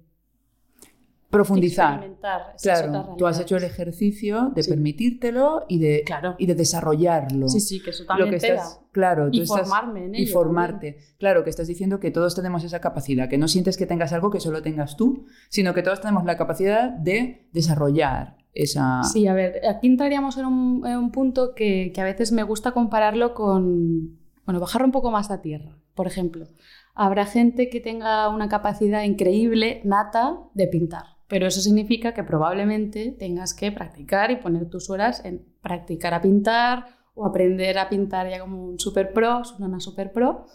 profundizar. 1.30 2.18
Claro, 2.62 3.16
tú 3.18 3.28
has 3.28 3.40
hecho 3.40 3.58
el 3.58 3.64
ejercicio 3.64 4.52
de 4.56 4.64
permitírtelo 4.64 5.66
y 5.68 5.80
de, 5.80 6.06
y 6.38 6.46
de 6.46 6.56
desarrollarlo. 6.56 7.50
Sí, 7.50 7.60
sí, 7.60 7.82
que 7.82 7.90
eso 7.90 8.06
también 8.06 8.28
Lo 8.28 8.32
que 8.32 8.38
estás, 8.38 8.80
claro, 8.92 9.30
y 9.32 9.46
formarme 9.46 10.06
en 10.06 10.16
ello 10.16 10.24
Y 10.24 10.28
formarte. 10.28 10.98
Claro, 11.20 11.44
que 11.44 11.50
estás 11.50 11.68
diciendo 11.68 12.00
que 12.00 12.12
todos 12.12 12.36
tenemos 12.36 12.64
esa 12.64 12.80
capacidad, 12.80 13.30
que 13.30 13.38
no 13.38 13.48
sientes 13.48 13.78
que 13.78 13.86
tengas 13.86 14.14
algo 14.14 14.32
que 14.32 14.40
solo 14.40 14.62
tengas 14.62 14.96
tú, 14.96 15.26
sino 15.50 15.74
que 15.74 15.84
todos 15.84 16.02
tenemos 16.02 16.24
la 16.26 16.38
capacidad 16.38 16.92
de 16.92 17.48
desarrollar 17.52 18.38
esa... 18.54 19.04
Sí, 19.04 19.28
a 19.28 19.34
ver, 19.34 19.62
aquí 19.68 19.88
entraríamos 19.88 20.38
en 20.38 20.46
un, 20.46 20.88
en 20.88 20.98
un 20.98 21.12
punto 21.12 21.54
que, 21.54 21.92
que 21.94 22.02
a 22.02 22.06
veces 22.06 22.32
me 22.32 22.44
gusta 22.44 22.72
compararlo 22.72 23.34
con, 23.34 24.18
bueno, 24.46 24.60
bajar 24.60 24.84
un 24.84 24.92
poco 24.92 25.12
más 25.12 25.30
a 25.30 25.42
tierra. 25.42 25.78
Por 25.94 26.08
ejemplo, 26.08 26.48
habrá 26.96 27.26
gente 27.26 27.70
que 27.70 27.82
tenga 27.82 28.30
una 28.30 28.48
capacidad 28.48 29.04
increíble, 29.04 29.82
nata, 29.84 30.40
de 30.54 30.68
pintar 30.68 31.17
pero 31.28 31.48
eso 31.48 31.62
significa 31.62 32.14
que 32.14 32.24
probablemente 32.24 33.16
tengas 33.18 33.54
que 33.54 33.72
practicar 33.72 34.32
y 34.32 34.38
poner 34.38 34.70
tus 34.70 34.90
horas 34.90 35.24
en 35.26 35.46
practicar 35.62 36.14
a 36.14 36.22
pintar 36.22 36.86
o 37.14 37.26
aprender 37.26 37.78
a 37.78 37.90
pintar 37.90 38.30
ya 38.30 38.40
como 38.40 38.64
un 38.64 38.80
super 38.80 39.12
pro, 39.12 39.42
una 39.60 39.80
super 39.80 40.14
pro. 40.14 40.46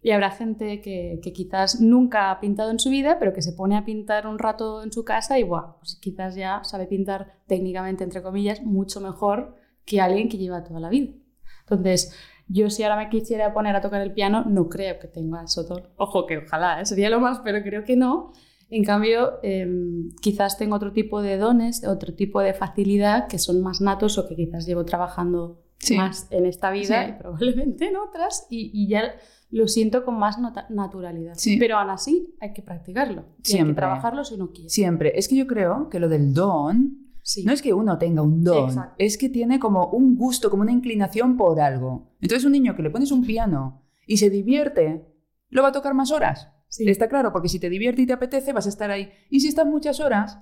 Y 0.00 0.12
habrá 0.12 0.30
gente 0.30 0.80
que, 0.80 1.20
quizás 1.34 1.80
nunca 1.80 2.30
ha 2.30 2.40
pintado 2.40 2.70
en 2.70 2.78
su 2.78 2.88
vida, 2.88 3.18
pero 3.18 3.32
que 3.32 3.42
se 3.42 3.52
pone 3.52 3.76
a 3.76 3.84
pintar 3.84 4.26
un 4.26 4.38
rato 4.38 4.82
en 4.82 4.92
su 4.92 5.04
casa 5.04 5.38
y 5.38 5.42
bueno, 5.42 5.76
pues 5.80 5.96
quizás 5.96 6.36
ya 6.36 6.62
sabe 6.62 6.86
pintar 6.86 7.34
técnicamente, 7.46 8.04
entre 8.04 8.22
comillas, 8.22 8.62
mucho 8.62 9.00
mejor 9.00 9.56
que 9.84 10.00
alguien 10.00 10.28
que 10.28 10.38
lleva 10.38 10.62
toda 10.62 10.78
la 10.78 10.88
vida. 10.88 11.14
Entonces, 11.62 12.14
yo 12.46 12.70
si 12.70 12.82
ahora 12.82 12.96
me 12.96 13.08
quisiera 13.08 13.52
poner 13.52 13.74
a 13.74 13.80
tocar 13.80 14.00
el 14.00 14.12
piano, 14.12 14.44
no 14.44 14.68
creo 14.68 14.98
que 14.98 15.08
tenga 15.08 15.42
eso 15.42 15.66
todo. 15.66 15.90
Ojo, 15.96 16.26
que 16.26 16.38
ojalá, 16.38 16.80
¿eh? 16.80 16.86
sería 16.86 17.10
lo 17.10 17.20
más, 17.20 17.40
pero 17.40 17.62
creo 17.62 17.84
que 17.84 17.96
no. 17.96 18.32
En 18.70 18.84
cambio, 18.84 19.38
em, 19.42 20.10
quizás 20.20 20.58
tengo 20.58 20.76
otro 20.76 20.92
tipo 20.92 21.22
de 21.22 21.38
dones, 21.38 21.86
otro 21.86 22.14
tipo 22.14 22.40
de 22.40 22.52
facilidad 22.52 23.26
que 23.28 23.38
son 23.38 23.62
más 23.62 23.80
natos 23.80 24.18
o 24.18 24.28
que 24.28 24.36
quizás 24.36 24.66
llevo 24.66 24.84
trabajando 24.84 25.62
más 25.96 26.26
en 26.30 26.44
esta 26.44 26.70
vida 26.70 27.08
y 27.08 27.12
probablemente 27.12 27.88
en 27.88 27.96
otras 27.96 28.46
y, 28.50 28.88
ya 28.88 29.14
lo 29.50 29.66
siento 29.68 30.04
con 30.04 30.18
más 30.18 30.36
naturalidad. 30.68 31.34
Pero 31.58 31.78
aún 31.78 31.90
así 31.90 32.34
hay 32.40 32.52
que 32.52 32.60
practicarlo. 32.60 33.24
Siempre. 33.42 33.70
hay 33.70 33.74
que 33.74 33.76
trabajarlo 33.76 34.24
si 34.24 34.36
no 34.36 34.50
quieres. 34.50 34.72
Siempre. 34.72 35.18
Es 35.18 35.28
que 35.28 35.36
yo 35.36 35.46
creo 35.46 35.88
que 35.88 35.98
lo 35.98 36.08
del 36.08 36.34
don 36.34 37.08
no 37.44 37.52
es 37.52 37.60
que 37.60 37.74
uno 37.74 37.98
tenga 37.98 38.22
un 38.22 38.42
don, 38.42 38.74
es 38.96 39.18
que 39.18 39.28
tiene 39.28 39.58
como 39.58 39.88
un 39.88 40.16
gusto, 40.16 40.50
como 40.50 40.62
una 40.62 40.72
inclinación 40.72 41.36
por 41.36 41.60
algo. 41.60 42.10
Entonces 42.20 42.44
un 42.44 42.52
niño 42.52 42.74
que 42.74 42.82
le 42.82 42.90
pones 42.90 43.12
un 43.12 43.24
piano 43.24 43.82
y 44.06 44.16
se 44.16 44.30
divierte, 44.30 45.06
lo 45.50 45.62
va 45.62 45.68
a 45.68 45.72
tocar 45.72 45.94
más 45.94 46.10
horas. 46.10 46.48
Sí. 46.68 46.88
Está 46.88 47.08
claro, 47.08 47.32
porque 47.32 47.48
si 47.48 47.58
te 47.58 47.70
divierte 47.70 48.02
y 48.02 48.06
te 48.06 48.12
apetece, 48.12 48.52
vas 48.52 48.66
a 48.66 48.68
estar 48.68 48.90
ahí. 48.90 49.10
Y 49.30 49.40
si 49.40 49.48
estás 49.48 49.66
muchas 49.66 50.00
horas, 50.00 50.38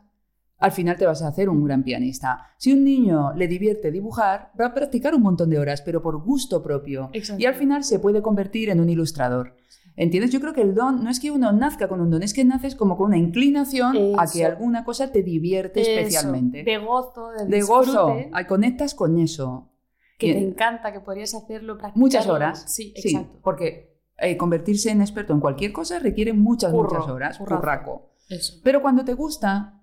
al 0.59 0.73
final 0.73 0.97
te 0.97 1.07
vas 1.07 1.23
a 1.23 1.29
hacer 1.29 1.49
un 1.49 1.65
gran 1.65 1.85
pianista. 1.85 2.47
Si 2.59 2.73
un 2.73 2.83
niño 2.85 3.33
le 3.35 3.47
divierte 3.47 3.91
dibujar, 3.91 4.51
va 4.59 4.67
a 4.67 4.75
practicar 4.75 5.15
un 5.15 5.23
montón 5.23 5.51
de 5.51 5.59
horas, 5.59 5.83
pero 5.83 6.03
por 6.03 6.23
gusto 6.23 6.63
propio. 6.63 7.11
Exacto. 7.13 7.43
Y 7.43 7.47
al 7.47 7.55
final 7.55 7.85
se 7.85 7.99
puede 7.99 8.23
convertir 8.23 8.71
en 8.71 8.81
un 8.81 8.89
ilustrador. 8.89 9.55
¿Entiendes? 9.99 10.31
Yo 10.31 10.41
creo 10.41 10.53
que 10.53 10.61
el 10.61 10.75
don 10.75 11.03
no 11.05 11.09
es 11.11 11.21
que 11.21 11.31
uno 11.31 11.53
nazca 11.53 11.89
con 11.89 12.01
un 12.03 12.11
don, 12.11 12.23
es 12.23 12.35
que 12.35 12.45
naces 12.45 12.75
como 12.75 12.99
con 12.99 13.07
una 13.07 13.17
inclinación 13.17 13.97
a 14.19 14.27
que 14.31 14.45
alguna 14.45 14.85
cosa 14.85 15.11
te 15.11 15.23
divierte 15.23 15.81
Eso, 15.81 15.91
especialmente. 15.91 16.65
De 16.65 16.77
gozo, 16.79 17.31
de, 17.31 17.47
De 17.47 17.63
gozo. 17.63 18.15
conectas 18.47 18.95
con 18.95 19.19
eso. 19.19 19.71
Que 20.19 20.29
Y- 20.29 20.33
te 20.33 20.39
encanta, 20.41 20.93
que 20.93 21.01
podrías 21.01 21.35
hacerlo, 21.35 21.79
practicarlo. 21.79 22.01
Muchas 22.01 22.27
horas. 22.27 22.65
Sí, 22.67 22.93
exacto. 22.97 23.39
porque 23.43 23.96
eh, 24.19 24.37
convertirse 24.37 24.91
en 24.91 25.01
experto 25.01 25.33
en 25.33 25.41
cualquier 25.41 25.73
cosa 25.73 25.99
requiere 25.99 26.33
muchas, 26.33 26.73
Curro, 26.73 26.91
muchas 26.91 27.09
horas. 27.11 27.39
Curraco. 27.39 28.11
Eso. 28.29 28.55
Pero 28.65 28.83
cuando 28.83 29.05
te 29.05 29.15
gusta, 29.15 29.83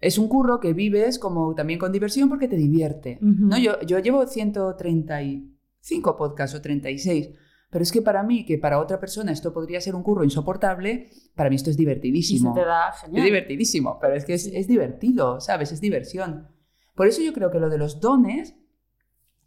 es 0.00 0.18
un 0.18 0.28
curro 0.28 0.60
que 0.60 0.72
vives 0.72 1.18
como 1.18 1.54
también 1.54 1.78
con 1.78 1.92
diversión 1.92 2.28
porque 2.28 2.48
te 2.48 2.56
divierte. 2.56 3.18
¿no? 3.20 3.58
yo, 3.58 3.80
yo 3.82 3.98
llevo 3.98 4.26
135 4.26 6.16
podcasts 6.16 6.56
o 6.56 6.60
36, 6.62 7.30
pero 7.70 7.82
es 7.82 7.92
que 7.92 8.02
para 8.02 8.22
mí, 8.22 8.44
que 8.44 8.58
para 8.58 8.78
otra 8.78 9.00
persona 9.00 9.32
esto 9.32 9.52
podría 9.52 9.80
ser 9.80 9.94
un 9.94 10.02
curro 10.02 10.24
insoportable, 10.24 11.08
para 11.34 11.48
mí 11.50 11.56
esto 11.56 11.70
es 11.70 11.74
Y 11.74 11.78
se 11.78 11.80
divertidísimo. 11.82 12.54
te 12.54 12.64
da 12.64 12.90
Es 12.90 13.00
genial. 13.00 13.24
divertidísimo, 13.24 13.98
pero 14.00 14.14
es 14.14 14.24
que 14.24 14.34
es, 14.34 14.46
es 14.46 14.66
divertido, 14.68 15.40
¿sabes? 15.40 15.72
Es 15.72 15.80
diversión. 15.80 16.48
Por 16.94 17.06
eso 17.06 17.22
yo 17.22 17.32
creo 17.32 17.50
que 17.50 17.58
lo 17.58 17.70
de 17.70 17.78
los 17.78 18.00
dones 18.00 18.54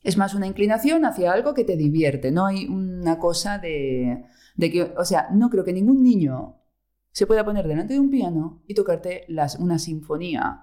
es 0.05 0.17
más 0.17 0.33
una 0.35 0.47
inclinación 0.47 1.03
hacia 1.05 1.33
algo 1.33 1.53
que 1.53 1.63
te 1.65 1.75
divierte, 1.75 2.31
no 2.31 2.45
hay 2.45 2.65
una 2.67 3.19
cosa 3.19 3.57
de, 3.59 4.23
de 4.55 4.71
que, 4.71 4.83
o 4.97 5.03
sea, 5.03 5.27
no 5.33 5.49
creo 5.49 5.63
que 5.63 5.73
ningún 5.73 6.01
niño 6.03 6.55
se 7.11 7.25
pueda 7.27 7.43
poner 7.45 7.67
delante 7.67 7.93
de 7.93 7.99
un 7.99 8.09
piano 8.09 8.61
y 8.67 8.73
tocarte 8.73 9.25
las, 9.27 9.57
una 9.59 9.79
sinfonía 9.79 10.61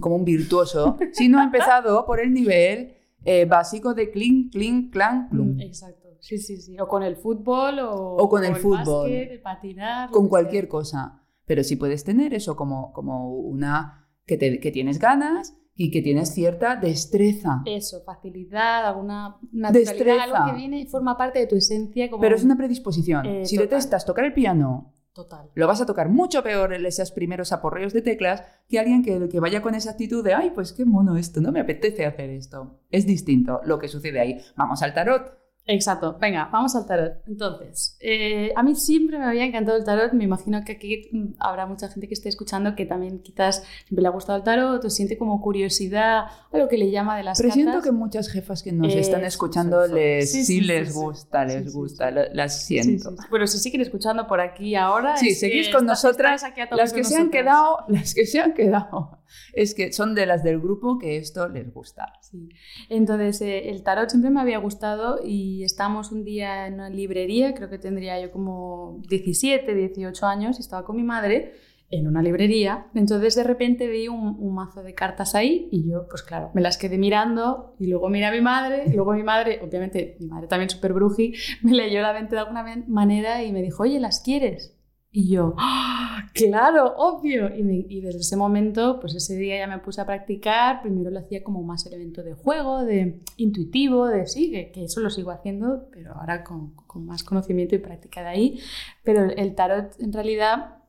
como 0.00 0.14
un 0.16 0.24
virtuoso 0.24 0.96
si 1.12 1.28
no 1.28 1.40
ha 1.40 1.44
empezado 1.44 2.06
por 2.06 2.20
el 2.20 2.32
nivel 2.32 2.92
eh, 3.24 3.44
básico 3.46 3.94
de 3.94 4.10
clink, 4.10 4.52
clink, 4.52 4.92
clank, 4.92 5.30
plum. 5.30 5.56
Mm, 5.56 5.60
Exacto. 5.60 6.06
Sí, 6.20 6.38
sí, 6.38 6.56
sí. 6.58 6.78
O 6.78 6.86
con 6.86 7.02
el 7.02 7.16
fútbol 7.16 7.80
o, 7.80 8.14
O 8.16 8.28
con 8.28 8.44
el 8.44 8.54
fútbol. 8.56 9.10
básquet, 9.10 9.30
el 9.32 9.40
patinar. 9.40 10.10
con 10.10 10.28
cualquier 10.28 10.64
sea. 10.64 10.70
cosa. 10.70 11.22
Pero 11.46 11.62
sí 11.64 11.74
puedes 11.76 12.04
tener 12.04 12.32
eso 12.34 12.54
como, 12.56 12.92
como 12.92 13.34
una 13.34 14.06
que, 14.26 14.36
te- 14.36 14.60
que 14.60 14.70
tienes 14.70 14.98
ganas 14.98 15.56
y 15.76 15.90
que 15.90 16.00
tienes 16.02 16.32
cierta 16.32 16.76
destreza. 16.76 17.62
Eso, 17.66 18.02
facilidad, 18.04 18.86
alguna 18.86 19.36
naturalidad, 19.52 19.92
Destreza. 19.92 20.22
algo 20.24 20.36
que 20.50 20.56
viene, 20.56 20.86
forma 20.86 21.16
parte 21.16 21.38
de 21.38 21.46
tu 21.46 21.56
esencia 21.56 22.08
como 22.10 22.20
Pero 22.22 22.34
es 22.34 22.44
una 22.44 22.56
predisposición. 22.56 23.26
Eh, 23.26 23.44
si 23.46 23.56
total. 23.56 23.68
detestas 23.68 24.06
tocar 24.06 24.24
el 24.24 24.32
piano, 24.32 24.94
total. 25.12 25.50
lo 25.54 25.66
vas 25.66 25.80
a 25.82 25.86
tocar 25.86 26.08
mucho 26.08 26.42
peor 26.42 26.72
en 26.72 26.84
esos 26.86 27.10
primeros 27.10 27.52
aporreos 27.52 27.92
de 27.92 28.02
teclas 28.02 28.42
que 28.68 28.78
alguien 28.78 29.02
que, 29.02 29.28
que 29.28 29.38
vaya 29.40 29.60
con 29.62 29.74
esa 29.74 29.90
actitud 29.90 30.24
de, 30.24 30.34
ay, 30.34 30.50
pues 30.54 30.72
qué 30.72 30.84
mono 30.86 31.16
esto, 31.16 31.40
no 31.40 31.52
me 31.52 31.60
apetece 31.60 32.06
hacer 32.06 32.30
esto. 32.30 32.80
Es 32.90 33.06
distinto 33.06 33.60
lo 33.64 33.78
que 33.78 33.88
sucede 33.88 34.18
ahí. 34.20 34.38
Vamos 34.56 34.82
al 34.82 34.94
tarot. 34.94 35.38
Exacto. 35.68 36.16
Venga, 36.20 36.48
vamos 36.52 36.76
al 36.76 36.86
tarot. 36.86 37.14
Entonces, 37.26 37.96
eh, 38.00 38.52
a 38.54 38.62
mí 38.62 38.76
siempre 38.76 39.18
me 39.18 39.24
había 39.24 39.44
encantado 39.44 39.76
el 39.76 39.84
tarot. 39.84 40.12
Me 40.12 40.22
imagino 40.24 40.62
que 40.64 40.72
aquí 40.72 41.08
mm, 41.10 41.34
habrá 41.40 41.66
mucha 41.66 41.88
gente 41.88 42.06
que 42.06 42.14
esté 42.14 42.28
escuchando 42.28 42.76
que 42.76 42.86
también 42.86 43.18
quizás 43.18 43.64
siempre 43.84 44.02
le 44.02 44.08
ha 44.08 44.12
gustado 44.12 44.38
el 44.38 44.44
tarot 44.44 44.84
o 44.84 44.90
siente 44.90 45.18
como 45.18 45.40
curiosidad 45.40 46.26
a 46.52 46.58
lo 46.58 46.68
que 46.68 46.78
le 46.78 46.90
llama 46.92 47.16
de 47.16 47.24
las 47.24 47.40
Presiento 47.40 47.72
cartas. 47.72 47.84
que 47.84 47.92
muchas 47.92 48.28
jefas 48.28 48.62
que 48.62 48.70
nos 48.70 48.88
Eso, 48.88 48.98
están 48.98 49.24
escuchando 49.24 49.86
les, 49.88 50.30
Sí, 50.30 50.44
sí, 50.44 50.60
sí, 50.60 50.60
les 50.60 50.94
gusta, 50.94 51.44
les 51.44 51.72
gusta, 51.72 52.10
las 52.12 52.62
siento. 52.64 53.14
Pero 53.30 53.46
si 53.48 53.58
siguen 53.58 53.80
escuchando 53.80 54.26
por 54.28 54.40
aquí 54.40 54.76
ahora. 54.76 55.16
Sí, 55.16 55.34
seguís 55.34 55.68
con 55.70 55.84
nosotras, 55.84 56.44
Las 56.70 56.92
que 56.92 57.02
se 57.02 57.16
han 57.16 57.30
quedado, 57.30 57.78
las 57.88 58.14
que 58.14 58.24
se 58.26 58.38
han 58.40 58.54
quedado, 58.54 59.18
es 59.52 59.74
que 59.74 59.92
son 59.92 60.14
de 60.14 60.26
las 60.26 60.42
del 60.42 60.60
grupo 60.60 60.98
que 60.98 61.16
esto 61.16 61.48
les 61.48 61.72
gusta. 61.72 62.12
Sí. 62.22 62.48
Entonces, 62.88 63.40
eh, 63.42 63.70
el 63.70 63.82
tarot 63.82 64.08
siempre 64.10 64.30
me 64.30 64.40
había 64.40 64.58
gustado 64.58 65.20
y 65.24 65.64
estábamos 65.64 66.12
un 66.12 66.24
día 66.24 66.66
en 66.66 66.74
una 66.74 66.90
librería, 66.90 67.54
creo 67.54 67.68
que 67.68 67.78
tendría 67.78 68.20
yo 68.20 68.30
como 68.30 69.00
17, 69.08 69.74
18 69.74 70.26
años, 70.26 70.58
y 70.58 70.60
estaba 70.60 70.84
con 70.84 70.96
mi 70.96 71.02
madre 71.02 71.54
en 71.90 72.06
una 72.08 72.22
librería. 72.22 72.86
Entonces, 72.94 73.34
de 73.36 73.44
repente 73.44 73.88
vi 73.88 74.08
un, 74.08 74.54
mazo 74.54 74.82
de 74.82 74.94
cartas 74.94 75.34
ahí 75.34 75.68
y 75.70 75.88
yo, 75.88 76.08
pues 76.08 76.22
claro, 76.22 76.50
me 76.54 76.60
las 76.60 76.78
quedé 76.78 76.98
mirando 76.98 77.74
y 77.78 77.86
luego 77.88 78.08
miré 78.08 78.26
a 78.26 78.32
mi 78.32 78.40
madre 78.40 78.84
y 78.86 78.92
luego 78.94 79.12
mi 79.12 79.22
madre, 79.22 79.60
obviamente, 79.62 80.16
mi 80.18 80.26
madre 80.26 80.46
también 80.46 80.70
súper 80.70 80.92
bruji, 80.92 81.34
me 81.62 81.72
leyó 81.72 82.00
la 82.00 82.12
mente 82.12 82.34
de 82.34 82.40
alguna 82.40 82.62
man- 82.62 82.84
manera 82.88 83.42
y 83.44 83.52
me 83.52 83.62
dijo, 83.62 83.82
oye, 83.82 84.00
¿las 84.00 84.20
quieres? 84.20 84.75
Y 85.18 85.30
yo, 85.30 85.54
¡Ah! 85.56 86.28
claro, 86.34 86.94
obvio. 86.98 87.48
Y, 87.56 88.02
desde 88.02 88.20
ese 88.20 88.36
momento, 88.36 89.00
pues 89.00 89.14
ese 89.14 89.34
día 89.34 89.56
ya 89.56 89.66
me 89.66 89.78
puse 89.78 90.02
a 90.02 90.04
practicar. 90.04 90.82
Primero 90.82 91.10
lo 91.10 91.20
hacía 91.20 91.42
como 91.42 91.62
más 91.62 91.86
elemento 91.86 92.22
de 92.22 92.34
juego, 92.34 92.84
de 92.84 93.22
intuitivo, 93.38 94.08
de 94.08 94.26
sí, 94.26 94.50
que, 94.50 94.84
eso 94.84 95.00
lo 95.00 95.08
sigo 95.08 95.30
haciendo, 95.30 95.88
pero 95.90 96.12
ahora 96.12 96.44
con, 96.44 96.74
con 96.86 97.06
más 97.06 97.24
conocimiento 97.24 97.74
y 97.74 97.78
práctica 97.78 98.20
de 98.20 98.28
ahí. 98.28 98.60
Pero 99.04 99.24
el, 99.24 99.38
el 99.38 99.54
tarot 99.54 99.98
en 100.00 100.12
realidad 100.12 100.82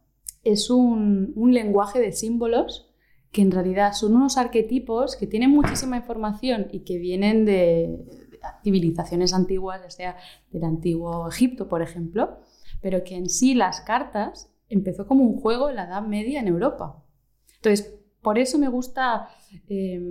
es 0.44 0.70
un, 0.70 1.32
un 1.38 1.54
lenguaje 1.54 2.02
de 2.02 2.12
símbolos 2.12 2.94
que 3.32 3.42
en 3.42 3.52
realidad 3.52 3.94
son 3.94 4.14
unos 4.14 4.36
arquetipos 4.38 5.16
que 5.16 5.26
tienen 5.26 5.52
muchísima 5.52 5.96
información 5.96 6.68
y 6.74 6.82
que 6.82 6.98
vienen 6.98 7.46
de, 7.46 8.04
de 8.30 8.40
civilizaciones 8.62 9.34
antiguas, 9.34 9.84
ya 9.84 9.90
sea 9.90 10.18
del 10.52 10.66
antiguo 10.66 11.30
Egipto, 11.30 11.70
por 11.70 11.82
ejemplo, 11.82 12.40
pero 12.82 13.04
que 13.04 13.16
en 13.16 13.30
sí 13.30 13.54
las 13.54 13.82
cartas 13.82 14.52
empezó 14.70 15.08
como 15.08 15.24
un 15.24 15.40
juego 15.40 15.70
en 15.70 15.78
la 15.78 15.86
Edad 15.86 16.04
Media 16.04 16.40
en 16.40 16.48
Europa. 16.48 17.04
Entonces, 17.56 17.98
por 18.22 18.38
eso 18.38 18.58
me 18.58 18.68
gusta 18.68 19.30
eh, 19.70 20.02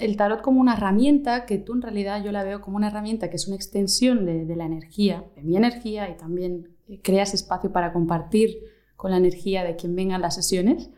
el 0.00 0.16
tarot 0.16 0.42
como 0.42 0.60
una 0.60 0.74
herramienta 0.74 1.46
que 1.46 1.58
tú 1.58 1.74
en 1.74 1.82
realidad 1.82 2.24
yo 2.24 2.32
la 2.32 2.42
veo 2.42 2.60
como 2.60 2.76
una 2.76 2.88
herramienta 2.88 3.30
que 3.30 3.36
es 3.36 3.46
una 3.46 3.56
extensión 3.56 4.26
de, 4.26 4.56
la 4.56 4.64
energía, 4.64 5.24
de 5.36 5.42
mi 5.42 5.56
energía 5.56 6.10
y 6.10 6.16
también 6.16 6.74
creas 7.02 7.32
espacio 7.32 7.70
para 7.70 7.92
compartir 7.92 8.58
con 8.96 9.10
la 9.10 9.18
energía 9.18 9.62
de 9.62 9.76
quien 9.76 9.94
venga 9.94 10.16
a 10.16 10.18
las 10.18 10.34
sesiones. 10.34 10.90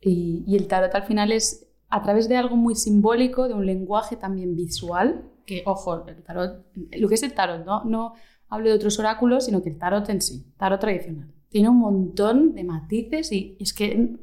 Y, 0.00 0.56
el 0.56 0.66
tarot 0.66 0.94
al 0.94 1.04
final 1.04 1.30
es 1.30 1.68
a 1.88 2.02
través 2.02 2.28
de 2.28 2.36
algo 2.36 2.56
muy 2.56 2.74
simbólico, 2.74 3.46
de 3.46 3.54
un 3.54 3.66
lenguaje 3.66 4.16
también 4.16 4.56
visual, 4.56 5.30
que 5.44 5.62
ojo, 5.66 6.06
el 6.08 6.22
tarot, 6.22 6.64
lo 6.92 7.08
que 7.08 7.14
es 7.14 7.22
el 7.22 7.34
tarot, 7.34 7.66
no 7.84 8.14
hablo 8.52 8.68
de 8.68 8.74
otros 8.74 8.98
oráculos, 8.98 9.46
sino 9.46 9.62
que 9.62 9.70
el 9.70 9.78
tarot 9.78 10.06
en 10.10 10.20
sí, 10.20 10.44
tarot 10.58 10.78
tradicional, 10.78 11.32
tiene 11.48 11.70
un 11.70 11.78
montón 11.78 12.54
de 12.54 12.64
matices 12.64 13.32
y 13.32 13.56
es 13.58 13.72
que 13.72 14.18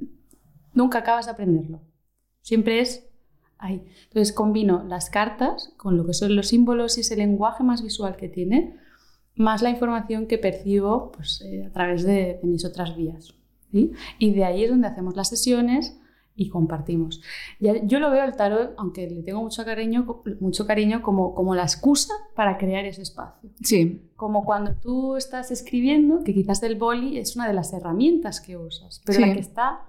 nunca 0.73 0.99
acabas 0.99 1.25
de 1.25 1.31
aprenderlo. 1.31 1.81
Siempre 2.41 2.79
es 2.79 3.09
ahí. 3.57 3.83
Entonces 4.03 4.31
combino 4.31 4.83
las 4.83 5.09
cartas 5.09 5.73
con 5.77 5.97
lo 5.97 6.05
que 6.05 6.13
son 6.13 6.35
los 6.35 6.49
símbolos 6.49 6.99
y 6.99 7.01
ese 7.01 7.15
lenguaje 7.15 7.63
más 7.63 7.81
visual 7.81 8.17
que 8.17 8.29
tiene, 8.29 8.77
más 9.33 9.63
la 9.63 9.71
información 9.71 10.27
que 10.27 10.37
percibo 10.37 11.11
pues, 11.11 11.41
eh, 11.41 11.65
a 11.65 11.71
través 11.71 12.03
de, 12.03 12.39
de 12.39 12.47
mis 12.47 12.63
otras 12.65 12.95
vías. 12.95 13.33
¿sí? 13.71 13.93
Y 14.19 14.31
de 14.33 14.45
ahí 14.45 14.63
es 14.63 14.69
donde 14.69 14.87
hacemos 14.87 15.15
las 15.15 15.29
sesiones 15.29 15.99
y 16.39 16.49
compartimos. 16.49 17.21
Ya- 17.59 17.83
yo 17.85 17.99
lo 17.99 18.09
veo 18.11 18.23
el 18.23 18.35
tarot, 18.35 18.73
aunque 18.77 19.09
le 19.09 19.21
tengo 19.23 19.41
mucho 19.41 19.65
cariño, 19.65 20.21
mucho 20.39 20.65
cariño 20.65 21.01
como, 21.01 21.35
como 21.35 21.53
la 21.53 21.63
excusa 21.63 22.13
para 22.35 22.57
crear 22.57 22.85
ese 22.85 23.01
espacio. 23.01 23.49
Sí, 23.61 24.01
Como 24.15 24.43
cuando 24.45 24.73
tú 24.75 25.15
estás 25.15 25.51
escribiendo, 25.51 26.23
que 26.23 26.33
quizás 26.33 26.61
el 26.63 26.75
boli 26.75 27.17
es 27.17 27.35
una 27.35 27.47
de 27.47 27.53
las 27.53 27.71
herramientas 27.73 28.41
que 28.41 28.57
usas, 28.57 29.01
pero 29.05 29.19
Sí. 29.19 29.25
la 29.25 29.33
que 29.33 29.39
está 29.39 29.81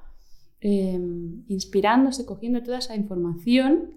eh, 0.63 1.01
inspirándose, 1.49 2.27
cogiendo 2.27 2.63
toda 2.63 2.79
esa 2.79 2.95
información 2.95 3.95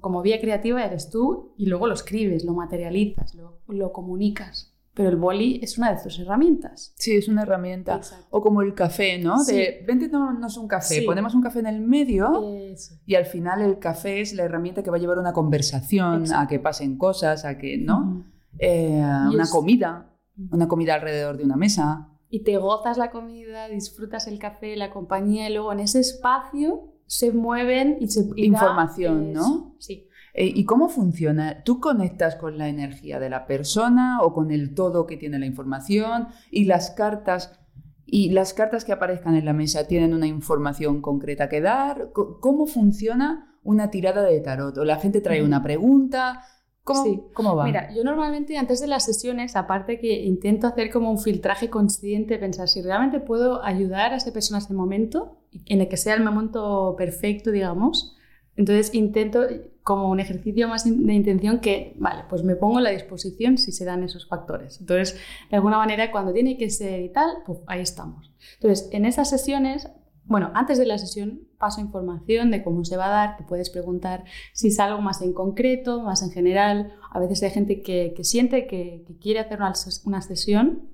como, 0.00 0.22
vía 0.22 0.40
creativa 0.40 0.82
eres 0.82 1.10
tú 1.10 1.52
y 1.58 1.66
luego 1.66 1.86
lo 1.88 1.92
escribes, 1.94 2.44
lo 2.44 2.54
materializas, 2.54 3.34
lo, 3.34 3.58
lo 3.68 3.92
comunicas. 3.92 4.72
Pero 4.96 5.10
el 5.10 5.16
boli 5.16 5.60
es 5.62 5.76
una 5.76 5.92
de 5.94 6.02
tus 6.02 6.18
herramientas. 6.18 6.94
sí, 6.96 7.14
es 7.14 7.28
una 7.28 7.42
herramienta. 7.42 7.96
Exacto. 7.96 8.26
O 8.30 8.40
como 8.40 8.62
el 8.62 8.72
café, 8.74 9.18
¿no? 9.18 9.38
Sí. 9.40 9.54
De, 9.54 9.84
vente, 9.86 10.08
tomarnos 10.08 10.56
un 10.56 10.66
café. 10.66 11.00
Sí. 11.00 11.00
Ponemos 11.02 11.34
un 11.34 11.42
café 11.42 11.58
en 11.58 11.66
el 11.66 11.80
medio 11.82 12.42
Eso. 12.72 12.94
y 13.04 13.14
al 13.14 13.26
final 13.26 13.60
el 13.60 13.78
café 13.78 14.22
es 14.22 14.32
la 14.32 14.44
herramienta 14.44 14.82
que 14.82 14.88
va 14.90 14.96
a 14.96 15.00
llevar 15.00 15.18
una 15.18 15.34
conversación, 15.34 16.22
Exacto. 16.22 16.42
a 16.44 16.48
que 16.48 16.58
pasen 16.60 16.96
cosas, 16.96 17.44
a 17.44 17.58
que, 17.58 17.76
¿no? 17.76 18.24
Eh, 18.58 18.98
una 19.32 19.42
es- 19.42 19.50
comida, 19.50 20.16
una 20.50 20.66
comida 20.66 20.94
alrededor 20.94 21.36
de 21.36 21.44
una 21.44 21.56
mesa. 21.56 22.08
y 22.30 22.42
te 22.42 22.56
gozas 22.56 22.96
la 22.98 23.10
comida, 23.10 23.68
disfrutas 23.68 24.26
el 24.26 24.38
café, 24.38 24.76
la 24.76 24.90
compañía, 24.90 25.48
y 25.48 25.52
luego 25.52 25.72
en 25.72 25.80
ese 25.80 26.00
espacio 26.00 26.92
se 27.06 27.32
mueven 27.32 27.98
y 28.00 28.08
se 28.08 28.20
y 28.34 28.50
da- 28.50 28.56
Información, 28.58 29.32
¿no? 29.32 29.76
Sí. 29.78 30.05
Eh, 30.38 30.52
¿Y 30.54 30.66
cómo 30.66 30.90
funciona? 30.90 31.62
¿Tú 31.64 31.80
conectas 31.80 32.36
con 32.36 32.58
la 32.58 32.68
energía 32.68 33.18
de 33.18 33.30
la 33.30 33.46
persona 33.46 34.20
o 34.20 34.34
con 34.34 34.50
el 34.50 34.74
todo 34.74 35.06
que 35.06 35.16
tiene 35.16 35.38
la 35.38 35.46
información? 35.46 36.28
Y 36.50 36.66
las 36.66 36.90
cartas, 36.90 37.58
y 38.04 38.30
las 38.32 38.52
cartas 38.52 38.84
que 38.84 38.92
aparezcan 38.92 39.34
en 39.34 39.46
la 39.46 39.54
mesa 39.54 39.86
tienen 39.88 40.12
una 40.12 40.26
información 40.26 41.00
concreta 41.00 41.48
que 41.48 41.62
dar. 41.62 42.10
¿Cómo 42.12 42.66
funciona 42.66 43.58
una 43.62 43.90
tirada 43.90 44.22
de 44.24 44.38
tarot? 44.40 44.76
¿O 44.76 44.84
la 44.84 44.96
gente 44.96 45.22
trae 45.22 45.42
una 45.42 45.62
pregunta? 45.62 46.42
¿Cómo, 46.84 47.02
Sí. 47.02 47.22
¿Cómo 47.32 47.56
va? 47.56 47.64
Mira, 47.64 47.90
yo 47.94 48.04
normalmente 48.04 48.58
antes 48.58 48.78
de 48.80 48.88
las 48.88 49.06
sesiones, 49.06 49.56
aparte 49.56 49.98
que 49.98 50.22
intento 50.22 50.66
hacer 50.66 50.90
como 50.90 51.10
un 51.10 51.18
filtraje 51.18 51.70
consciente, 51.70 52.38
pensar 52.38 52.68
si 52.68 52.82
realmente 52.82 53.20
puedo 53.20 53.64
ayudar 53.64 54.12
a 54.12 54.16
esa 54.16 54.34
persona 54.34 54.58
en 54.58 54.64
ese 54.64 54.74
momento, 54.74 55.38
en 55.64 55.80
el 55.80 55.88
que 55.88 55.96
sea 55.96 56.14
el 56.14 56.22
momento 56.22 56.94
perfecto, 56.98 57.50
digamos. 57.50 58.14
Entonces 58.54 58.94
intento 58.94 59.40
como 59.86 60.10
un 60.10 60.18
ejercicio 60.18 60.66
más 60.66 60.82
de 60.84 61.14
intención 61.14 61.60
que, 61.60 61.94
vale, 61.96 62.24
pues 62.28 62.42
me 62.42 62.56
pongo 62.56 62.78
a 62.78 62.80
la 62.80 62.90
disposición 62.90 63.56
si 63.56 63.70
se 63.70 63.84
dan 63.84 64.02
esos 64.02 64.26
factores. 64.26 64.80
Entonces, 64.80 65.16
de 65.48 65.54
alguna 65.54 65.78
manera, 65.78 66.10
cuando 66.10 66.32
tiene 66.32 66.58
que 66.58 66.70
ser 66.70 67.02
y 67.02 67.12
tal, 67.12 67.30
pues 67.46 67.60
ahí 67.68 67.82
estamos. 67.82 68.34
Entonces, 68.54 68.88
en 68.90 69.04
esas 69.06 69.30
sesiones, 69.30 69.88
bueno, 70.24 70.50
antes 70.54 70.78
de 70.78 70.86
la 70.86 70.98
sesión 70.98 71.42
paso 71.56 71.80
información 71.80 72.50
de 72.50 72.64
cómo 72.64 72.84
se 72.84 72.96
va 72.96 73.06
a 73.06 73.10
dar, 73.10 73.36
te 73.36 73.44
puedes 73.44 73.70
preguntar 73.70 74.24
si 74.54 74.68
es 74.68 74.80
algo 74.80 75.00
más 75.00 75.22
en 75.22 75.32
concreto, 75.32 76.02
más 76.02 76.20
en 76.20 76.32
general. 76.32 76.92
A 77.12 77.20
veces 77.20 77.44
hay 77.44 77.50
gente 77.50 77.80
que, 77.80 78.12
siente 78.24 78.66
que, 78.66 79.04
quiere 79.20 79.38
hacer 79.38 79.58
una, 79.58 79.72
una 80.04 80.20
sesión 80.20 80.90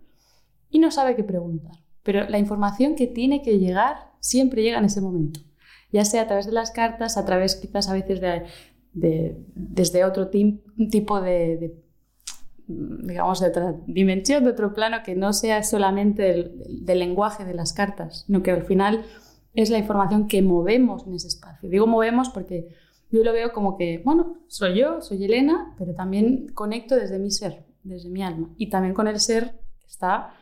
y 0.68 0.80
no 0.80 0.90
sabe 0.90 1.16
qué 1.16 1.24
preguntar. 1.24 1.76
Pero 2.02 2.28
la 2.28 2.38
información 2.38 2.94
que 2.94 3.06
tiene 3.06 3.40
que 3.40 3.58
llegar 3.58 4.12
siempre 4.20 4.62
llega 4.62 4.76
en 4.76 4.84
ese 4.84 5.00
momento. 5.00 5.40
Ya 5.92 6.04
sea 6.04 6.22
a 6.22 6.26
través 6.26 6.44
de 6.46 6.52
las 6.52 6.70
cartas, 6.70 7.16
a 7.16 7.24
través 7.24 7.56
quizás 7.56 7.88
a 7.88 7.92
veces 7.92 8.20
de, 8.20 8.44
de- 8.92 9.36
desde 9.54 10.04
otro 10.04 10.28
tipo 10.28 11.20
de, 11.20 11.56
de, 11.56 11.74
digamos, 12.66 13.40
de 13.40 13.48
otra 13.48 13.74
dimensión, 13.86 14.44
de 14.44 14.50
otro 14.50 14.72
plano, 14.74 14.98
que 15.04 15.14
no 15.14 15.32
sea 15.32 15.62
solamente 15.62 16.22
del, 16.22 16.62
del 16.84 16.98
lenguaje 16.98 17.44
de 17.44 17.54
las 17.54 17.72
cartas, 17.72 18.24
sino 18.26 18.42
que 18.42 18.50
al 18.50 18.64
final 18.64 19.04
es 19.54 19.70
la 19.70 19.78
información 19.78 20.28
que 20.28 20.40
movemos 20.42 21.06
en 21.06 21.14
ese 21.14 21.28
espacio. 21.28 21.68
Digo 21.68 21.86
movemos 21.86 22.30
porque 22.30 22.68
yo 23.10 23.22
lo 23.22 23.32
veo 23.32 23.52
como 23.52 23.76
que, 23.76 24.00
bueno, 24.04 24.38
soy 24.46 24.78
yo, 24.78 25.02
soy 25.02 25.24
Elena, 25.24 25.74
pero 25.78 25.94
también 25.94 26.48
conecto 26.54 26.96
desde 26.96 27.18
mi 27.18 27.30
ser, 27.30 27.66
desde 27.82 28.08
mi 28.08 28.22
alma. 28.22 28.48
Y 28.56 28.70
también 28.70 28.94
con 28.94 29.06
el 29.08 29.20
ser 29.20 29.58
está 29.86 30.34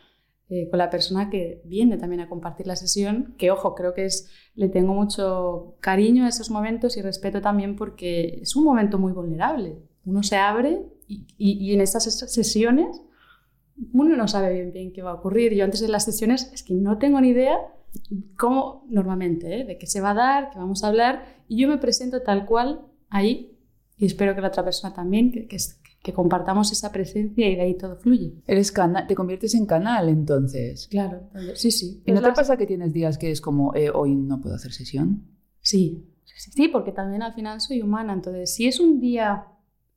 eh, 0.50 0.68
con 0.68 0.78
la 0.78 0.90
persona 0.90 1.30
que 1.30 1.62
viene 1.64 1.96
también 1.96 2.20
a 2.20 2.28
compartir 2.28 2.66
la 2.66 2.76
sesión, 2.76 3.34
que 3.38 3.50
ojo, 3.50 3.74
creo 3.74 3.94
que 3.94 4.04
es, 4.04 4.28
le 4.54 4.68
tengo 4.68 4.92
mucho 4.94 5.76
cariño 5.80 6.24
a 6.24 6.28
esos 6.28 6.50
momentos 6.50 6.96
y 6.96 7.02
respeto 7.02 7.40
también 7.40 7.76
porque 7.76 8.40
es 8.42 8.56
un 8.56 8.64
momento 8.64 8.98
muy 8.98 9.12
vulnerable. 9.12 9.78
Uno 10.04 10.22
se 10.22 10.36
abre 10.36 10.82
y, 11.06 11.26
y- 11.38 11.72
en 11.74 11.80
ses- 11.80 12.26
sesiones 12.28 13.00
uno 13.92 14.16
no 14.16 14.28
sabe 14.28 14.52
bien 14.52 14.72
bien 14.72 14.92
qué 14.92 15.02
va 15.02 15.12
a 15.12 15.14
ocurrir. 15.14 15.54
Yo 15.54 15.64
antes 15.64 15.80
de 15.80 15.88
las 15.88 16.04
sesiones 16.04 16.50
es 16.52 16.62
que 16.62 16.74
no 16.74 16.98
tengo 16.98 17.20
ni 17.20 17.28
idea 17.28 17.56
cómo 18.36 18.84
normalmente, 18.88 19.60
¿eh? 19.60 19.64
de 19.64 19.78
qué 19.78 19.86
se 19.86 20.00
va 20.00 20.10
a 20.10 20.14
dar, 20.14 20.50
qué 20.50 20.58
vamos 20.58 20.84
a 20.84 20.88
hablar, 20.88 21.24
y 21.48 21.60
yo 21.60 21.68
me 21.68 21.78
presento 21.78 22.22
tal 22.22 22.46
cual 22.46 22.82
ahí 23.08 23.56
y 23.96 24.06
espero 24.06 24.34
que 24.34 24.40
la 24.40 24.48
otra 24.48 24.64
persona 24.64 24.94
también, 24.94 25.30
que, 25.32 25.46
que, 25.46 25.56
que 26.02 26.12
compartamos 26.12 26.72
esa 26.72 26.92
presencia 26.92 27.48
y 27.48 27.56
de 27.56 27.62
ahí 27.62 27.76
todo 27.76 27.96
fluye. 27.96 28.34
Eres 28.46 28.72
cana 28.72 29.06
te 29.06 29.14
conviertes 29.14 29.54
en 29.54 29.66
canal 29.66 30.08
entonces. 30.08 30.88
Claro, 30.88 31.28
sí, 31.54 31.70
sí. 31.70 32.02
¿Y 32.06 32.12
no 32.12 32.18
Es 32.18 32.24
te 32.24 32.32
pasa 32.32 32.56
que 32.56 32.66
tienes 32.66 32.92
días 32.92 33.18
que 33.18 33.30
es 33.30 33.40
como, 33.40 33.74
eh, 33.74 33.90
hoy 33.90 34.14
no 34.14 34.40
puedo 34.40 34.54
hacer 34.54 34.72
sesión? 34.72 35.24
Sí, 35.60 36.06
sí, 36.24 36.34
sí, 36.38 36.50
sí, 36.52 36.68
porque 36.68 36.92
también 36.92 37.22
al 37.22 37.34
final 37.34 37.60
soy 37.60 37.82
humana, 37.82 38.14
entonces 38.14 38.54
si 38.54 38.66
es 38.66 38.80
un 38.80 38.98
día 38.98 39.46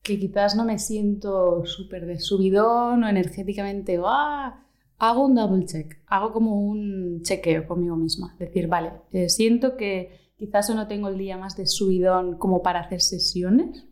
que 0.01 0.19
quizás 0.19 0.55
no 0.55 0.65
me 0.65 0.77
siento 0.79 1.65
súper 1.65 2.05
de 2.05 2.19
subidón 2.19 3.03
o 3.05 3.07
energéticamente, 3.07 3.97
¡ah! 4.05 4.59
hago 4.97 5.25
un 5.25 5.35
double 5.35 5.65
check, 5.65 5.99
hago 6.07 6.33
como 6.33 6.59
un 6.59 7.21
chequeo 7.23 7.65
conmigo 7.67 7.95
misma, 7.95 8.35
decir, 8.37 8.67
vale, 8.67 8.91
eh, 9.11 9.29
siento 9.29 9.77
que 9.77 10.33
quizás 10.37 10.69
o 10.69 10.75
no 10.75 10.87
tengo 10.87 11.07
el 11.07 11.17
día 11.17 11.37
más 11.37 11.55
de 11.55 11.65
subidón 11.65 12.37
como 12.37 12.61
para 12.61 12.81
hacer 12.81 13.01
sesiones 13.01 13.87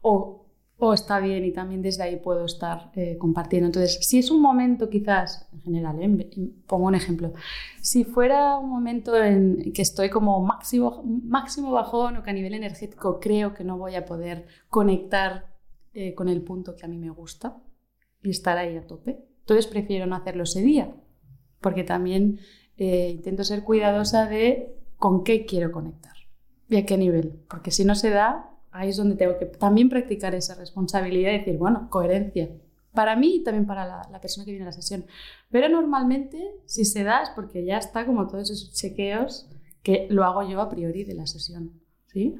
o, 0.00 0.41
o 0.84 0.92
está 0.92 1.20
bien 1.20 1.44
y 1.44 1.52
también 1.52 1.80
desde 1.80 2.02
ahí 2.02 2.16
puedo 2.16 2.44
estar 2.44 2.90
eh, 2.96 3.16
compartiendo. 3.16 3.66
Entonces, 3.66 4.00
si 4.02 4.18
es 4.18 4.32
un 4.32 4.42
momento 4.42 4.90
quizás, 4.90 5.48
en 5.52 5.60
general, 5.60 5.96
¿eh? 6.02 6.50
pongo 6.66 6.86
un 6.88 6.96
ejemplo, 6.96 7.32
si 7.80 8.02
fuera 8.02 8.58
un 8.58 8.68
momento 8.68 9.16
en 9.16 9.72
que 9.72 9.80
estoy 9.80 10.10
como 10.10 10.40
máximo, 10.40 11.04
máximo 11.04 11.70
bajón 11.70 12.16
o 12.16 12.24
que 12.24 12.30
a 12.30 12.32
nivel 12.32 12.54
energético 12.54 13.20
creo 13.20 13.54
que 13.54 13.62
no 13.62 13.78
voy 13.78 13.94
a 13.94 14.04
poder 14.04 14.48
conectar 14.70 15.54
eh, 15.94 16.14
con 16.14 16.28
el 16.28 16.42
punto 16.42 16.74
que 16.74 16.84
a 16.84 16.88
mí 16.88 16.98
me 16.98 17.10
gusta 17.10 17.58
y 18.20 18.30
estar 18.30 18.58
ahí 18.58 18.76
a 18.76 18.84
tope, 18.84 19.24
entonces 19.38 19.68
prefiero 19.68 20.06
no 20.06 20.16
hacerlo 20.16 20.42
ese 20.42 20.62
día, 20.62 20.92
porque 21.60 21.84
también 21.84 22.40
eh, 22.76 23.10
intento 23.10 23.44
ser 23.44 23.62
cuidadosa 23.62 24.26
de 24.26 24.74
con 24.96 25.22
qué 25.22 25.46
quiero 25.46 25.70
conectar 25.70 26.14
y 26.68 26.74
a 26.74 26.84
qué 26.86 26.98
nivel, 26.98 27.40
porque 27.48 27.70
si 27.70 27.84
no 27.84 27.94
se 27.94 28.10
da, 28.10 28.51
ahí 28.72 28.88
es 28.88 28.96
donde 28.96 29.16
tengo 29.16 29.38
que 29.38 29.46
también 29.46 29.88
practicar 29.88 30.34
esa 30.34 30.54
responsabilidad 30.54 31.32
y 31.32 31.38
decir, 31.38 31.58
bueno, 31.58 31.88
coherencia. 31.90 32.50
Para 32.92 33.16
mí 33.16 33.36
y 33.36 33.44
también 33.44 33.66
para 33.66 33.86
la, 33.86 34.20
persona 34.20 34.44
que 34.44 34.50
viene 34.50 34.64
a 34.64 34.66
la 34.66 34.72
sesión. 34.72 35.06
Pero 35.50 35.68
normalmente, 35.68 36.38
si 36.66 36.84
se 36.84 37.04
da, 37.04 37.22
es 37.22 37.30
porque 37.30 37.64
ya 37.64 37.78
está 37.78 38.04
como 38.04 38.26
todos 38.26 38.50
esos 38.50 38.72
chequeos 38.74 39.48
que 39.82 40.06
lo 40.10 40.24
hago 40.24 40.42
yo 40.48 40.60
a 40.60 40.68
priori 40.68 41.04
de 41.04 41.14
la 41.14 41.26
sesión. 41.26 41.80
¿sí? 42.06 42.38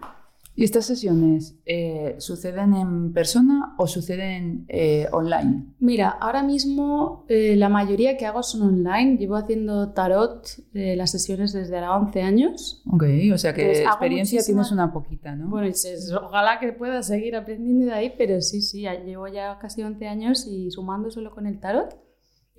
¿Y 0.54 0.64
estas 0.64 0.84
sesiones 0.84 1.56
eh, 1.64 2.16
suceden 2.18 2.74
en 2.74 3.12
persona 3.14 3.74
o 3.78 3.86
suceden 3.86 4.66
eh, 4.68 5.06
online? 5.10 5.64
Mira, 5.78 6.10
ahora 6.10 6.42
mismo 6.42 7.24
eh, 7.28 7.56
la 7.56 7.70
mayoría 7.70 8.18
que 8.18 8.26
hago 8.26 8.42
son 8.42 8.62
online. 8.62 9.16
Llevo 9.16 9.36
haciendo 9.36 9.92
tarot 9.92 10.46
eh, 10.74 10.94
las 10.94 11.10
sesiones 11.10 11.54
desde 11.54 11.76
ahora 11.78 11.96
11 11.96 12.20
años. 12.22 12.82
Ok, 12.92 13.04
o 13.32 13.38
sea 13.38 13.54
que 13.54 13.64
Pues 13.64 13.78
hago 13.80 13.88
experiencia 13.92 14.36
muchísima- 14.40 14.62
tienes 14.62 14.72
una 14.72 14.92
poquita, 14.92 15.34
¿no? 15.34 15.48
Bueno, 15.48 15.68
y 15.68 15.72
se- 15.72 15.96
ojalá 16.14 16.60
que 16.60 16.72
pueda 16.72 17.02
seguir 17.02 17.34
aprendiendo 17.34 17.86
de 17.86 17.92
ahí, 17.94 18.12
pero 18.18 18.40
sí, 18.42 18.60
sí, 18.60 18.82
llevo 19.06 19.28
ya 19.28 19.58
casi 19.58 19.82
11 19.82 20.06
años 20.06 20.46
y 20.46 20.70
sumando 20.70 21.10
solo 21.10 21.30
con 21.30 21.46
el 21.46 21.60
tarot 21.60 21.96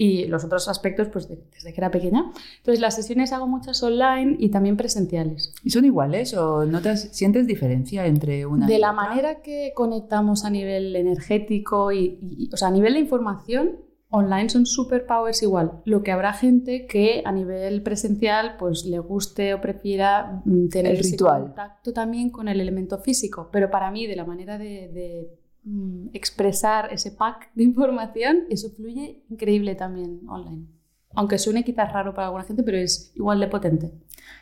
y 0.06 0.26
los 0.28 0.44
otros 0.44 0.68
aspectos 0.68 1.08
pues 1.14 1.28
de- 1.30 1.40
desde 1.54 1.72
que 1.74 1.80
era 1.82 1.90
pequeña. 1.92 2.32
Entonces 2.58 2.80
las 2.82 2.96
sesiones 2.96 3.32
hago 3.32 3.48
muchas 3.48 3.82
online 3.84 4.36
y 4.40 4.50
también 4.50 4.76
presenciales. 4.78 5.54
¿Y 5.64 5.70
son 5.70 5.86
iguales 5.86 6.34
o 6.34 6.66
notas, 6.66 7.10
sientes 7.12 7.48
diferencia 7.48 8.06
entre 8.06 8.46
una 8.46 8.66
De 8.68 8.76
y 8.76 8.80
la 8.80 8.92
otra? 8.92 9.04
manera 9.04 9.42
que 9.42 9.72
conectamos 9.76 10.44
a 10.46 10.50
nivel 10.50 10.96
energético 10.96 11.92
y, 11.92 12.20
y- 12.22 12.50
o 12.54 12.58
sea, 12.58 12.68
a 12.70 12.72
nivel 12.72 12.94
de 12.94 13.00
información, 13.00 13.78
online 14.16 14.48
son 14.50 14.66
superpowers 14.68 15.42
igual. 15.42 15.72
Lo 15.86 16.04
que 16.04 16.12
habrá 16.12 16.34
gente 16.34 16.86
que 16.86 17.24
a 17.26 17.32
nivel 17.32 17.82
presencial 17.82 18.58
pues 18.60 18.86
le 18.86 19.00
guste 19.00 19.56
o 19.56 19.60
prefiera 19.62 20.42
mm, 20.46 20.68
tener 20.70 20.92
El 20.94 21.00
ese 21.00 21.12
ritual. 21.14 21.42
contacto 21.46 21.94
también 21.94 22.30
con 22.30 22.48
el 22.48 22.62
elemento 22.62 23.00
físico. 23.00 23.50
Pero 23.52 23.72
para 23.72 23.90
mí, 23.90 24.06
de 24.06 24.16
la 24.16 24.24
manera 24.26 24.60
de, 24.60 24.88
de, 24.90 25.30
mm, 25.64 26.10
expresar 26.14 26.92
ese 26.94 27.12
pack 27.12 27.52
de 27.56 27.64
información, 27.64 28.44
eso 28.50 28.70
fluye 28.72 29.24
increíble 29.30 29.76
también 29.76 30.22
online. 30.28 30.68
Aunque 31.16 31.38
suene 31.38 31.64
quizás 31.64 31.92
raro 31.94 32.14
para 32.14 32.28
alguna 32.28 32.44
gente, 32.44 32.64
pero 32.64 32.78
es 32.78 33.12
igual 33.16 33.40
de 33.40 33.48
potente. 33.48 33.92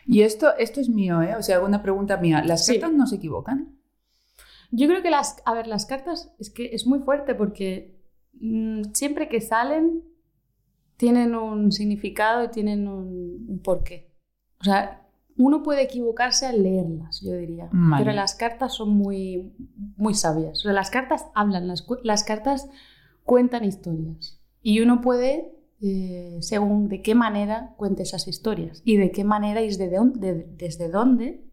Y 0.06 0.22
esto, 0.22 0.56
esto 0.58 0.80
es 0.80 0.88
mío, 0.90 1.22
¿eh? 1.22 1.36
O 1.36 1.44
sea, 1.44 1.60
una 1.62 1.82
pregunta 1.84 2.16
mía. 2.18 2.44
¿Las 2.46 2.66
Sí. 2.66 2.80
cartas 2.80 2.98
no 2.98 3.08
se 3.08 3.18
equivocan? 3.18 3.78
Yo 4.72 4.88
creo 4.88 5.02
que 5.02 5.10
las, 5.10 5.42
a 5.46 5.54
ver, 5.54 5.68
las 5.68 5.86
cartas 5.86 6.34
es 6.40 6.50
que 6.50 6.68
es 6.74 6.88
muy 6.88 7.00
fuerte 7.00 7.36
porque 7.36 8.00
mm, 8.40 8.84
siempre 8.94 9.28
que 9.28 9.42
salen 9.42 10.04
tienen 10.96 11.36
un 11.36 11.72
significado 11.74 12.46
y 12.46 12.50
tienen 12.52 12.88
un, 12.88 13.46
un 13.50 13.60
porqué. 13.62 14.14
O 14.62 14.64
sea, 14.64 15.06
uno 15.38 15.64
puede 15.64 15.84
equivocarse 15.84 16.46
al 16.46 16.64
leerlas, 16.64 17.22
yo 17.22 17.34
diría. 17.34 17.70
Vale. 17.72 18.04
Pero 18.04 18.16
las 18.16 18.36
cartas 18.36 18.76
son 18.76 18.90
muy, 18.90 19.54
muy 19.98 20.14
sabias. 20.14 20.60
O 20.60 20.64
sea, 20.64 20.74
las 20.74 20.90
cartas 20.90 21.28
hablan, 21.34 21.68
las, 21.68 22.24
cartas 22.24 22.70
cuentan 23.24 23.66
historias. 23.66 24.40
Y 24.62 24.82
uno 24.82 25.02
puede, 25.02 25.56
eh, 25.82 26.38
según 26.42 26.90
de 26.90 27.02
qué 27.02 27.16
manera 27.16 27.74
cuente 27.78 28.04
esas 28.04 28.28
historias 28.28 28.82
y 28.86 28.98
de 28.98 29.12
qué 29.12 29.24
manera 29.24 29.62
y 29.62 29.68
desde 29.68 29.90
dónde, 29.90 30.48
desde 30.58 30.90
dónde 30.90 31.44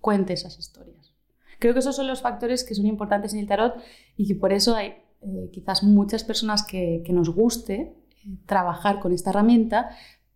cuente 0.00 0.32
esas 0.34 0.58
historias. 0.58 1.14
Creo 1.58 1.72
que 1.74 1.80
esos 1.80 1.96
son 1.96 2.08
los 2.08 2.20
factores 2.20 2.64
que 2.64 2.74
son 2.74 2.86
importantes 2.86 3.32
en 3.32 3.40
el 3.40 3.46
tarot 3.46 3.74
y 4.16 4.26
que 4.26 4.34
por 4.34 4.52
eso 4.52 4.74
hay 4.74 4.94
eh, 5.22 5.50
quizás 5.52 5.84
muchas 5.84 6.24
personas 6.24 6.64
que, 6.64 7.02
que 7.06 7.12
nos 7.12 7.30
guste 7.30 7.96
eh, 8.24 8.38
trabajar 8.46 8.98
con 8.98 9.12
esta 9.12 9.30
herramienta, 9.30 9.90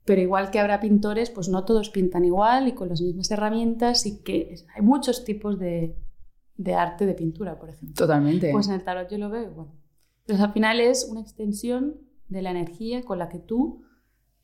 pero 0.06 0.22
igual 0.22 0.50
que 0.50 0.60
habrá 0.60 0.80
pintores, 0.80 1.30
pues 1.30 1.48
no 1.48 1.64
todos 1.64 1.90
pintan 1.90 2.24
igual 2.24 2.68
y 2.68 2.72
con 2.72 2.88
las 2.88 3.02
mismas 3.02 3.30
herramientas 3.30 4.06
y 4.06 4.22
que 4.22 4.54
hay 4.74 4.82
muchos 4.82 5.24
tipos 5.24 5.58
de, 5.58 5.96
de 6.56 6.74
arte 6.74 7.06
de 7.06 7.14
pintura, 7.14 7.58
por 7.58 7.70
ejemplo. 7.70 7.94
Totalmente. 7.94 8.52
Pues 8.52 8.68
en 8.68 8.74
el 8.74 8.84
tarot 8.84 9.10
yo 9.10 9.18
lo 9.18 9.28
veo 9.28 9.50
igual. 9.50 9.68
Entonces 10.20 10.44
al 10.44 10.52
final 10.52 10.80
es 10.80 11.08
una 11.10 11.20
extensión 11.20 11.96
de 12.28 12.40
la 12.40 12.52
energía 12.52 13.02
con 13.02 13.18
la 13.18 13.28
que 13.28 13.40
tú 13.40 13.82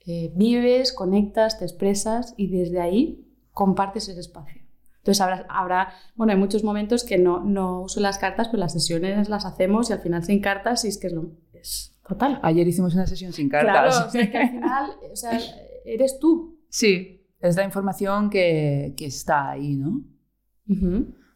eh, 0.04 0.32
vives, 0.34 0.92
conectas, 0.92 1.58
te 1.60 1.64
expresas 1.64 2.34
y 2.36 2.48
desde 2.48 2.80
ahí 2.80 3.24
compartes 3.52 4.08
ese 4.08 4.20
espacio. 4.20 4.62
Entonces 4.98 5.20
habrá, 5.20 5.46
habrá 5.48 5.92
bueno, 6.16 6.32
hay 6.32 6.38
muchos 6.38 6.64
momentos 6.64 7.04
que 7.04 7.18
no, 7.18 7.40
no 7.44 7.82
uso 7.82 8.00
las 8.00 8.18
cartas, 8.18 8.48
pero 8.48 8.58
las 8.58 8.72
sesiones 8.72 9.28
las 9.28 9.44
hacemos 9.44 9.90
y 9.90 9.92
al 9.92 10.00
final 10.00 10.24
sin 10.24 10.40
cartas 10.40 10.84
y 10.84 10.88
es 10.88 10.98
que 10.98 11.06
es, 11.06 11.12
lo, 11.12 11.30
es 11.52 11.91
total. 12.14 12.40
Ayer 12.42 12.66
hicimos 12.68 12.94
una 12.94 13.06
sesión 13.06 13.32
sin 13.32 13.48
cartas. 13.48 13.72
Claro, 13.72 14.06
o 14.06 14.10
sea, 14.10 14.30
que 14.30 14.38
al 14.38 14.50
final 14.56 14.90
o 15.12 15.16
sea, 15.16 15.38
eres 15.84 16.18
tú. 16.20 16.58
sí, 16.68 17.18
es 17.40 17.56
la 17.56 17.64
información 17.64 18.30
que, 18.30 18.94
que 18.96 19.06
está 19.06 19.50
ahí, 19.50 19.74
¿no? 19.76 20.04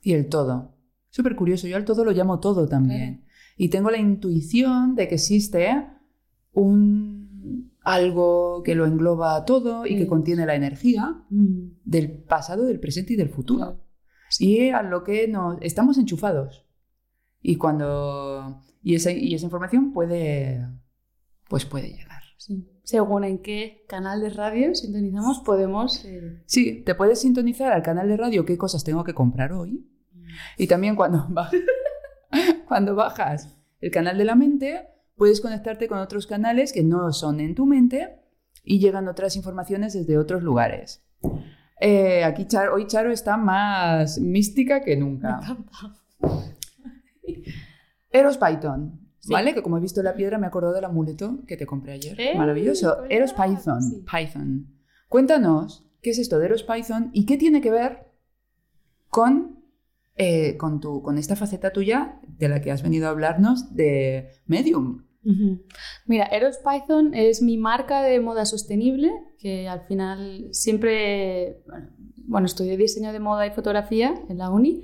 Y 0.03 0.13
el 0.13 0.29
todo. 0.29 0.77
Súper 1.11 1.35
curioso, 1.35 1.67
yo 1.67 1.77
al 1.77 1.85
todo 1.85 2.05
lo 2.05 2.13
llamo 2.13 2.39
todo 2.41 2.69
también. 2.69 3.25
Y 3.57 3.71
tengo 3.71 3.91
la 3.91 3.99
intuición 3.99 4.95
de 4.95 5.09
que 5.09 5.15
existe 5.17 5.87
un 6.53 7.73
algo 7.83 8.63
que 8.65 8.75
lo 8.75 8.85
engloba 8.87 9.45
todo 9.45 9.87
y 9.87 9.97
que 9.97 10.05
Mm. 10.05 10.09
contiene 10.09 10.47
la 10.47 10.55
energía 10.57 11.23
Mm, 11.31 11.69
del 11.85 12.11
pasado, 12.25 12.65
del 12.65 12.81
presente 12.81 13.13
y 13.13 13.17
del 13.17 13.29
futuro. 13.31 13.85
Y 14.41 14.71
a 14.71 14.83
lo 14.83 15.05
que 15.05 15.29
nos 15.29 15.59
estamos 15.61 15.97
enchufados. 15.99 16.66
Y 17.43 17.57
cuando 17.57 18.63
y 18.83 18.95
esa, 18.95 19.11
y 19.13 19.35
esa 19.35 19.45
información 19.45 19.93
puede 19.93 20.67
pues 21.49 21.65
puede 21.65 21.89
llegar. 21.91 22.23
Sí. 22.39 22.69
Según 22.83 23.25
en 23.25 23.39
qué 23.43 23.85
canal 23.89 24.21
de 24.21 24.31
radio 24.31 24.75
sintonizamos, 24.75 25.41
podemos. 25.41 26.05
eh, 26.05 26.43
Sí, 26.47 26.83
te 26.85 26.95
puedes 26.95 27.21
sintonizar 27.21 27.73
al 27.73 27.83
canal 27.83 28.09
de 28.09 28.17
radio 28.17 28.45
qué 28.45 28.57
cosas 28.57 28.85
tengo 28.85 29.03
que 29.05 29.15
comprar 29.15 29.53
hoy. 29.53 29.85
Y 30.59 30.67
también 30.67 30.95
cuando, 30.97 31.27
cuando 32.69 32.95
bajas 32.95 33.57
el 33.81 33.91
canal 33.91 34.19
de 34.19 34.25
la 34.25 34.35
mente, 34.35 34.87
puedes 35.17 35.41
conectarte 35.41 35.89
con 35.89 35.99
otros 35.99 36.27
canales 36.27 36.73
que 36.73 36.83
no 36.85 37.13
son 37.13 37.41
en 37.41 37.55
tu 37.55 37.67
mente 37.67 38.21
y 38.63 38.79
llegan 38.81 39.09
otras 39.09 39.35
informaciones 39.37 39.93
desde 39.95 40.19
otros 40.19 40.43
lugares. 40.43 41.03
Eh, 41.81 42.25
aquí 42.25 42.45
Charo- 42.47 42.75
hoy 42.75 42.87
Charo 42.87 43.11
está 43.13 43.37
más 43.37 44.19
mística 44.19 44.83
que 44.83 44.97
nunca. 44.97 45.41
Eros 48.11 48.39
Python, 48.39 49.01
Sí. 49.19 49.33
¿vale? 49.33 49.55
Que 49.55 49.63
como 49.63 49.79
he 49.79 49.81
visto 49.81 50.03
la 50.03 50.15
piedra 50.15 50.39
me 50.39 50.47
acuerdo 50.47 50.73
del 50.73 50.85
amuleto 50.85 51.41
que 51.49 51.57
te 51.57 51.67
compré 51.67 51.93
ayer. 51.95 52.21
¡Eh! 52.21 52.35
Maravilloso. 52.37 53.05
Eros 53.11 53.33
Python. 53.33 53.83
Sí. 53.83 54.05
Python. 54.09 54.67
Cuéntanos, 55.09 55.85
¿qué 56.01 56.11
es 56.11 56.19
esto 56.19 56.39
de 56.39 56.47
Eros 56.47 56.63
Python 56.63 57.11
y 57.13 57.27
qué 57.27 57.37
tiene 57.37 57.61
que 57.61 57.71
ver 57.73 58.07
con, 59.09 59.65
eh, 60.17 60.57
con, 60.57 60.81
tu, 60.81 61.03
con 61.03 61.19
esta 61.19 61.35
faceta 61.35 61.73
tuya 61.73 62.21
de 62.39 62.49
la 62.49 62.61
que 62.61 62.71
has 62.71 62.83
venido 62.83 63.07
a 63.07 63.11
hablarnos 63.11 63.75
de 63.75 64.31
Medium? 64.47 65.05
Mira, 66.07 66.27
Eros 66.27 66.59
Python 66.59 67.13
es 67.13 67.43
mi 67.43 67.59
marca 67.59 68.03
de 68.03 68.21
moda 68.21 68.47
sostenible, 68.47 69.11
que 69.41 69.69
al 69.69 69.81
final 69.89 70.47
siempre, 70.53 71.65
bueno, 72.29 72.47
estudié 72.47 72.77
diseño 72.77 73.13
de 73.13 73.19
moda 73.19 73.45
y 73.45 73.51
fotografía 73.51 74.15
en 74.29 74.39
la 74.39 74.51
uni 74.51 74.83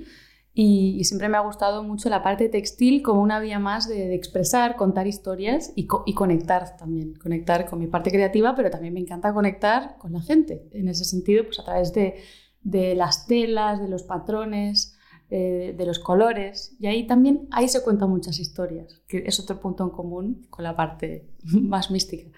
y, 0.55 0.97
y 0.99 1.03
siempre 1.05 1.29
me 1.29 1.37
ha 1.37 1.41
gustado 1.41 1.83
mucho 1.83 2.09
la 2.09 2.21
parte 2.21 2.47
textil 2.49 3.01
como 3.01 3.21
una 3.21 3.39
vía 3.39 3.57
más 3.59 3.87
de, 3.87 3.95
de 4.07 4.15
expresar, 4.15 4.75
contar 4.75 5.07
historias 5.07 5.73
y, 5.75 5.87
co- 5.87 6.03
y 6.05 6.13
conectar 6.13 6.77
también, 6.77 7.15
conectar 7.15 7.67
con 7.69 7.79
mi 7.79 7.87
parte 7.87 8.11
creativa, 8.11 8.55
pero 8.55 8.69
también 8.69 8.93
me 8.93 8.99
encanta 8.99 9.33
conectar 9.33 9.97
con 9.97 10.13
la 10.13 10.21
gente. 10.21 10.67
En 10.71 10.87
ese 10.89 11.05
sentido, 11.05 11.43
pues 11.45 11.59
a 11.59 11.63
través 11.63 11.91
de, 11.93 12.15
de 12.61 12.93
las 12.95 13.25
telas, 13.25 13.81
de 13.81 13.87
los 13.89 14.03
patrones, 14.03 14.95
eh, 15.31 15.73
de 15.75 15.85
los 15.87 15.97
colores. 15.97 16.75
Y 16.79 16.85
ahí 16.85 17.07
también, 17.07 17.47
ahí 17.49 17.67
se 17.67 17.81
cuentan 17.81 18.11
muchas 18.11 18.37
historias, 18.39 19.01
que 19.07 19.23
es 19.25 19.39
otro 19.39 19.59
punto 19.59 19.83
en 19.83 19.89
común 19.89 20.45
con 20.51 20.63
la 20.63 20.75
parte 20.75 21.29
más 21.43 21.89
mística. 21.89 22.29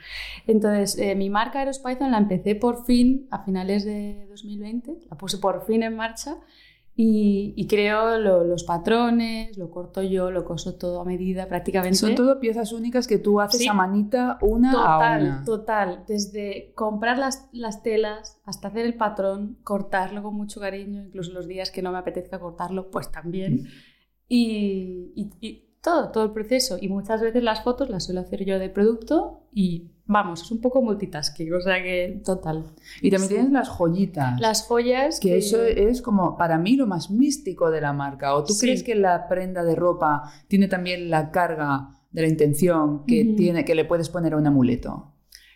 Entonces, 0.47 0.97
eh, 0.97 1.15
mi 1.15 1.29
marca 1.29 1.61
Eros 1.61 1.79
Python 1.79 2.11
la 2.11 2.17
empecé 2.19 2.55
por 2.55 2.85
fin 2.85 3.27
a 3.31 3.43
finales 3.43 3.83
de 3.83 4.25
2020, 4.29 4.99
la 5.09 5.17
puse 5.17 5.37
por 5.37 5.65
fin 5.65 5.83
en 5.83 5.95
marcha 5.95 6.37
y, 6.97 7.53
y 7.57 7.67
creo 7.67 8.17
lo- 8.19 8.45
los 8.45 8.63
patrones, 8.63 9.57
lo 9.57 9.69
corto 9.69 10.01
yo, 10.01 10.31
lo 10.31 10.45
coso 10.45 10.75
todo 10.75 11.01
a 11.01 11.05
medida 11.05 11.47
prácticamente. 11.49 11.97
Son 11.97 12.15
todo 12.15 12.39
piezas 12.39 12.71
únicas 12.71 13.05
que 13.07 13.17
tú 13.17 13.41
haces 13.41 13.61
Sí. 13.61 13.67
a 13.67 13.73
manita 13.73 14.37
una 14.41 14.69
a 14.69 14.73
Total, 14.73 15.21
una. 15.23 15.43
total. 15.43 16.03
Desde 16.07 16.71
comprar 16.73 17.17
las, 17.17 17.49
las 17.51 17.83
telas 17.83 18.39
hasta 18.45 18.69
hacer 18.69 18.85
el 18.85 18.93
patrón, 18.95 19.57
cortarlo 19.63 20.23
con 20.23 20.35
mucho 20.35 20.59
cariño, 20.61 21.03
incluso 21.03 21.33
los 21.33 21.47
días 21.47 21.69
que 21.69 21.81
no 21.81 21.91
me 21.91 21.97
apetezca 21.97 22.39
cortarlo, 22.39 22.89
pues 22.89 23.11
también. 23.11 23.67
Y, 24.27 25.11
y- 25.15 25.31
y 25.41 25.64
todo, 25.85 26.09
todo 26.11 26.25
el 26.25 26.31
proceso. 26.31 26.77
Y 26.81 26.89
muchas 26.89 27.21
veces 27.21 27.41
las 27.43 27.63
fotos 27.63 27.89
las 27.89 28.03
suelo 28.03 28.19
hacer 28.21 28.43
yo 28.43 28.59
de 28.59 28.69
producto 28.69 29.43
y 29.53 29.91
vamos, 30.07 30.41
es 30.41 30.51
un 30.51 30.59
poco 30.59 30.81
multitasking, 30.81 31.53
o 31.53 31.61
sea 31.61 31.81
que 31.81 32.21
total. 32.25 32.65
Y 33.01 33.09
también 33.11 33.29
Sí. 33.29 33.35
tienes 33.35 33.51
las 33.53 33.69
joyitas. 33.69 34.39
Las 34.41 34.63
joyas 34.67 35.19
Que 35.21 35.37
eso 35.37 35.63
es 35.63 36.01
como 36.01 36.35
para 36.37 36.57
mí 36.57 36.75
lo 36.75 36.87
más 36.87 37.09
místico 37.09 37.71
de 37.71 37.79
la 37.81 37.93
marca. 37.93 38.35
¿O 38.35 38.43
tú 38.43 38.53
Sí. 38.53 38.65
crees 38.65 38.83
que 38.83 38.95
la 38.95 39.27
prenda 39.29 39.63
de 39.63 39.75
ropa 39.75 40.23
tiene 40.49 40.67
también 40.67 41.09
la 41.09 41.31
carga 41.31 41.91
de 42.11 42.21
la 42.23 42.27
intención 42.27 43.05
que, 43.05 43.23
tiene, 43.37 43.63
que 43.65 43.75
le 43.75 43.85
puedes 43.85 44.09
poner 44.09 44.33
a 44.33 44.37
un 44.37 44.47
amuleto? 44.47 45.13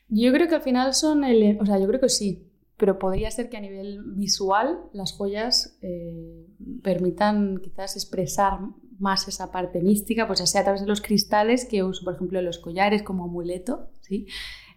Yo 0.08 0.32
creo 0.32 0.48
que 0.48 0.56
al 0.56 0.62
final 0.62 0.94
son 0.94 1.24
el, 1.24 1.58
o 1.62 1.66
sea, 1.66 1.78
yo 1.80 1.88
creo 1.88 2.00
que 2.00 2.10
sí, 2.10 2.46
pero 2.78 2.98
podría 2.98 3.30
ser 3.30 3.50
que 3.50 3.58
a 3.58 3.62
nivel 3.62 4.02
visual 4.16 4.80
las 4.94 5.12
joyas 5.14 5.78
eh, 5.82 6.48
permitan 6.82 7.58
quizás 7.62 7.96
expresar 7.96 8.60
más 9.00 9.28
esa 9.28 9.52
parte 9.52 9.82
mística, 9.82 10.28
pues 10.28 10.40
ya 10.40 10.46
sea 10.46 10.62
a 10.62 10.64
través 10.66 10.82
de 10.82 10.88
los 10.88 11.02
cristales 11.02 11.66
que 11.66 11.84
uso, 11.84 12.04
por 12.04 12.16
ejemplo, 12.16 12.42
los 12.42 12.60
collares 12.60 13.04
como 13.04 13.24
amuleto, 13.26 13.90
¿sí? 14.02 14.26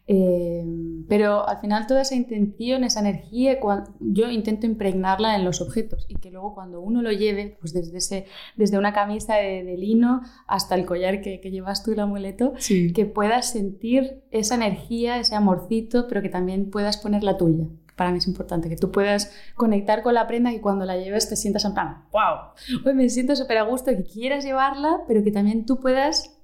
Eh, 0.09 0.64
pero 1.09 1.49
al 1.49 1.61
final 1.61 1.87
toda 1.87 2.03
esa 2.03 2.16
intención, 2.16 2.83
esa 2.83 3.01
energía, 3.01 3.59
yo 4.01 4.31
intento 4.31 4.66
impregnarla 4.66 5.37
en 5.37 5.45
los 5.45 5.61
objetos 5.61 6.07
y 6.09 6.16
que 6.16 6.31
luego 6.33 6.55
cuando 6.55 6.81
uno 6.81 7.03
lo 7.03 7.12
lleve, 7.12 7.57
pues 7.61 7.73
desde, 7.73 7.99
ese, 7.99 8.27
desde 8.57 8.79
una 8.79 8.93
camisa 8.93 9.37
de, 9.37 9.62
de 9.62 9.77
lino 9.77 10.23
hasta 10.49 10.75
el 10.75 10.87
collar 10.87 11.20
que, 11.20 11.41
que 11.41 11.51
llevas 11.53 11.85
tú, 11.85 11.93
el 11.93 12.01
amuleto, 12.01 12.53
Sí. 12.59 12.93
que 12.93 13.07
puedas 13.07 13.51
sentir 13.53 14.23
esa 14.33 14.57
energía, 14.57 15.18
ese 15.20 15.37
amorcito, 15.37 16.09
pero 16.09 16.20
que 16.20 16.29
también 16.29 16.70
puedas 16.70 16.97
poner 16.97 17.23
la 17.23 17.37
tuya. 17.37 17.66
Para 18.03 18.11
mí 18.11 18.19
es 18.19 18.27
importante 18.27 18.69
que 18.69 18.75
tú 18.75 18.91
puedas 18.91 19.33
conectar 19.55 20.03
con 20.03 20.15
la 20.15 20.27
prenda 20.27 20.53
y 20.53 20.59
cuando 20.59 20.85
la 20.85 20.97
lleves 20.97 21.29
te 21.29 21.37
sientas 21.37 21.65
en 21.65 21.73
plan, 21.75 22.05
wow, 22.11 22.51
hoy 22.85 22.95
me 22.95 23.09
siento 23.09 23.37
súper 23.37 23.59
a 23.59 23.63
gusto, 23.63 23.93
que 23.93 24.03
quieras 24.03 24.43
llevarla, 24.45 25.03
pero 25.07 25.23
que 25.23 25.31
también 25.31 25.67
tú 25.67 25.79
puedas 25.79 26.37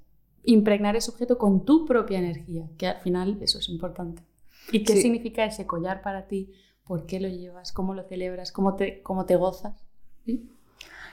impregnar 0.45 0.95
ese 0.95 1.11
objeto 1.11 1.37
con 1.37 1.65
tu 1.65 1.85
propia 1.85 2.21
energía, 2.21 2.69
que 2.79 2.87
al 2.87 2.99
final 3.01 3.39
eso 3.41 3.59
es 3.59 3.69
importante. 3.71 4.23
¿Y 4.71 4.85
qué 4.85 4.93
Sí. 4.93 5.03
significa 5.03 5.45
ese 5.45 5.67
collar 5.67 6.01
para 6.01 6.29
ti? 6.29 6.53
¿Por 6.85 7.07
qué 7.07 7.19
lo 7.19 7.27
llevas? 7.27 7.73
¿Cómo 7.73 7.93
lo 7.93 8.05
celebras? 8.05 8.53
¿Cómo 8.53 8.77
te, 8.77 9.03
cómo 9.03 9.27
te 9.27 9.35
gozas? 9.35 9.85
¿Sí? 10.25 10.49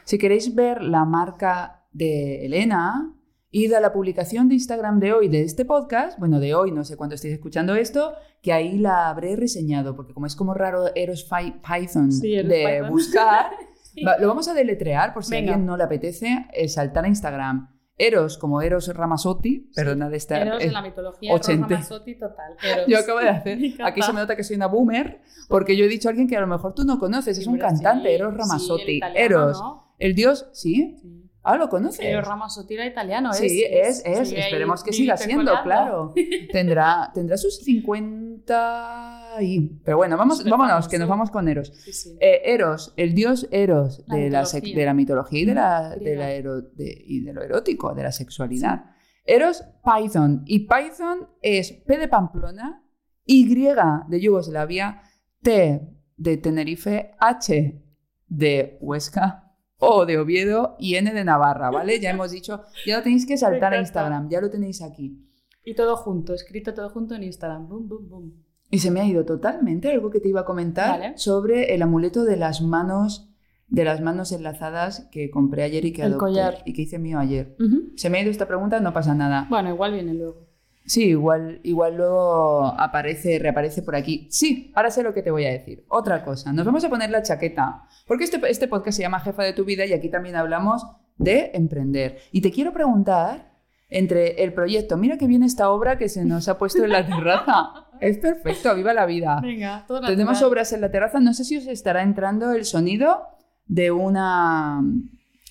Si 0.04 0.20
queréis 0.20 0.54
ver 0.54 0.84
la 0.84 1.06
marca 1.06 1.86
de 1.92 2.46
Elena, 2.46 3.15
id 3.58 3.74
a 3.74 3.80
la 3.80 3.94
publicación 3.94 4.50
de 4.50 4.56
Instagram 4.56 5.00
de 5.00 5.14
hoy 5.14 5.30
de 5.30 5.42
este 5.44 5.64
podcast, 5.64 6.20
bueno, 6.20 6.40
de 6.40 6.54
hoy, 6.56 6.72
no 6.72 6.84
sé 6.84 6.98
cuándo 6.98 7.16
estéis 7.16 7.36
escuchando 7.36 7.74
esto, 7.76 8.14
que 8.42 8.52
ahí 8.52 8.78
la 8.78 9.08
habré 9.10 9.36
reseñado, 9.38 9.96
porque 9.96 10.14
como 10.14 10.26
es 10.26 10.36
como 10.36 10.54
raro 10.54 10.94
Eros 10.94 11.26
Py- 11.30 11.62
Python 11.62 12.12
Sí, 12.12 12.36
Eros 12.36 12.50
de 12.50 12.66
Python. 12.78 12.90
buscar, 12.92 13.52
Sí. 13.94 14.02
lo 14.20 14.28
vamos 14.28 14.48
a 14.50 14.54
deletrear 14.54 15.14
por 15.14 15.24
si 15.24 15.36
a 15.36 15.38
alguien 15.38 15.66
no 15.66 15.78
le 15.78 15.84
apetece 15.86 16.48
eh, 16.54 16.68
saltar 16.68 17.06
a 17.06 17.08
Instagram. 17.08 17.70
Eros, 17.98 18.38
como 18.38 18.62
Eros 18.62 18.94
Ramazzotti, 18.94 19.72
perdona 19.74 20.10
de 20.10 20.18
estar... 20.18 20.46
Eros 20.46 20.62
eh, 20.62 20.66
de 20.68 20.72
la 20.74 20.82
mitología, 20.82 21.34
ochente. 21.34 21.76
Eros 21.76 21.88
Ramazzotti 21.90 22.20
total. 22.20 22.56
Eros. 22.62 22.86
yo 22.90 23.00
acabo 23.00 23.20
de 23.20 23.30
hacer. 23.30 23.58
Aquí 23.86 24.02
se 24.02 24.12
me 24.12 24.20
nota 24.20 24.36
que 24.36 24.44
soy 24.44 24.58
una 24.58 24.68
boomer, 24.68 25.22
porque 25.48 25.78
yo 25.78 25.86
he 25.86 25.88
dicho 25.88 26.10
a 26.10 26.12
alguien 26.12 26.28
que 26.28 26.36
a 26.36 26.42
lo 26.42 26.48
mejor 26.48 26.74
tú 26.76 26.84
no 26.84 27.00
conoces, 27.00 27.38
es 27.38 27.48
un 27.48 27.58
cantante, 27.58 28.14
Eros 28.14 28.34
sí, 28.34 28.40
Ramazzotti. 28.42 28.84
el 28.84 28.90
italiano, 28.98 29.26
Eros, 29.26 29.62
¿no? 29.62 29.94
el 29.98 30.14
dios, 30.14 30.50
¿sí? 30.52 30.98
Ah, 31.48 31.58
¿lo 31.58 31.70
conoces? 31.70 32.04
Eros 32.04 32.28
Ramazzotti 32.28 32.74
era 32.74 32.86
italiano, 32.88 33.30
¿es? 33.32 33.38
Sí, 33.38 33.64
es, 33.70 34.02
es. 34.06 34.32
Esperemos 34.32 34.84
que 34.84 34.92
siga 34.92 35.16
siendo, 35.16 35.54
claro. 35.64 36.14
Tendrá, 36.52 37.12
tendrá 37.14 37.38
sus 37.38 37.60
50 38.46 39.38
y... 39.42 39.62
Pero 39.84 39.98
bueno, 39.98 40.18
vamos, 40.18 40.44
vámonos, 40.44 40.70
famoso. 40.72 40.90
que 40.90 40.98
nos 41.00 41.08
vamos 41.10 41.30
con 41.32 41.48
Eros. 41.48 41.72
Sí, 41.84 41.94
sí. 41.94 42.18
Eh, 42.20 42.42
Eros, 42.46 42.94
el 42.98 43.14
dios 43.14 43.48
Eros 43.52 44.04
La 44.08 44.16
de 44.16 44.30
la, 44.30 44.42
mitología. 44.44 44.76
de 44.76 44.86
la 44.86 44.94
mitología 44.94 45.40
y 45.42 45.46
de, 45.46 45.54
la, 45.54 45.90
de, 45.92 45.96
Griega. 46.00 46.20
la 46.20 46.32
ero- 46.32 46.62
de- 46.62 47.04
y 47.06 47.22
de 47.22 47.34
lo 47.34 47.42
erótico, 47.44 47.94
de 47.94 48.04
la 48.04 48.12
sexualidad. 48.12 48.86
Eros 49.24 49.64
Python. 49.84 50.44
Y 50.46 50.68
Python 50.68 51.28
es 51.42 51.72
P 51.72 51.98
de 51.98 52.08
Pamplona, 52.08 52.84
Y 53.26 53.48
de 53.54 54.22
Yugoslavia, 54.22 55.02
T 55.42 55.82
de 56.18 56.38
Tenerife, 56.38 57.12
H 57.20 57.82
de 58.28 58.78
Huesca, 58.82 59.45
O 59.88 60.06
de 60.06 60.18
Oviedo 60.18 60.76
y 60.80 60.96
N 60.96 61.14
de 61.14 61.24
Navarra, 61.24 61.70
¿vale? 61.70 62.00
Ya 62.00 62.10
hemos 62.12 62.32
dicho, 62.32 62.62
ya 62.86 62.98
lo 62.98 63.04
tenéis 63.04 63.26
que 63.26 63.38
saltar 63.38 63.74
a. 63.74 63.80
Instagram, 63.80 64.30
ya 64.30 64.42
lo 64.42 64.50
tenéis 64.50 64.82
aquí. 64.82 65.22
Y 65.64 65.76
todo 65.76 65.96
junto, 65.98 66.34
escrito 66.34 66.74
todo 66.74 66.90
junto 66.90 67.16
en 67.16 67.24
Instagram. 67.24 67.68
Boom, 67.68 67.88
boom, 67.88 68.10
boom. 68.10 68.34
Y 68.72 68.80
se 68.80 68.92
me 68.92 69.00
ha 69.00 69.06
ido 69.06 69.26
totalmente 69.26 69.92
algo 69.92 70.10
que 70.10 70.20
te 70.20 70.28
iba 70.30 70.42
a 70.42 70.46
comentar 70.46 71.00
Vale. 71.00 71.18
sobre 71.18 71.74
el 71.76 71.82
amuleto 71.82 72.24
de 72.24 72.36
las 72.38 72.62
manos 72.62 73.30
de 73.68 73.84
las 73.84 74.00
manos 74.00 74.32
enlazadas 74.32 75.08
que 75.12 75.32
compré 75.32 75.64
ayer 75.64 75.86
y 75.86 75.92
que 75.92 76.04
El 76.04 76.10
adopté 76.14 76.20
collar. 76.20 76.58
y 76.66 76.74
que 76.74 76.84
hice 76.84 77.00
mío 77.00 77.18
ayer. 77.18 77.56
Se 77.96 78.12
me 78.12 78.20
ha 78.20 78.22
ido 78.22 78.30
esta 78.30 78.48
pregunta, 78.48 78.80
no 78.80 78.94
pasa 78.94 79.16
nada. 79.16 79.48
Bueno, 79.50 79.70
igual 79.70 79.94
viene 79.94 80.14
luego. 80.14 80.45
Sí, 80.86 81.06
igual, 81.06 81.60
igual 81.64 81.98
luego 81.98 82.66
aparece, 82.78 83.40
reaparece 83.40 83.82
por 83.82 83.96
aquí. 83.96 84.28
Sí, 84.30 84.72
ahora 84.76 84.92
sé 84.92 85.02
lo 85.04 85.14
que 85.14 85.24
te 85.24 85.32
voy 85.32 85.46
a 85.46 85.52
decir. 85.52 85.84
Otra 85.90 86.24
cosa, 86.24 86.54
nos 86.54 86.66
vamos 86.66 86.84
a 86.86 86.90
poner 86.90 87.10
la 87.10 87.24
chaqueta, 87.24 87.84
porque 88.08 88.24
este, 88.26 88.40
este 88.50 88.68
podcast 88.68 88.98
se 88.98 89.02
llama 89.04 89.20
Jefa 89.20 89.44
de 89.44 89.54
tu 89.54 89.66
vida 89.66 89.86
y 89.86 89.94
aquí 89.94 90.10
también 90.10 90.36
hablamos 90.36 90.86
de 91.18 91.52
emprender. 91.54 92.20
Y 92.32 92.42
te 92.42 92.52
quiero 92.52 92.72
preguntar, 92.74 93.52
entre 93.90 94.44
el 94.44 94.54
proyecto, 94.54 94.98
mira 94.98 95.18
que 95.18 95.28
viene 95.28 95.46
esta 95.46 95.70
obra 95.70 95.98
que 95.98 96.10
se 96.10 96.26
nos 96.26 96.48
ha 96.50 96.58
puesto 96.58 96.84
en 96.84 96.92
la 96.92 97.06
terraza. 97.06 97.72
Es 98.02 98.18
perfecto, 98.18 98.76
viva 98.76 98.94
la 98.94 99.06
vida. 99.06 99.40
Venga, 99.42 99.86
todo 99.88 100.02
Tenemos 100.02 100.34
natural. 100.34 100.52
obras 100.52 100.74
en 100.74 100.82
la 100.82 100.92
terraza, 100.92 101.22
no 101.22 101.34
sé 101.34 101.46
si 101.46 101.56
os 101.56 101.66
estará 101.66 102.04
entrando 102.04 102.52
el 102.52 102.66
sonido 102.66 103.22
de 103.68 103.90
una 103.92 104.82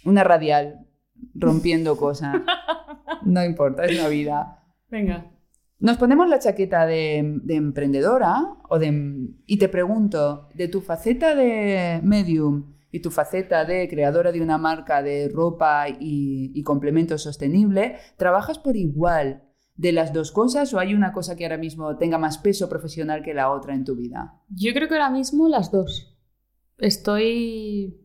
una 0.05 0.25
radial 0.25 0.87
rompiendo 1.35 1.97
cosas. 1.97 2.37
No 3.23 3.43
importa, 3.43 3.85
es 3.87 3.97
la 3.97 4.09
vida. 4.09 4.64
Venga. 4.89 5.31
Nos 5.79 5.99
ponemos 5.99 6.29
la 6.29 6.39
chaqueta 6.39 6.87
de, 6.87 7.41
de 7.43 7.55
emprendedora 7.57 8.57
o 8.69 8.79
de, 8.79 9.29
y 9.47 9.59
te 9.59 9.69
pregunto, 9.69 10.49
de 10.55 10.69
tu 10.69 10.81
faceta 10.81 11.35
de 11.35 12.01
medium 12.03 12.75
y 12.91 13.01
tu 13.01 13.11
faceta 13.11 13.65
de 13.65 13.89
creadora 13.89 14.31
de 14.31 14.41
una 14.41 14.57
marca 14.57 15.03
de 15.03 15.29
ropa 15.29 15.89
y, 15.89 16.53
y 16.55 16.63
complemento 16.63 17.19
sostenible, 17.19 17.97
¿trabajas 18.17 18.59
por 18.59 18.77
igual 18.77 19.43
de 19.75 19.93
las 19.93 20.13
dos 20.13 20.31
cosas 20.31 20.73
o 20.73 20.79
hay 20.79 20.95
una 20.95 21.13
cosa 21.13 21.35
que 21.35 21.45
ahora 21.45 21.59
mismo 21.59 21.97
tenga 21.97 22.19
más 22.19 22.39
peso 22.39 22.69
profesional 22.69 23.23
que 23.23 23.35
la 23.35 23.51
otra 23.51 23.75
en 23.75 23.85
tu 23.85 23.97
vida? 23.97 24.41
Yo 24.49 24.73
creo 24.73 24.89
que 24.89 24.95
ahora 24.95 25.11
mismo 25.11 25.49
las 25.49 25.73
dos. 25.73 26.17
Estoy 26.79 28.04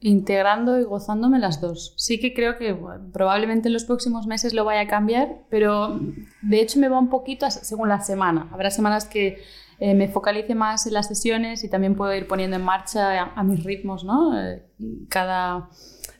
integrando 0.00 0.78
y 0.78 0.84
gozándome 0.84 1.38
las 1.38 1.60
dos. 1.60 1.94
Sí 1.96 2.20
que 2.20 2.32
creo 2.32 2.56
que 2.56 2.76
probablemente 3.12 3.68
en 3.68 3.72
los 3.72 3.84
próximos 3.84 4.26
meses 4.26 4.54
lo 4.54 4.64
vaya 4.64 4.82
a 4.82 4.86
cambiar, 4.86 5.42
pero 5.50 5.98
de 6.42 6.60
hecho 6.60 6.78
me 6.78 6.88
va 6.88 6.98
un 6.98 7.10
poquito 7.10 7.50
según 7.50 7.88
la 7.88 8.00
semana. 8.00 8.48
Habrá 8.52 8.70
semanas 8.70 9.06
que 9.06 9.42
eh, 9.80 9.94
me 9.94 10.08
focalice 10.08 10.54
más 10.54 10.86
en 10.86 10.94
las 10.94 11.08
sesiones 11.08 11.64
y 11.64 11.68
también 11.68 11.96
puedo 11.96 12.14
ir 12.14 12.26
poniendo 12.26 12.56
en 12.56 12.62
marcha 12.62 13.22
a, 13.22 13.42
mis 13.44 13.64
ritmos, 13.64 14.04
¿no? 14.04 14.38
Eh, 14.40 14.64
cada, 15.08 15.68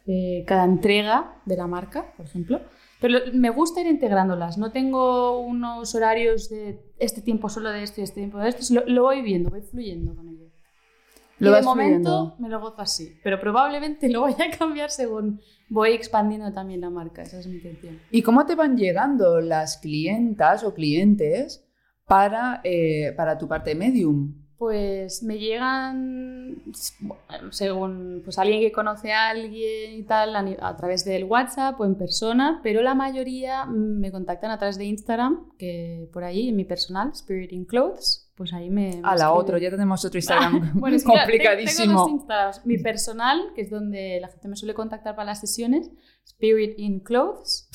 eh, 0.06 0.44
cada 0.46 0.64
entrega 0.64 1.40
de 1.44 1.56
la 1.56 1.66
marca, 1.66 2.12
por 2.16 2.26
ejemplo. 2.26 2.60
Pero 3.00 3.18
me 3.32 3.50
gusta 3.50 3.80
ir 3.80 3.86
integrándolas. 3.86 4.58
No 4.58 4.72
tengo 4.72 5.40
unos 5.40 5.94
horarios 5.94 6.48
de 6.50 6.80
este 6.98 7.22
tiempo 7.22 7.48
solo 7.48 7.70
de 7.70 7.84
esto 7.84 8.00
y 8.00 8.04
este 8.04 8.20
tiempo 8.20 8.38
de 8.38 8.48
esto. 8.48 8.74
Lo, 8.74 8.84
lo 8.86 9.02
voy 9.04 9.22
viendo, 9.22 9.50
voy 9.50 9.62
fluyendo 9.62 10.16
con 10.16 10.28
ello. 10.28 10.37
Lo 11.38 11.50
y 11.50 11.54
de 11.54 11.62
momento 11.62 12.34
me 12.38 12.48
lo 12.48 12.60
gozo 12.60 12.82
así, 12.82 13.18
pero 13.22 13.40
probablemente 13.40 14.08
lo 14.10 14.22
voy 14.22 14.34
a 14.34 14.56
cambiar 14.56 14.90
según 14.90 15.40
voy 15.68 15.92
expandiendo 15.92 16.52
también 16.52 16.80
la 16.80 16.90
marca, 16.90 17.22
esa 17.22 17.38
es 17.38 17.46
mi 17.46 17.56
intención. 17.56 18.00
¿Y 18.10 18.22
cómo 18.22 18.46
te 18.46 18.54
van 18.54 18.76
llegando 18.76 19.40
las 19.40 19.78
clientas 19.78 20.64
o 20.64 20.74
clientes 20.74 21.64
para, 22.06 22.60
eh, 22.64 23.12
para 23.16 23.38
tu 23.38 23.48
parte 23.48 23.74
medium? 23.74 24.46
Pues 24.56 25.22
me 25.22 25.38
llegan 25.38 26.64
bueno, 26.98 27.52
según 27.52 28.22
pues 28.24 28.38
alguien 28.38 28.60
que 28.60 28.72
conoce 28.72 29.12
a 29.12 29.28
alguien 29.28 29.92
y 29.92 30.02
tal 30.02 30.34
a, 30.34 30.44
a 30.60 30.76
través 30.76 31.04
del 31.04 31.24
WhatsApp 31.24 31.80
o 31.80 31.84
en 31.84 31.94
persona, 31.94 32.58
pero 32.64 32.82
la 32.82 32.96
mayoría 32.96 33.66
me 33.66 34.10
contactan 34.10 34.50
a 34.50 34.58
través 34.58 34.76
de 34.76 34.86
Instagram, 34.86 35.52
que 35.58 36.08
por 36.12 36.24
ahí 36.24 36.48
en 36.48 36.56
mi 36.56 36.64
personal, 36.64 37.10
Spirit 37.12 37.52
in 37.52 37.66
Clothes, 37.66 38.27
pues 38.38 38.52
ahí 38.54 38.70
me... 38.70 39.00
A 39.02 39.14
la 39.16 39.32
otro, 39.32 39.58
ya 39.58 39.68
tenemos 39.70 40.02
otro 40.04 40.16
Instagram 40.18 40.72
Bueno, 40.80 40.96
es 40.96 41.02
que 41.04 41.12
claro, 41.12 41.26
tengo- 41.30 41.38
complicadísimo. 41.44 42.00
dos 42.00 42.10
Instagrams. 42.10 42.64
Mi 42.64 42.78
personal, 42.78 43.52
que 43.54 43.60
es 43.62 43.70
donde 43.70 44.18
la 44.22 44.28
gente 44.28 44.48
me 44.48 44.56
suele 44.56 44.72
contactar 44.72 45.14
para 45.16 45.26
las 45.26 45.40
sesiones, 45.40 45.90
Spirit 46.24 46.78
in 46.78 47.00
Clothes. 47.00 47.68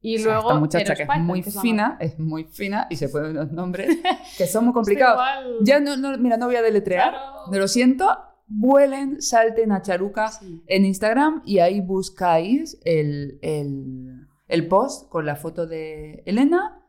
Y 0.00 0.16
O 0.16 0.18
sea, 0.18 0.26
luego. 0.34 0.48
esta 0.48 0.60
muchacha 0.60 0.94
que 0.94 1.02
es 1.02 1.08
muy 1.20 1.42
que 1.42 1.48
es 1.48 1.54
la 1.56 1.60
fina, 1.62 1.96
es 2.00 2.18
muy 2.18 2.44
fina 2.44 2.86
y 2.90 2.96
se 2.96 3.08
ponen 3.08 3.32
unos 3.32 3.52
nombres 3.52 3.98
que 4.38 4.46
son 4.46 4.64
muy 4.66 4.72
complicados. 4.74 5.22
Ya 5.62 5.80
no, 5.80 5.96
no, 5.96 6.16
mira, 6.18 6.36
no 6.36 6.46
voy 6.46 6.56
a 6.56 6.62
deletrear, 6.62 7.10
Claro. 7.10 7.50
me 7.50 7.58
lo 7.58 7.66
siento. 7.68 8.06
Vuelen, 8.46 9.22
salten 9.22 9.72
a 9.72 9.80
Charuca 9.80 10.28
Sí. 10.28 10.62
en 10.66 10.84
Instagram 10.84 11.42
y 11.46 11.58
ahí 11.60 11.80
buscáis 11.80 12.78
el, 12.84 13.38
el- 13.42 14.26
el 14.46 14.68
post 14.68 15.08
con 15.08 15.24
la 15.24 15.36
foto 15.36 15.66
de 15.66 16.22
Elena 16.26 16.82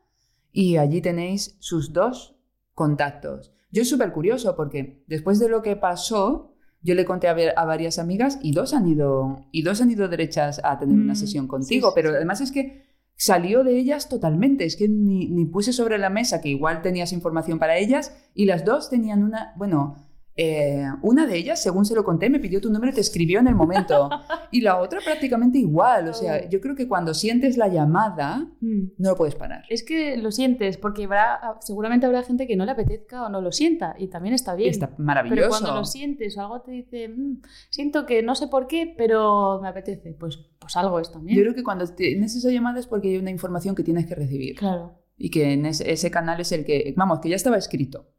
y 0.52 0.76
allí 0.76 1.00
tenéis 1.00 1.56
sus 1.58 1.94
dos 1.94 2.35
contactos. 2.76 3.52
Yo 3.72 3.82
es 3.82 3.88
súper 3.88 4.12
curioso 4.12 4.54
porque 4.54 5.02
después 5.08 5.40
de 5.40 5.48
lo 5.48 5.62
que 5.62 5.74
pasó, 5.76 6.54
yo 6.82 6.94
le 6.94 7.04
conté 7.04 7.26
a, 7.28 7.34
ver- 7.34 7.54
a 7.56 7.64
varias 7.64 7.98
amigas 7.98 8.38
y 8.42 8.52
dos 8.52 8.72
han 8.74 8.86
ido, 8.86 9.40
y 9.50 9.62
dos 9.62 9.80
han 9.80 9.90
ido 9.90 10.08
derechas 10.08 10.60
a 10.62 10.78
tener 10.78 11.00
una 11.00 11.14
Mm, 11.14 11.16
sesión 11.16 11.48
contigo, 11.48 11.88
sí, 11.88 11.94
pero 11.94 12.10
además 12.10 12.40
es 12.40 12.52
que 12.52 12.86
salió 13.16 13.64
de 13.64 13.78
ellas 13.78 14.08
totalmente, 14.08 14.64
es 14.66 14.76
que 14.76 14.88
ni, 14.88 15.28
ni 15.28 15.46
puse 15.46 15.72
sobre 15.72 15.98
la 15.98 16.10
mesa 16.10 16.40
que 16.40 16.50
igual 16.50 16.82
tenías 16.82 17.12
información 17.12 17.58
para 17.58 17.76
ellas 17.78 18.12
y 18.34 18.44
las 18.44 18.64
dos 18.64 18.90
tenían 18.90 19.24
una, 19.24 19.54
bueno, 19.56 20.05
eh, 20.36 20.84
una 21.02 21.26
de 21.26 21.36
ellas, 21.36 21.62
según 21.62 21.84
se 21.86 21.94
lo 21.94 22.04
conté, 22.04 22.28
me 22.28 22.38
pidió 22.40 22.60
tu 22.60 22.70
número 22.70 22.92
y 22.92 22.94
te 22.94 23.00
escribió 23.00 23.40
en 23.40 23.48
el 23.48 23.54
momento. 23.54 24.10
Y 24.52 24.60
la 24.60 24.78
otra 24.80 25.00
prácticamente 25.04 25.58
igual. 25.58 26.08
O 26.08 26.14
sea, 26.14 26.48
yo 26.48 26.60
creo 26.60 26.76
que 26.76 26.86
cuando 26.86 27.14
sientes 27.14 27.56
la 27.56 27.68
llamada, 27.68 28.46
Mm. 28.60 28.92
no 28.98 29.10
lo 29.10 29.16
puedes 29.16 29.34
parar. 29.34 29.64
Es 29.68 29.82
que 29.82 30.16
lo 30.16 30.30
sientes, 30.30 30.76
porque 30.78 31.04
habrá, 31.04 31.40
seguramente 31.60 32.06
habrá 32.06 32.22
gente 32.22 32.46
que 32.46 32.56
no 32.56 32.64
le 32.64 32.70
apetezca 32.72 33.24
o 33.26 33.28
no 33.28 33.40
lo 33.40 33.50
sienta, 33.52 33.94
y 33.98 34.06
también 34.08 34.34
está 34.34 34.54
bien. 34.54 34.70
Está 34.70 34.88
pero 34.88 35.02
maravilloso. 35.04 35.48
cuando 35.48 35.74
lo 35.74 35.84
sientes 35.84 36.36
o 36.38 36.40
algo 36.42 36.60
te 36.62 36.70
dice, 36.72 37.08
"Mm, 37.08 37.42
siento 37.70 38.06
que 38.06 38.22
no 38.22 38.34
sé 38.34 38.46
por 38.48 38.66
qué, 38.66 38.94
pero 38.96 39.58
me 39.62 39.68
apetece, 39.68 40.12
pues, 40.18 40.38
pues 40.58 40.76
algo 40.76 41.00
es 41.00 41.10
también. 41.10 41.36
Yo 41.36 41.42
creo 41.44 41.54
que 41.54 41.62
cuando 41.64 41.86
tienes 41.86 42.34
esa 42.36 42.50
llamada 42.50 42.78
es 42.78 42.86
porque 42.86 43.08
hay 43.08 43.16
una 43.18 43.30
información 43.30 43.74
que 43.74 43.82
tienes 43.82 44.06
que 44.06 44.14
recibir. 44.14 44.56
Claro. 44.56 44.94
Y 45.18 45.30
que 45.30 45.52
en 45.52 45.64
ese, 45.66 45.90
ese 45.90 46.10
canal 46.10 46.40
es 46.40 46.52
el 46.52 46.64
que, 46.64 46.92
vamos, 46.96 47.20
que 47.20 47.28
ya 47.30 47.36
estaba 47.36 47.56
escrito. 47.56 48.12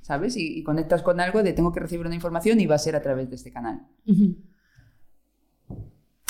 ¿Sabes? 0.00 0.36
Y, 0.36 0.58
y 0.58 0.62
conectas 0.62 1.02
con 1.02 1.20
algo 1.20 1.42
de 1.42 1.52
tengo 1.52 1.72
que 1.72 1.80
recibir 1.80 2.06
una 2.06 2.14
información 2.14 2.58
y 2.60 2.66
va 2.66 2.74
a 2.76 2.78
ser 2.78 2.96
a 2.96 3.02
través 3.02 3.28
de 3.30 3.36
este 3.36 3.52
canal. 3.52 3.86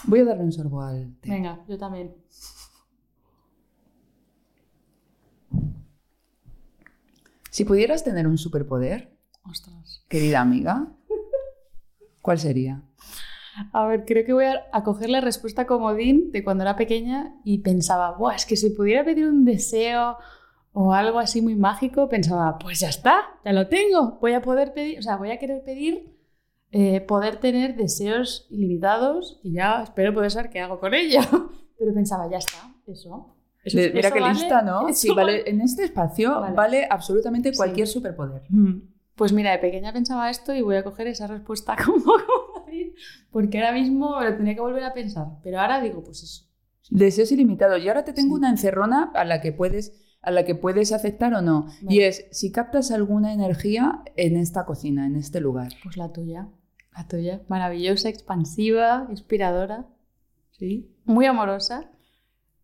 Voy 0.05 0.19
a 0.21 0.25
darle 0.25 0.43
un 0.45 0.53
sorbo 0.53 0.83
al 0.83 1.15
té. 1.21 1.31
Venga, 1.31 1.65
yo 1.69 1.79
también. 1.79 2.15
Si 7.51 7.65
pudieras 7.65 8.03
tener 8.03 8.27
un 8.27 8.39
superpoder, 8.39 9.15
Ostras. 9.45 10.05
querida 10.09 10.41
amiga, 10.41 10.89
¿cuál 12.23 12.39
sería? 12.39 12.83
A 13.73 13.87
ver, 13.87 14.05
creo 14.05 14.25
que 14.25 14.33
voy 14.33 14.45
a, 14.47 14.63
a 14.73 14.83
coger 14.83 15.11
la 15.11 15.21
respuesta 15.21 15.67
comodín 15.67 16.31
de 16.33 16.43
cuando 16.43 16.63
era 16.65 16.77
pequeña 16.77 17.35
y 17.45 17.59
pensaba, 17.59 18.13
Buah, 18.17 18.35
es 18.37 18.47
que 18.47 18.57
si 18.57 18.71
pudiera 18.71 19.05
pedir 19.05 19.27
un 19.27 19.45
deseo 19.45 20.17
o 20.73 20.95
algo 20.95 21.19
así 21.19 21.43
muy 21.43 21.55
mágico, 21.55 22.09
pensaba, 22.09 22.59
pues 22.59 22.81
ya 22.81 22.89
está, 22.89 23.23
ya 23.45 23.53
lo 23.53 23.69
tengo. 23.69 24.19
Voy 24.21 24.33
a 24.33 24.41
poder 24.43 24.73
pedir, 24.73 24.99
o 24.99 25.03
sea, 25.03 25.17
voy 25.17 25.31
a 25.31 25.39
querer 25.39 25.63
pedir 25.65 26.17
eh, 26.71 27.03
poder 27.03 27.37
tener 27.37 27.77
deseos 27.77 28.47
ilimitados 28.51 29.39
y 29.43 29.53
ya 29.53 29.83
espero 29.83 30.15
poder 30.15 30.31
saber 30.31 30.49
qué 30.51 30.61
hago 30.61 30.81
con 30.81 30.95
ello. 30.95 31.21
Pero 31.79 31.93
pensaba, 31.93 32.31
ya 32.31 32.39
está, 32.39 32.57
eso. 32.87 33.37
Mira 33.65 34.01
eso 34.09 34.15
qué 34.15 34.21
vale, 34.21 34.35
lista, 34.35 34.63
¿no? 34.63 34.89
eso 34.89 34.99
Sí, 35.01 35.15
vale, 35.15 35.49
en 35.49 35.61
este 35.61 35.85
espacio 35.85 36.41
Vale. 36.41 36.57
vale, 36.57 36.87
absolutamente 36.89 37.51
Sí. 37.53 37.57
cualquier 37.59 37.87
superpoder. 37.87 38.43
Mm. 38.49 38.81
Pues 39.15 39.33
mira, 39.35 39.51
de 39.53 39.59
pequeña 39.59 39.93
pensaba 39.93 40.31
esto 40.31 40.55
y 40.55 40.63
voy 40.63 40.77
a 40.77 40.83
coger 40.85 41.07
esa 41.09 41.27
respuesta 41.27 41.77
como 41.85 42.03
comodín, 42.05 42.62
porque 43.31 43.59
ahora 43.59 43.73
mismo 43.73 44.21
lo 44.23 44.37
tenía 44.37 44.55
que 44.55 44.61
volver 44.61 44.85
a 44.85 44.95
pensar. 44.95 45.27
Pero 45.43 45.61
ahora 45.61 45.81
digo, 45.81 46.03
pues 46.05 46.23
eso. 46.23 46.47
Deseos 46.91 47.33
ilimitados. 47.33 47.83
Y 47.83 47.89
ahora 47.89 48.05
te 48.05 48.13
tengo 48.13 48.35
Sí. 48.37 48.39
una 48.41 48.51
encerrona 48.51 49.11
a 49.15 49.25
la 49.25 49.41
que 49.41 49.53
puedes 49.53 49.99
a 50.25 50.31
la 50.31 50.45
que 50.45 50.55
puedes 50.55 50.93
aceptar 50.93 51.35
o 51.35 51.43
no. 51.43 51.63
Vale. 51.83 51.97
Y 51.97 52.03
es 52.03 52.27
si 52.31 52.53
captas 52.53 52.93
alguna 52.93 53.33
energía 53.33 54.05
en 54.15 54.37
esta 54.37 54.65
cocina, 54.65 55.05
en 55.05 55.17
este 55.17 55.41
lugar. 55.41 55.73
Pues 55.83 55.97
la 55.97 56.13
tuya, 56.13 56.49
la 56.97 57.09
tuya. 57.09 57.43
Maravillosa, 57.49 58.09
expansiva, 58.09 59.09
inspiradora. 59.11 59.89
Sí. 60.53 60.95
Muy 61.07 61.27
amorosa. 61.27 61.91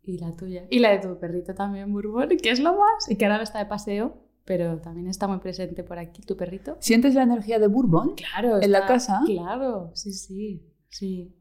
Y 0.04 0.18
la 0.18 0.36
tuya. 0.36 0.66
Y 0.70 0.78
la 0.78 0.90
de 0.90 1.00
tu 1.00 1.18
perrito 1.18 1.52
también, 1.54 1.92
Bourbon, 1.92 2.28
que 2.40 2.50
es 2.50 2.60
lo 2.60 2.74
más. 2.78 3.10
Y 3.10 3.16
que 3.16 3.26
ahora 3.26 3.42
está 3.42 3.58
de 3.58 3.66
paseo, 3.66 4.22
pero 4.48 4.78
también 4.80 5.08
está 5.08 5.28
muy 5.28 5.38
presente 5.40 5.84
por 5.84 5.98
aquí, 5.98 6.22
tu 6.22 6.34
perrito. 6.34 6.78
¿Sientes 6.80 7.14
la 7.14 7.22
energía 7.22 7.58
de 7.58 7.66
Bourbon? 7.66 8.14
Claro. 8.14 8.62
¿En 8.62 8.72
la 8.72 8.86
casa? 8.86 9.20
Claro, 9.26 9.90
sí, 9.94 10.10
sí. 10.12 10.62
Sí. 10.88 11.34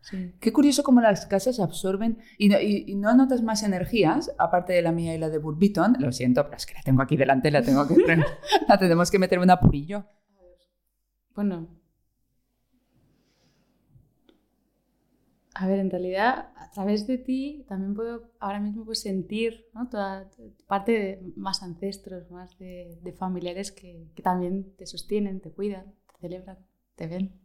Sí. 0.00 0.32
Qué 0.40 0.52
curioso 0.52 0.82
cómo 0.84 1.00
las 1.02 1.26
casas 1.26 1.58
absorben 1.60 2.18
y 2.38 2.48
no, 2.48 2.58
y- 2.60 2.84
y 2.86 2.94
no 2.94 3.14
notas 3.14 3.42
más 3.42 3.62
energías, 3.64 4.32
aparte 4.38 4.72
de 4.72 4.80
la 4.80 4.92
mía 4.92 5.14
y 5.14 5.18
la 5.18 5.28
de 5.28 5.38
Burbiton. 5.38 5.96
Lo 5.98 6.12
siento, 6.12 6.44
pero 6.44 6.56
es 6.56 6.64
que 6.64 6.74
la 6.74 6.82
tengo 6.82 7.02
aquí 7.02 7.16
delante, 7.16 7.50
la 7.50 7.60
tengo 7.62 7.86
que 7.86 7.94
la 8.68 8.78
tenemos 8.78 9.10
que 9.10 9.18
meter 9.18 9.38
un 9.40 9.50
apurillo. 9.50 10.04
Bueno. 11.34 11.68
A 15.58 15.66
ver, 15.66 15.78
en 15.78 15.90
realidad, 15.90 16.50
a 16.56 16.70
través 16.70 17.06
de 17.06 17.16
ti 17.16 17.64
también 17.68 17.94
puedo 17.94 18.30
ahora 18.40 18.60
mismo 18.60 18.84
pues, 18.84 19.00
sentir 19.00 19.66
¿no? 19.72 19.88
toda 19.88 20.28
parte 20.66 20.92
de 20.92 21.32
más 21.34 21.62
ancestros, 21.62 22.30
más 22.30 22.58
de, 22.58 22.98
de 23.02 23.12
familiares 23.12 23.72
que, 23.72 24.06
que 24.14 24.22
también 24.22 24.74
te 24.76 24.84
sostienen, 24.86 25.40
te 25.40 25.50
cuidan, 25.52 25.94
te 26.12 26.18
celebran, 26.20 26.58
te 26.94 27.06
ven. 27.06 27.40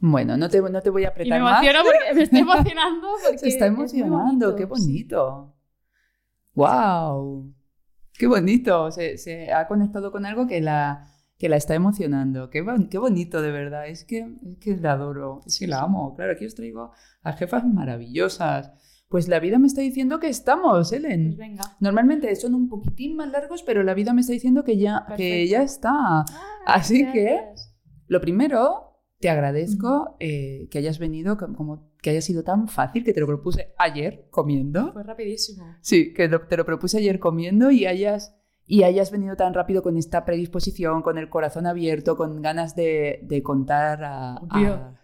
Bueno, 0.00 0.36
no 0.36 0.48
te, 0.48 0.60
no 0.62 0.80
te 0.82 0.90
voy 0.90 1.04
a 1.04 1.08
Y 1.08 1.10
apretar 1.10 1.38
me 1.38 1.44
más. 1.44 1.60
porque 1.84 2.14
me 2.14 2.22
estoy 2.22 2.40
emocionando 2.40 3.08
porque 3.22 3.38
Se 3.38 3.48
está 3.48 3.66
es 3.66 3.72
emocionando, 3.72 4.56
qué 4.56 4.64
bonito. 4.64 5.54
¡Wow! 6.54 7.54
¡Qué 8.14 8.26
bonito! 8.26 8.90
Se, 8.90 9.16
se 9.18 9.52
ha 9.52 9.66
conectado 9.68 10.10
con 10.12 10.26
algo 10.26 10.46
que 10.46 10.60
la, 10.60 11.06
que 11.40 11.48
la 11.48 11.56
está 11.56 11.74
emocionando. 11.74 12.50
Qué, 12.50 12.62
qué 12.90 12.98
bonito, 12.98 13.40
de 13.42 13.50
verdad. 13.50 13.88
Es 13.88 14.04
que, 14.04 14.18
es 14.18 14.58
que 14.60 14.76
la 14.76 14.92
adoro, 14.92 15.40
es 15.46 15.58
que 15.58 15.66
la 15.66 15.80
amo. 15.80 16.14
Claro, 16.14 16.32
aquí 16.32 16.44
os 16.46 16.54
traigo 16.54 16.92
a 17.22 17.32
jefas 17.32 17.64
maravillosas. 17.64 18.70
Pues 19.08 19.26
la 19.26 19.40
vida 19.40 19.58
me 19.58 19.66
está 19.66 19.80
diciendo 19.80 20.20
que 20.20 20.28
estamos, 20.28 20.92
Ellen. 20.92 21.28
Pues 21.28 21.38
venga. 21.38 21.64
Normalmente 21.80 22.34
son 22.36 22.54
un 22.54 22.68
poquitín 22.68 23.16
más 23.16 23.28
largos, 23.30 23.62
pero 23.64 23.82
la 23.82 23.94
vida 23.94 24.12
me 24.12 24.20
está 24.20 24.32
diciendo 24.34 24.62
que 24.62 24.76
ya, 24.78 25.04
que 25.16 25.48
ya 25.48 25.62
está. 25.62 26.24
Así 26.66 27.10
que-. 27.10 27.40
Lo 28.06 28.20
primero, 28.20 28.98
te 29.18 29.30
agradezco 29.30 30.16
eh, 30.20 30.68
que 30.70 30.78
hayas 30.78 30.98
venido, 30.98 31.36
que- 31.38 31.46
como 31.54 31.90
que 32.02 32.10
haya 32.10 32.20
sido 32.22 32.44
tan 32.44 32.68
fácil, 32.68 33.02
que 33.04 33.12
te 33.12 33.20
lo 33.20 33.26
propuse 33.26 33.72
ayer 33.78 34.26
comiendo. 34.30 34.92
Fue 34.92 35.02
rapidísimo. 35.02 35.64
Sí, 35.80 36.12
que 36.14 36.28
lo- 36.28 36.46
te 36.46 36.56
lo 36.56 36.64
propuse 36.64 36.98
ayer 36.98 37.18
comiendo 37.18 37.70
y 37.70 37.86
hayas, 37.86 38.36
y 38.72 38.84
hayas 38.84 39.10
venido 39.10 39.34
tan 39.34 39.52
rápido 39.52 39.82
con 39.82 39.96
esta 39.96 40.24
predisposición, 40.24 41.02
con 41.02 41.18
el 41.18 41.28
corazón 41.28 41.66
abierto, 41.66 42.16
con 42.16 42.40
ganas 42.40 42.76
de, 42.76 43.18
de 43.24 43.42
contar 43.42 44.04
a... 44.04 44.40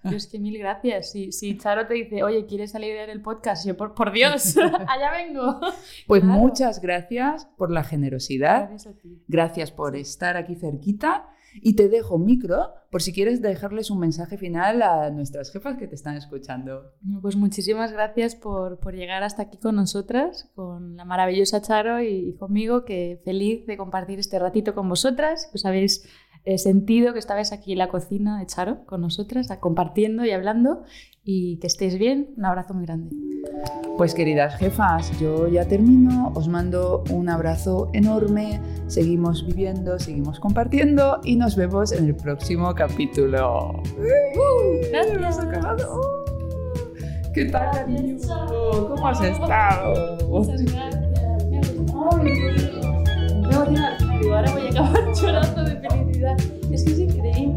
Yo 0.04 0.16
es 0.16 0.28
que 0.28 0.38
mil 0.38 0.56
gracias. 0.56 1.10
Si, 1.10 1.32
si 1.32 1.58
Charo 1.58 1.88
te 1.88 1.94
dice, 1.94 2.22
oye, 2.22 2.46
¿quieres 2.46 2.70
salir 2.70 2.94
en 2.94 3.10
el 3.10 3.20
podcast? 3.22 3.66
Yo, 3.66 3.76
por, 3.76 3.92
por 3.94 4.12
Dios, 4.12 4.56
allá 4.86 5.10
vengo. 5.10 5.58
Pues 6.06 6.22
Claro. 6.22 6.38
muchas 6.38 6.80
gracias 6.80 7.48
por 7.56 7.72
la 7.72 7.82
generosidad, 7.82 8.68
Gracias 8.68 8.86
a 8.94 8.96
ti. 8.98 9.20
gracias 9.26 9.72
por 9.72 9.96
estar 9.96 10.36
aquí 10.36 10.54
cerquita 10.54 11.28
y 11.62 11.74
te 11.74 11.88
dejo 11.88 12.18
micro 12.18 12.74
por 12.90 13.02
si 13.02 13.12
quieres 13.12 13.42
dejarles 13.42 13.90
un 13.90 13.98
mensaje 13.98 14.38
final 14.38 14.82
a 14.82 15.10
nuestras 15.10 15.50
jefas 15.50 15.76
que 15.76 15.86
te 15.86 15.94
están 15.94 16.16
escuchando. 16.16 16.92
Pues 17.20 17.36
muchísimas 17.36 17.92
gracias 17.92 18.34
por, 18.34 18.78
por 18.78 18.94
llegar 18.94 19.22
hasta 19.22 19.42
aquí 19.42 19.58
con 19.58 19.76
nosotras, 19.76 20.50
con 20.54 20.96
la 20.96 21.04
maravillosa 21.04 21.60
Charo 21.60 22.00
y, 22.00 22.30
y 22.30 22.36
conmigo, 22.36 22.84
que 22.84 23.20
feliz 23.24 23.66
de 23.66 23.76
compartir 23.76 24.18
este 24.18 24.38
ratito 24.38 24.74
con 24.74 24.88
vosotras, 24.88 25.48
que 25.50 25.56
os 25.56 25.64
habéis 25.66 26.08
eh, 26.46 26.58
sentido 26.58 27.12
que 27.12 27.18
estabais 27.18 27.52
aquí 27.52 27.72
en 27.72 27.78
la 27.78 27.88
cocina 27.88 28.38
de 28.38 28.46
Charo 28.46 28.84
con 28.86 29.00
nosotras, 29.00 29.48
compartiendo 29.60 30.24
y 30.24 30.30
hablando, 30.30 30.84
y 31.24 31.58
que 31.58 31.66
estéis 31.66 31.98
bien. 31.98 32.30
Un 32.36 32.44
abrazo 32.44 32.72
muy 32.72 32.86
grande. 32.86 33.10
Pues 33.96 34.14
queridas 34.14 34.56
jefas, 34.56 35.18
yo 35.18 35.48
ya 35.48 35.66
termino, 35.66 36.32
os 36.36 36.46
mando 36.48 37.02
un 37.10 37.28
abrazo 37.28 37.90
enorme, 37.94 38.60
seguimos 38.86 39.44
viviendo, 39.44 39.98
seguimos 39.98 40.38
compartiendo 40.38 41.20
y 41.24 41.34
nos 41.34 41.56
vemos 41.56 41.90
en 41.90 42.06
el 42.06 42.14
próximo 42.14 42.72
capítulo. 42.74 43.82
Gracias. 44.92 45.40
¿Qué 47.34 47.46
tal, 47.46 47.70
cariño? 47.72 48.18
¿Cómo 48.88 49.08
has 49.08 49.20
estado? 49.20 50.16
Muchas 50.28 50.62
gracias. 50.62 51.44
Me 51.50 51.58
ha 51.58 51.62
gustado 53.64 54.05
ahora 54.36 54.52
voy 54.52 54.66
a 54.66 54.70
acabar 54.70 55.14
llorando 55.20 55.64
de 55.64 55.76
felicidad. 55.88 56.36
Es 56.70 56.84
que 56.84 56.92
es 56.92 56.98
increíble. 56.98 57.56